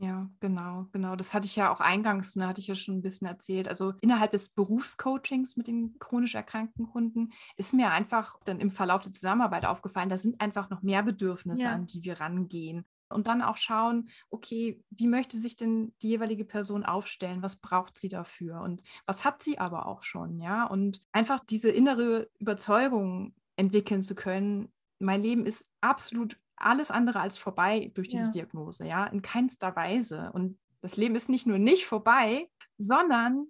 Ja, 0.00 0.30
genau, 0.38 0.86
genau. 0.92 1.16
Das 1.16 1.34
hatte 1.34 1.46
ich 1.46 1.56
ja 1.56 1.72
auch 1.72 1.80
eingangs, 1.80 2.36
ne, 2.36 2.46
hatte 2.46 2.60
ich 2.60 2.68
ja 2.68 2.76
schon 2.76 2.98
ein 2.98 3.02
bisschen 3.02 3.26
erzählt. 3.26 3.66
Also 3.66 3.94
innerhalb 4.00 4.30
des 4.30 4.48
Berufscoachings 4.48 5.56
mit 5.56 5.66
den 5.66 5.98
chronisch 5.98 6.36
erkrankten 6.36 6.86
Kunden 6.86 7.32
ist 7.56 7.74
mir 7.74 7.90
einfach 7.90 8.38
dann 8.44 8.60
im 8.60 8.70
Verlauf 8.70 9.02
der 9.02 9.12
Zusammenarbeit 9.12 9.64
aufgefallen, 9.64 10.08
da 10.08 10.16
sind 10.16 10.40
einfach 10.40 10.70
noch 10.70 10.82
mehr 10.82 11.02
Bedürfnisse, 11.02 11.64
ja. 11.64 11.72
an 11.72 11.86
die 11.86 12.04
wir 12.04 12.20
rangehen. 12.20 12.84
Und 13.08 13.26
dann 13.26 13.42
auch 13.42 13.56
schauen, 13.56 14.08
okay, 14.30 14.80
wie 14.90 15.08
möchte 15.08 15.36
sich 15.36 15.56
denn 15.56 15.94
die 16.02 16.10
jeweilige 16.10 16.44
Person 16.44 16.84
aufstellen? 16.84 17.42
Was 17.42 17.56
braucht 17.56 17.98
sie 17.98 18.08
dafür? 18.08 18.60
Und 18.60 18.82
was 19.06 19.24
hat 19.24 19.42
sie 19.42 19.58
aber 19.58 19.86
auch 19.86 20.02
schon, 20.02 20.40
ja? 20.40 20.64
Und 20.64 21.00
einfach 21.10 21.40
diese 21.40 21.70
innere 21.70 22.30
Überzeugung 22.38 23.34
entwickeln 23.56 24.02
zu 24.02 24.14
können, 24.14 24.70
mein 25.00 25.22
Leben 25.22 25.46
ist 25.46 25.64
absolut 25.80 26.38
alles 26.58 26.90
andere 26.90 27.20
als 27.20 27.38
vorbei 27.38 27.90
durch 27.94 28.08
diese 28.08 28.26
ja. 28.26 28.30
Diagnose, 28.30 28.86
ja, 28.86 29.06
in 29.06 29.22
keinster 29.22 29.74
Weise. 29.76 30.30
Und 30.32 30.58
das 30.80 30.96
Leben 30.96 31.14
ist 31.14 31.28
nicht 31.28 31.46
nur 31.46 31.58
nicht 31.58 31.86
vorbei, 31.86 32.48
sondern 32.76 33.46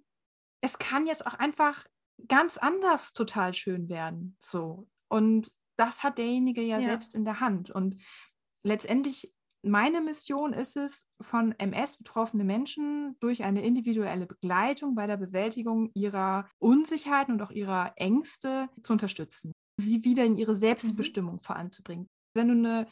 es 0.61 0.77
kann 0.77 1.07
jetzt 1.07 1.25
auch 1.25 1.35
einfach 1.35 1.85
ganz 2.27 2.57
anders 2.57 3.13
total 3.13 3.53
schön 3.53 3.89
werden. 3.89 4.35
So. 4.39 4.87
Und 5.07 5.53
das 5.77 6.03
hat 6.03 6.17
derjenige 6.17 6.61
ja, 6.61 6.79
ja. 6.79 6.81
selbst 6.81 7.15
in 7.15 7.23
der 7.25 7.39
Hand. 7.39 7.69
Und 7.69 8.01
letztendlich 8.63 9.33
meine 9.61 10.01
Mission 10.01 10.53
ist 10.53 10.77
es, 10.77 11.05
von 11.21 11.53
MS 11.57 11.97
betroffene 11.97 12.43
Menschen 12.43 13.17
durch 13.19 13.43
eine 13.43 13.63
individuelle 13.63 14.25
Begleitung 14.25 14.95
bei 14.95 15.05
der 15.05 15.17
Bewältigung 15.17 15.91
ihrer 15.93 16.49
Unsicherheiten 16.59 17.33
und 17.33 17.41
auch 17.41 17.51
ihrer 17.51 17.93
Ängste 17.97 18.69
zu 18.81 18.93
unterstützen, 18.93 19.51
sie 19.77 20.05
wieder 20.05 20.23
in 20.23 20.37
ihre 20.37 20.53
mhm. 20.53 20.57
Selbstbestimmung 20.57 21.35
mhm. 21.35 21.39
voranzubringen. 21.39 22.09
Wenn 22.33 22.47
du 22.47 22.53
eine 22.53 22.87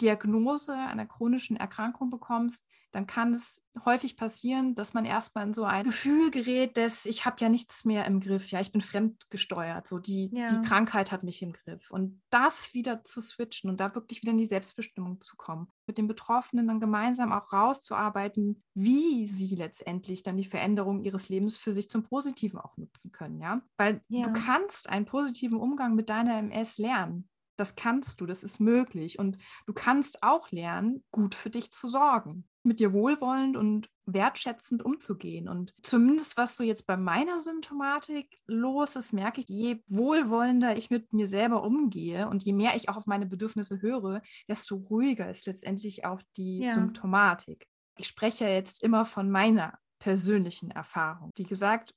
Diagnose 0.00 0.74
einer 0.74 1.06
chronischen 1.06 1.56
Erkrankung 1.56 2.10
bekommst, 2.10 2.64
dann 2.92 3.06
kann 3.06 3.32
es 3.32 3.64
häufig 3.84 4.16
passieren, 4.16 4.74
dass 4.74 4.94
man 4.94 5.04
erstmal 5.04 5.46
in 5.46 5.54
so 5.54 5.64
ein 5.64 5.84
Gefühl 5.84 6.30
gerät, 6.30 6.76
dass 6.76 7.04
ich 7.04 7.26
habe 7.26 7.36
ja 7.40 7.48
nichts 7.48 7.84
mehr 7.84 8.06
im 8.06 8.20
Griff, 8.20 8.50
ja, 8.50 8.60
ich 8.60 8.72
bin 8.72 8.80
fremdgesteuert, 8.80 9.86
so 9.86 9.98
die, 9.98 10.30
ja. 10.32 10.46
die 10.46 10.62
Krankheit 10.66 11.12
hat 11.12 11.22
mich 11.22 11.42
im 11.42 11.52
Griff. 11.52 11.90
Und 11.90 12.22
das 12.30 12.72
wieder 12.74 13.04
zu 13.04 13.20
switchen 13.20 13.68
und 13.68 13.80
da 13.80 13.94
wirklich 13.94 14.22
wieder 14.22 14.32
in 14.32 14.38
die 14.38 14.46
Selbstbestimmung 14.46 15.20
zu 15.20 15.36
kommen, 15.36 15.68
mit 15.86 15.98
den 15.98 16.06
Betroffenen 16.06 16.68
dann 16.68 16.80
gemeinsam 16.80 17.32
auch 17.32 17.52
rauszuarbeiten, 17.52 18.62
wie 18.74 19.26
sie 19.26 19.54
letztendlich 19.54 20.22
dann 20.22 20.36
die 20.36 20.44
Veränderung 20.44 21.02
ihres 21.02 21.28
Lebens 21.28 21.56
für 21.56 21.72
sich 21.72 21.90
zum 21.90 22.04
Positiven 22.04 22.58
auch 22.58 22.76
nutzen 22.76 23.12
können, 23.12 23.40
ja. 23.40 23.60
Weil 23.76 24.00
ja. 24.08 24.22
du 24.22 24.32
kannst 24.32 24.88
einen 24.88 25.04
positiven 25.04 25.58
Umgang 25.58 25.94
mit 25.94 26.08
deiner 26.08 26.38
MS 26.38 26.78
lernen. 26.78 27.28
Das 27.58 27.74
kannst 27.74 28.20
du, 28.20 28.26
das 28.26 28.42
ist 28.42 28.60
möglich. 28.60 29.18
Und 29.18 29.36
du 29.66 29.72
kannst 29.72 30.22
auch 30.22 30.50
lernen, 30.50 31.04
gut 31.10 31.34
für 31.34 31.50
dich 31.50 31.70
zu 31.72 31.88
sorgen, 31.88 32.48
mit 32.62 32.80
dir 32.80 32.92
wohlwollend 32.92 33.56
und 33.56 33.88
wertschätzend 34.06 34.84
umzugehen. 34.84 35.48
Und 35.48 35.74
zumindest 35.82 36.36
was 36.36 36.56
so 36.56 36.62
jetzt 36.62 36.86
bei 36.86 36.96
meiner 36.96 37.40
Symptomatik 37.40 38.38
los 38.46 38.96
ist, 38.96 39.12
merke 39.12 39.40
ich, 39.40 39.48
je 39.48 39.82
wohlwollender 39.88 40.76
ich 40.76 40.90
mit 40.90 41.12
mir 41.12 41.26
selber 41.26 41.64
umgehe 41.64 42.28
und 42.28 42.44
je 42.44 42.52
mehr 42.52 42.76
ich 42.76 42.88
auch 42.88 42.96
auf 42.96 43.06
meine 43.06 43.26
Bedürfnisse 43.26 43.82
höre, 43.82 44.22
desto 44.48 44.76
ruhiger 44.76 45.28
ist 45.28 45.46
letztendlich 45.46 46.04
auch 46.04 46.22
die 46.36 46.60
ja. 46.60 46.74
Symptomatik. 46.74 47.66
Ich 47.96 48.06
spreche 48.06 48.46
jetzt 48.46 48.82
immer 48.82 49.04
von 49.04 49.30
meiner 49.30 49.78
persönlichen 49.98 50.70
Erfahrung. 50.70 51.32
Wie 51.36 51.44
gesagt, 51.44 51.92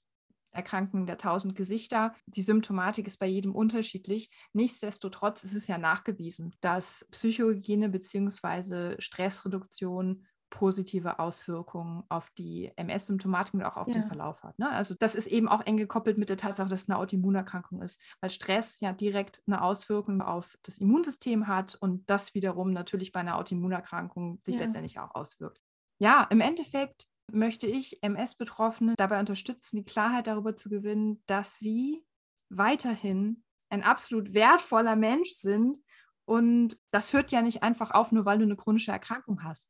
Erkrankungen 0.51 1.05
der 1.05 1.17
tausend 1.17 1.55
Gesichter. 1.55 2.13
Die 2.25 2.41
Symptomatik 2.41 3.07
ist 3.07 3.17
bei 3.17 3.27
jedem 3.27 3.55
unterschiedlich. 3.55 4.29
Nichtsdestotrotz 4.53 5.43
ist 5.43 5.55
es 5.55 5.67
ja 5.67 5.77
nachgewiesen, 5.77 6.53
dass 6.61 7.05
Psychohygiene 7.11 7.89
bzw. 7.89 8.99
Stressreduktion 8.99 10.25
positive 10.51 11.17
Auswirkungen 11.17 12.03
auf 12.09 12.29
die 12.37 12.71
MS-Symptomatik 12.75 13.55
und 13.55 13.63
auch 13.63 13.77
auf 13.77 13.87
ja. 13.87 13.95
den 13.95 14.05
Verlauf 14.05 14.43
hat. 14.43 14.59
Ne? 14.59 14.69
Also 14.69 14.93
das 14.99 15.15
ist 15.15 15.27
eben 15.27 15.47
auch 15.47 15.65
eng 15.65 15.77
gekoppelt 15.77 16.19
mit 16.19 16.29
der 16.29 16.37
Tatsache, 16.37 16.69
dass 16.69 16.83
es 16.83 16.89
eine 16.89 16.99
Autoimmunerkrankung 16.99 17.81
ist, 17.81 17.99
weil 18.19 18.29
Stress 18.29 18.79
ja 18.81 18.91
direkt 18.91 19.41
eine 19.47 19.63
Auswirkung 19.63 20.21
auf 20.21 20.57
das 20.61 20.77
Immunsystem 20.77 21.47
hat 21.47 21.75
und 21.75 22.07
das 22.09 22.35
wiederum 22.35 22.71
natürlich 22.71 23.11
bei 23.11 23.21
einer 23.21 23.37
Autoimmunerkrankung 23.37 24.39
sich 24.45 24.57
ja. 24.57 24.63
letztendlich 24.63 24.99
auch 24.99 25.15
auswirkt. 25.15 25.61
Ja, 25.99 26.27
im 26.29 26.41
Endeffekt 26.41 27.07
möchte 27.34 27.67
ich 27.67 28.01
MS-Betroffene 28.03 28.95
dabei 28.97 29.19
unterstützen, 29.19 29.77
die 29.77 29.86
Klarheit 29.86 30.27
darüber 30.27 30.55
zu 30.55 30.69
gewinnen, 30.69 31.23
dass 31.25 31.59
sie 31.59 32.03
weiterhin 32.49 33.43
ein 33.69 33.84
absolut 33.84 34.34
wertvoller 34.34 34.95
Mensch 34.95 35.32
sind. 35.32 35.77
Und 36.25 36.79
das 36.91 37.13
hört 37.13 37.32
ja 37.32 37.41
nicht 37.41 37.63
einfach 37.63 37.91
auf, 37.91 38.11
nur 38.11 38.25
weil 38.25 38.38
du 38.38 38.45
eine 38.45 38.55
chronische 38.55 38.91
Erkrankung 38.91 39.43
hast. 39.43 39.69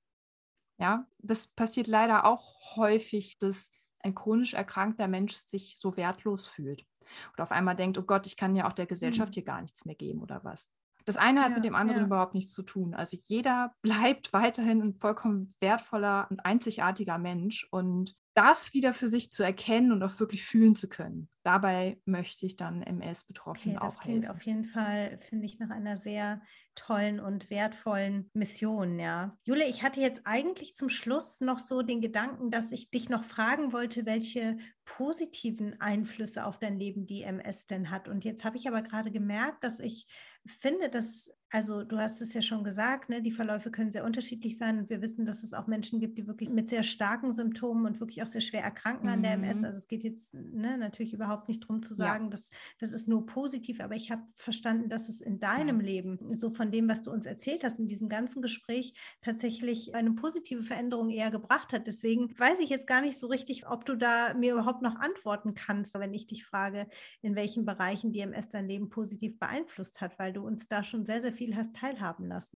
Ja, 0.78 1.07
das 1.20 1.47
passiert 1.47 1.88
leider 1.88 2.26
auch 2.26 2.76
häufig, 2.76 3.38
dass 3.38 3.72
ein 3.99 4.16
chronisch 4.16 4.53
erkrankter 4.53 5.07
Mensch 5.07 5.36
sich 5.36 5.76
so 5.78 5.95
wertlos 5.95 6.47
fühlt. 6.47 6.86
Oder 7.34 7.43
auf 7.43 7.51
einmal 7.51 7.76
denkt, 7.76 7.97
oh 7.97 8.03
Gott, 8.03 8.26
ich 8.26 8.36
kann 8.38 8.55
ja 8.55 8.68
auch 8.68 8.74
der 8.74 8.88
Gesellschaft 8.88 9.32
mhm. 9.32 9.34
hier 9.36 9.43
gar 9.43 9.62
nichts 9.62 9.86
mehr 9.86 9.95
geben 9.95 10.22
oder 10.22 10.43
was. 10.43 10.70
Das 11.06 11.18
eine 11.18 11.41
hat 11.41 11.49
ja, 11.49 11.56
mit 11.56 11.66
dem 11.66 11.76
anderen 11.76 12.02
ja. 12.02 12.06
überhaupt 12.06 12.34
nichts 12.34 12.54
zu 12.54 12.64
tun. 12.64 12.93
Also 12.93 13.18
jeder 13.26 13.74
bleibt 13.82 14.34
weiterhin 14.34 14.82
ein 14.82 14.93
vollkommen 14.95 15.54
wertvoller 15.60 16.28
und 16.30 16.45
einzigartiger 16.45 17.18
Mensch. 17.18 17.68
Und 17.72 18.16
das 18.34 18.74
wieder 18.74 18.93
für 18.93 19.10
sich 19.10 19.32
zu 19.32 19.43
erkennen 19.43 19.91
und 19.91 20.04
auch 20.04 20.20
wirklich 20.20 20.43
fühlen 20.43 20.76
zu 20.76 20.88
können. 20.88 21.30
Dabei 21.44 22.00
möchte 22.06 22.46
ich 22.46 22.56
dann 22.56 22.84
MS-Betroffenen 22.84 23.78
okay, 23.78 23.86
auch 23.86 23.89
das 23.89 24.00
klingt 24.00 24.30
auf 24.30 24.42
jeden 24.44 24.64
Fall, 24.64 25.18
finde 25.20 25.46
ich, 25.46 25.58
nach 25.60 25.72
einer 25.72 25.98
sehr 25.98 26.42
tollen 26.76 27.20
und 27.20 27.50
wertvollen 27.50 28.30
Mission, 28.34 29.00
ja. 29.00 29.38
Jule, 29.44 29.66
ich 29.68 29.84
hatte 29.84 30.00
jetzt 30.00 30.22
eigentlich 30.26 30.76
zum 30.76 30.89
Schluss 30.89 31.42
noch 31.42 31.60
so 31.60 31.82
den 31.82 32.00
Gedanken, 32.00 32.52
dass 32.52 32.72
ich 32.72 32.92
dich 32.92 33.10
noch 33.10 33.24
fragen 33.24 33.74
wollte, 33.74 34.06
welche 34.06 34.58
positiven 34.86 35.80
Einflüsse 35.82 36.46
auf 36.46 36.60
dein 36.60 36.78
Leben 36.78 37.06
die 37.06 37.24
MS 37.24 37.66
denn 37.68 37.89
hat. 37.89 38.08
Und 38.08 38.24
jetzt 38.24 38.46
habe 38.46 38.58
ich 38.58 38.68
aber 38.68 38.82
gerade 38.82 39.12
gemerkt, 39.12 39.64
dass 39.64 39.80
ich 39.80 40.08
finde, 40.46 40.89
dass 40.89 41.32
also 41.52 41.84
du 41.84 41.98
hast 41.98 42.22
es 42.22 42.34
ja 42.34 42.42
schon 42.42 42.64
gesagt, 42.64 43.10
ne, 43.10 43.22
die 43.22 43.32
Verläufe 43.32 43.72
können 43.72 43.92
sehr 43.92 44.06
unterschiedlich 44.06 44.58
sein 44.58 44.80
und 44.80 44.89
wir 44.89 45.02
wissen, 45.02 45.26
dass 45.26 45.44
es 45.44 45.54
auch 45.54 45.68
Menschen 45.68 46.00
gibt, 46.00 46.18
die 46.18 46.26
wirklich 46.26 46.50
mit 46.50 46.70
sehr 46.70 46.84
starken 46.84 47.34
Symptomen 47.34 47.86
und 47.86 48.00
wirklich 48.00 48.24
auch 48.24 48.28
sehr 48.28 48.42
schwer 48.42 48.64
erkranken 48.64 49.08
mhm. 49.08 49.14
an 49.14 49.24
der 49.24 49.34
MS. 49.34 49.58
Mhm. 49.58 49.66
Also 49.66 49.78
es 49.78 49.88
geht 49.88 50.04
jetzt 50.04 50.34
ne, 50.34 50.78
natürlich 50.78 51.14
überhaupt 51.14 51.30
nicht 51.47 51.63
darum 51.63 51.84
zu 51.84 51.93
sagen, 51.93 52.25
ja. 52.25 52.29
dass 52.32 52.49
das 52.79 52.93
ist 52.93 53.07
nur 53.07 53.25
positiv, 53.25 53.82
aber 53.82 53.95
ich 53.95 54.09
habe 54.09 54.23
verstanden, 54.36 54.89
dass 54.89 55.09
es 55.09 55.21
in 55.21 55.39
deinem 55.39 55.82
ja. 55.82 55.86
Leben, 55.86 56.34
so 56.34 56.51
von 56.51 56.71
dem, 56.71 56.89
was 56.89 57.01
du 57.01 57.11
uns 57.11 57.25
erzählt 57.25 57.63
hast, 57.63 57.79
in 57.79 57.88
diesem 57.88 58.09
ganzen 58.09 58.41
Gespräch 58.41 58.93
tatsächlich 59.21 59.93
eine 59.93 60.13
positive 60.13 60.63
Veränderung 60.63 61.09
eher 61.09 61.32
gebracht 61.32 61.73
hat. 61.73 61.86
Deswegen 61.86 62.38
weiß 62.39 62.59
ich 62.59 62.69
jetzt 62.69 62.88
gar 62.88 63.01
nicht 63.01 63.19
so 63.19 63.27
richtig, 63.27 63.67
ob 63.67 63.86
du 63.86 63.95
da 63.95 64.34
mir 64.34 64.53
überhaupt 64.53 64.82
noch 64.82 64.95
antworten 64.95 65.53
kannst, 65.53 65.93
wenn 65.93 66.13
ich 66.13 66.27
dich 66.27 66.45
frage, 66.45 66.88
in 67.21 67.36
welchen 67.36 67.65
Bereichen 67.65 68.13
die 68.13 68.21
MS 68.21 68.49
dein 68.49 68.67
Leben 68.67 68.89
positiv 68.89 69.38
beeinflusst 69.38 70.01
hat, 70.01 70.17
weil 70.17 70.34
du 70.34 70.41
uns 70.45 70.67
da 70.67 70.84
schon 70.84 71.05
sehr, 71.05 71.21
sehr 71.21 71.34
viel 71.34 71.41
viel 71.41 71.55
hast 71.55 71.75
teilhaben 71.75 72.27
lassen. 72.27 72.57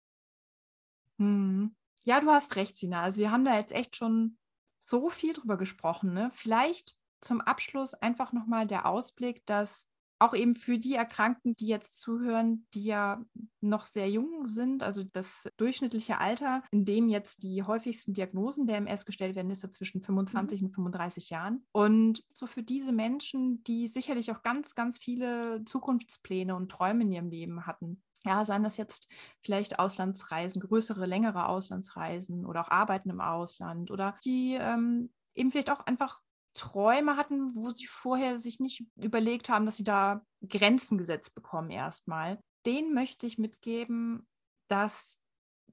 Hm. 1.19 1.75
Ja, 2.03 2.19
du 2.19 2.29
hast 2.29 2.55
recht, 2.57 2.75
Sina. 2.75 3.01
Also 3.01 3.19
wir 3.19 3.31
haben 3.31 3.45
da 3.45 3.57
jetzt 3.57 3.71
echt 3.71 3.95
schon 3.95 4.37
so 4.79 5.09
viel 5.09 5.33
drüber 5.33 5.57
gesprochen. 5.57 6.13
Ne? 6.13 6.31
Vielleicht 6.33 6.97
zum 7.23 7.41
Abschluss 7.41 7.93
einfach 7.93 8.33
nochmal 8.33 8.67
der 8.67 8.85
Ausblick, 8.85 9.45
dass 9.45 9.87
auch 10.23 10.33
eben 10.33 10.55
für 10.55 10.77
die 10.77 10.95
Erkrankten, 10.95 11.55
die 11.55 11.67
jetzt 11.67 11.99
zuhören, 11.99 12.65
die 12.73 12.85
ja 12.85 13.21
noch 13.59 13.85
sehr 13.85 14.09
jung 14.09 14.47
sind, 14.47 14.81
also 14.81 15.03
das 15.03 15.49
durchschnittliche 15.57 16.17
Alter, 16.17 16.63
in 16.71 16.85
dem 16.85 17.09
jetzt 17.09 17.43
die 17.43 17.63
häufigsten 17.63 18.13
Diagnosen 18.13 18.65
der 18.65 18.77
MS 18.77 19.05
gestellt 19.05 19.35
werden, 19.35 19.51
ist 19.51 19.63
ja 19.63 19.71
zwischen 19.71 20.01
25 20.01 20.61
mhm. 20.61 20.67
und 20.67 20.73
35 20.73 21.29
Jahren. 21.29 21.65
Und 21.73 22.23
so 22.31 22.47
für 22.47 22.63
diese 22.63 22.93
Menschen, 22.93 23.63
die 23.65 23.87
sicherlich 23.87 24.31
auch 24.31 24.43
ganz, 24.43 24.75
ganz 24.75 24.97
viele 24.97 25.63
Zukunftspläne 25.65 26.55
und 26.55 26.71
Träume 26.71 27.03
in 27.03 27.11
ihrem 27.11 27.29
Leben 27.29 27.65
hatten, 27.65 28.01
ja, 28.25 28.45
seien 28.45 28.63
das 28.63 28.77
jetzt 28.77 29.11
vielleicht 29.41 29.79
Auslandsreisen, 29.79 30.61
größere, 30.61 31.05
längere 31.05 31.49
Auslandsreisen 31.49 32.45
oder 32.45 32.61
auch 32.61 32.71
Arbeiten 32.71 33.09
im 33.09 33.19
Ausland 33.19 33.91
oder 33.91 34.15
die 34.23 34.57
ähm, 34.57 35.11
eben 35.35 35.51
vielleicht 35.51 35.69
auch 35.69 35.81
einfach 35.81 36.21
Träume 36.53 37.17
hatten, 37.17 37.55
wo 37.55 37.69
sie 37.69 37.87
vorher 37.87 38.39
sich 38.39 38.59
nicht 38.59 38.85
überlegt 38.95 39.49
haben, 39.49 39.65
dass 39.65 39.77
sie 39.77 39.83
da 39.83 40.25
Grenzen 40.47 40.97
gesetzt 40.97 41.33
bekommen 41.35 41.69
erstmal. 41.69 42.39
Den 42.65 42.93
möchte 42.93 43.25
ich 43.25 43.37
mitgeben, 43.37 44.27
dass 44.67 45.19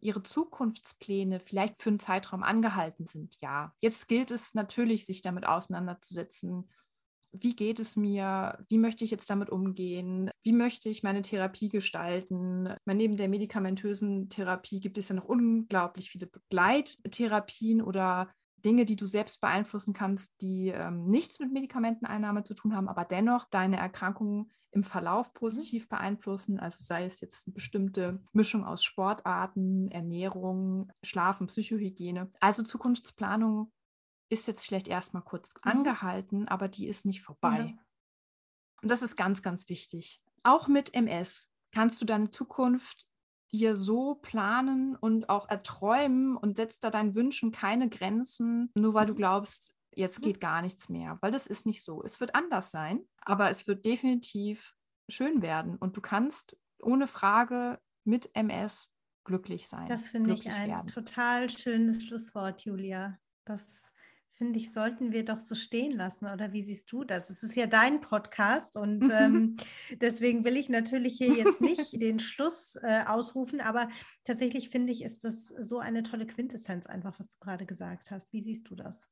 ihre 0.00 0.22
Zukunftspläne 0.22 1.40
vielleicht 1.40 1.82
für 1.82 1.90
einen 1.90 2.00
Zeitraum 2.00 2.42
angehalten 2.42 3.06
sind. 3.06 3.36
Ja, 3.40 3.74
jetzt 3.80 4.08
gilt 4.08 4.30
es 4.30 4.54
natürlich, 4.54 5.06
sich 5.06 5.22
damit 5.22 5.46
auseinanderzusetzen, 5.46 6.70
wie 7.32 7.54
geht 7.54 7.78
es 7.78 7.96
mir, 7.96 8.64
wie 8.68 8.78
möchte 8.78 9.04
ich 9.04 9.10
jetzt 9.10 9.30
damit 9.30 9.50
umgehen, 9.50 10.30
wie 10.42 10.52
möchte 10.52 10.88
ich 10.88 11.02
meine 11.02 11.22
Therapie 11.22 11.68
gestalten. 11.68 12.74
Neben 12.86 13.16
der 13.16 13.28
medikamentösen 13.28 14.28
Therapie 14.28 14.80
gibt 14.80 14.98
es 14.98 15.08
ja 15.08 15.14
noch 15.14 15.26
unglaublich 15.26 16.10
viele 16.10 16.26
Begleittherapien 16.26 17.82
oder 17.82 18.30
Dinge, 18.64 18.84
die 18.84 18.96
du 18.96 19.06
selbst 19.06 19.40
beeinflussen 19.40 19.92
kannst, 19.92 20.40
die 20.40 20.68
ähm, 20.68 21.06
nichts 21.06 21.40
mit 21.40 21.52
Medikamenteneinnahme 21.52 22.44
zu 22.44 22.54
tun 22.54 22.74
haben, 22.74 22.88
aber 22.88 23.04
dennoch 23.04 23.46
deine 23.50 23.78
Erkrankung 23.78 24.50
im 24.72 24.84
Verlauf 24.84 25.28
mhm. 25.28 25.34
positiv 25.34 25.88
beeinflussen. 25.88 26.60
Also 26.60 26.84
sei 26.84 27.04
es 27.04 27.20
jetzt 27.20 27.46
eine 27.46 27.54
bestimmte 27.54 28.22
Mischung 28.32 28.64
aus 28.64 28.84
Sportarten, 28.84 29.90
Ernährung, 29.90 30.92
Schlaf 31.02 31.40
und 31.40 31.48
Psychohygiene. 31.48 32.30
Also 32.40 32.62
Zukunftsplanung 32.62 33.72
ist 34.28 34.46
jetzt 34.46 34.64
vielleicht 34.64 34.88
erstmal 34.88 35.24
kurz 35.24 35.52
mhm. 35.64 35.70
angehalten, 35.70 36.48
aber 36.48 36.68
die 36.68 36.86
ist 36.86 37.04
nicht 37.04 37.22
vorbei. 37.22 37.74
Ja. 37.76 37.84
Und 38.82 38.90
das 38.90 39.02
ist 39.02 39.16
ganz, 39.16 39.42
ganz 39.42 39.68
wichtig. 39.68 40.22
Auch 40.42 40.68
mit 40.68 40.94
MS 40.94 41.50
kannst 41.72 42.00
du 42.00 42.04
deine 42.04 42.30
Zukunft 42.30 43.09
dir 43.52 43.76
so 43.76 44.16
planen 44.16 44.96
und 44.96 45.28
auch 45.28 45.48
erträumen 45.48 46.36
und 46.36 46.56
setzt 46.56 46.84
da 46.84 46.90
deinen 46.90 47.14
Wünschen 47.14 47.52
keine 47.52 47.88
Grenzen, 47.88 48.70
nur 48.74 48.94
weil 48.94 49.06
du 49.06 49.14
glaubst, 49.14 49.74
jetzt 49.94 50.20
mhm. 50.20 50.24
geht 50.24 50.40
gar 50.40 50.62
nichts 50.62 50.88
mehr, 50.88 51.18
weil 51.20 51.32
das 51.32 51.46
ist 51.46 51.66
nicht 51.66 51.84
so. 51.84 52.02
Es 52.02 52.20
wird 52.20 52.34
anders 52.34 52.70
sein, 52.70 53.04
aber 53.22 53.50
es 53.50 53.66
wird 53.66 53.84
definitiv 53.84 54.74
schön 55.08 55.42
werden 55.42 55.76
und 55.76 55.96
du 55.96 56.00
kannst 56.00 56.56
ohne 56.80 57.06
Frage 57.06 57.80
mit 58.04 58.30
MS 58.34 58.90
glücklich 59.24 59.68
sein. 59.68 59.88
Das 59.88 60.08
finde 60.08 60.32
ich 60.34 60.48
ein 60.50 60.70
werden. 60.70 60.86
total 60.86 61.50
schönes 61.50 62.04
Schlusswort, 62.04 62.64
Julia. 62.64 63.18
Das 63.44 63.89
finde 64.40 64.58
ich, 64.58 64.72
sollten 64.72 65.12
wir 65.12 65.22
doch 65.26 65.38
so 65.38 65.54
stehen 65.54 65.92
lassen. 65.92 66.24
Oder 66.24 66.54
wie 66.54 66.62
siehst 66.62 66.90
du 66.90 67.04
das? 67.04 67.28
Es 67.28 67.42
ist 67.42 67.56
ja 67.56 67.66
dein 67.66 68.00
Podcast 68.00 68.74
und 68.74 69.02
ähm, 69.12 69.56
deswegen 70.00 70.46
will 70.46 70.56
ich 70.56 70.70
natürlich 70.70 71.18
hier 71.18 71.34
jetzt 71.34 71.60
nicht 71.60 72.00
den 72.00 72.20
Schluss 72.20 72.76
äh, 72.76 73.04
ausrufen, 73.06 73.60
aber 73.60 73.90
tatsächlich 74.24 74.70
finde 74.70 74.94
ich, 74.94 75.02
ist 75.02 75.24
das 75.24 75.48
so 75.48 75.78
eine 75.78 76.04
tolle 76.04 76.26
Quintessenz 76.26 76.86
einfach, 76.86 77.20
was 77.20 77.28
du 77.28 77.36
gerade 77.38 77.66
gesagt 77.66 78.10
hast. 78.10 78.32
Wie 78.32 78.40
siehst 78.40 78.70
du 78.70 78.76
das? 78.76 79.10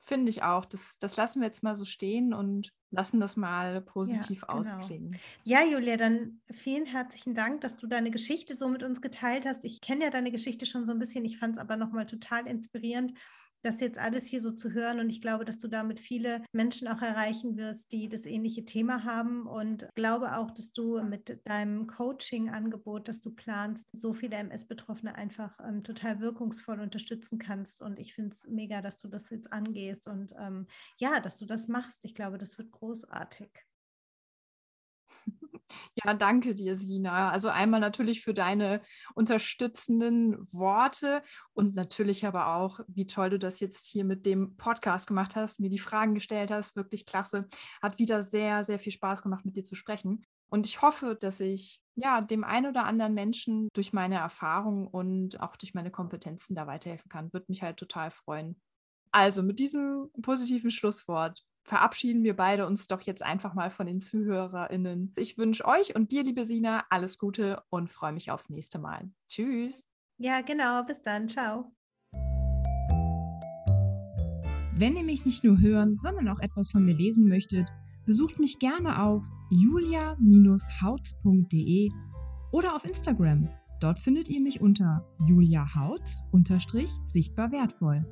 Finde 0.00 0.30
ich 0.30 0.42
auch. 0.42 0.64
Das, 0.64 0.98
das 0.98 1.16
lassen 1.16 1.40
wir 1.40 1.46
jetzt 1.46 1.62
mal 1.62 1.76
so 1.76 1.84
stehen 1.84 2.34
und 2.34 2.72
lassen 2.90 3.20
das 3.20 3.36
mal 3.36 3.80
positiv 3.82 4.42
ja, 4.42 4.48
genau. 4.48 4.58
ausklingen. 4.58 5.16
Ja, 5.44 5.64
Julia, 5.64 5.96
dann 5.96 6.40
vielen 6.52 6.86
herzlichen 6.86 7.34
Dank, 7.34 7.60
dass 7.60 7.76
du 7.76 7.86
deine 7.86 8.10
Geschichte 8.10 8.56
so 8.56 8.68
mit 8.68 8.82
uns 8.82 9.00
geteilt 9.00 9.44
hast. 9.46 9.64
Ich 9.64 9.80
kenne 9.80 10.06
ja 10.06 10.10
deine 10.10 10.32
Geschichte 10.32 10.66
schon 10.66 10.84
so 10.84 10.90
ein 10.90 10.98
bisschen. 10.98 11.24
Ich 11.24 11.38
fand 11.38 11.56
es 11.56 11.60
aber 11.60 11.76
nochmal 11.76 12.06
total 12.06 12.48
inspirierend 12.48 13.16
das 13.62 13.80
jetzt 13.80 13.98
alles 13.98 14.26
hier 14.26 14.40
so 14.40 14.50
zu 14.50 14.72
hören. 14.72 15.00
Und 15.00 15.10
ich 15.10 15.20
glaube, 15.20 15.44
dass 15.44 15.58
du 15.58 15.68
damit 15.68 16.00
viele 16.00 16.42
Menschen 16.52 16.88
auch 16.88 17.02
erreichen 17.02 17.56
wirst, 17.56 17.92
die 17.92 18.08
das 18.08 18.26
ähnliche 18.26 18.64
Thema 18.64 19.04
haben. 19.04 19.46
Und 19.46 19.88
glaube 19.94 20.36
auch, 20.36 20.50
dass 20.50 20.72
du 20.72 21.02
mit 21.02 21.40
deinem 21.44 21.86
Coaching-Angebot, 21.86 23.08
das 23.08 23.20
du 23.20 23.34
planst, 23.34 23.86
so 23.92 24.14
viele 24.14 24.36
MS-Betroffene 24.36 25.14
einfach 25.14 25.58
ähm, 25.66 25.82
total 25.82 26.20
wirkungsvoll 26.20 26.80
unterstützen 26.80 27.38
kannst. 27.38 27.82
Und 27.82 27.98
ich 27.98 28.14
finde 28.14 28.30
es 28.30 28.46
mega, 28.48 28.80
dass 28.82 28.96
du 28.98 29.08
das 29.08 29.30
jetzt 29.30 29.52
angehst 29.52 30.08
und 30.08 30.32
ähm, 30.38 30.66
ja, 30.98 31.20
dass 31.20 31.38
du 31.38 31.46
das 31.46 31.68
machst. 31.68 32.04
Ich 32.04 32.14
glaube, 32.14 32.38
das 32.38 32.58
wird 32.58 32.70
großartig. 32.70 33.65
Ja, 35.94 36.14
danke 36.14 36.54
dir, 36.54 36.76
Sina. 36.76 37.30
Also 37.30 37.48
einmal 37.48 37.80
natürlich 37.80 38.22
für 38.22 38.34
deine 38.34 38.82
unterstützenden 39.14 40.46
Worte 40.52 41.22
und 41.54 41.74
natürlich 41.74 42.26
aber 42.26 42.54
auch, 42.54 42.80
wie 42.86 43.06
toll 43.06 43.30
du 43.30 43.38
das 43.38 43.60
jetzt 43.60 43.86
hier 43.86 44.04
mit 44.04 44.26
dem 44.26 44.56
Podcast 44.56 45.06
gemacht 45.08 45.36
hast, 45.36 45.60
mir 45.60 45.70
die 45.70 45.78
Fragen 45.78 46.14
gestellt 46.14 46.50
hast. 46.50 46.76
Wirklich 46.76 47.06
klasse. 47.06 47.48
Hat 47.82 47.98
wieder 47.98 48.22
sehr, 48.22 48.62
sehr 48.64 48.78
viel 48.78 48.92
Spaß 48.92 49.22
gemacht, 49.22 49.44
mit 49.44 49.56
dir 49.56 49.64
zu 49.64 49.74
sprechen. 49.74 50.24
Und 50.48 50.66
ich 50.66 50.82
hoffe, 50.82 51.16
dass 51.18 51.40
ich 51.40 51.80
ja 51.96 52.20
dem 52.20 52.44
einen 52.44 52.66
oder 52.66 52.84
anderen 52.84 53.14
Menschen 53.14 53.68
durch 53.74 53.92
meine 53.92 54.16
Erfahrung 54.16 54.86
und 54.86 55.40
auch 55.40 55.56
durch 55.56 55.74
meine 55.74 55.90
Kompetenzen 55.90 56.54
da 56.54 56.66
weiterhelfen 56.66 57.08
kann. 57.08 57.32
Würde 57.32 57.46
mich 57.48 57.62
halt 57.62 57.78
total 57.78 58.10
freuen. 58.10 58.60
Also 59.10 59.42
mit 59.42 59.58
diesem 59.58 60.10
positiven 60.22 60.70
Schlusswort 60.70 61.42
verabschieden 61.66 62.22
wir 62.22 62.36
beide 62.36 62.66
uns 62.66 62.86
doch 62.86 63.00
jetzt 63.02 63.22
einfach 63.22 63.54
mal 63.54 63.70
von 63.70 63.86
den 63.86 64.00
ZuhörerInnen. 64.00 65.12
Ich 65.16 65.36
wünsche 65.36 65.66
euch 65.66 65.94
und 65.94 66.12
dir, 66.12 66.22
liebe 66.22 66.46
Sina, 66.46 66.84
alles 66.90 67.18
Gute 67.18 67.62
und 67.70 67.90
freue 67.90 68.12
mich 68.12 68.30
aufs 68.30 68.48
nächste 68.48 68.78
Mal. 68.78 69.10
Tschüss. 69.28 69.84
Ja, 70.18 70.40
genau. 70.40 70.82
Bis 70.84 71.02
dann. 71.02 71.28
Ciao. 71.28 71.72
Wenn 74.78 74.96
ihr 74.96 75.04
mich 75.04 75.24
nicht 75.24 75.42
nur 75.42 75.58
hören, 75.58 75.98
sondern 75.98 76.28
auch 76.28 76.38
etwas 76.40 76.70
von 76.70 76.84
mir 76.84 76.94
lesen 76.94 77.26
möchtet, 77.28 77.68
besucht 78.04 78.38
mich 78.38 78.58
gerne 78.58 79.02
auf 79.02 79.24
julia-hautz.de 79.50 81.90
oder 82.52 82.76
auf 82.76 82.84
Instagram. 82.84 83.48
Dort 83.80 83.98
findet 83.98 84.28
ihr 84.28 84.42
mich 84.42 84.60
unter 84.60 85.06
juliahautz-sichtbar 85.26 87.52
wertvoll. 87.52 88.04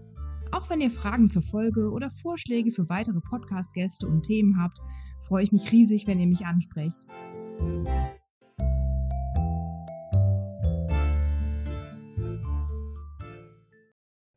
Auch 0.54 0.70
wenn 0.70 0.80
ihr 0.80 0.90
Fragen 0.90 1.28
zur 1.28 1.42
Folge 1.42 1.90
oder 1.90 2.10
Vorschläge 2.10 2.70
für 2.70 2.88
weitere 2.88 3.20
Podcast-Gäste 3.20 4.06
und 4.06 4.22
Themen 4.22 4.62
habt, 4.62 4.78
freue 5.18 5.42
ich 5.42 5.50
mich 5.50 5.72
riesig, 5.72 6.06
wenn 6.06 6.20
ihr 6.20 6.28
mich 6.28 6.46
ansprecht. 6.46 7.04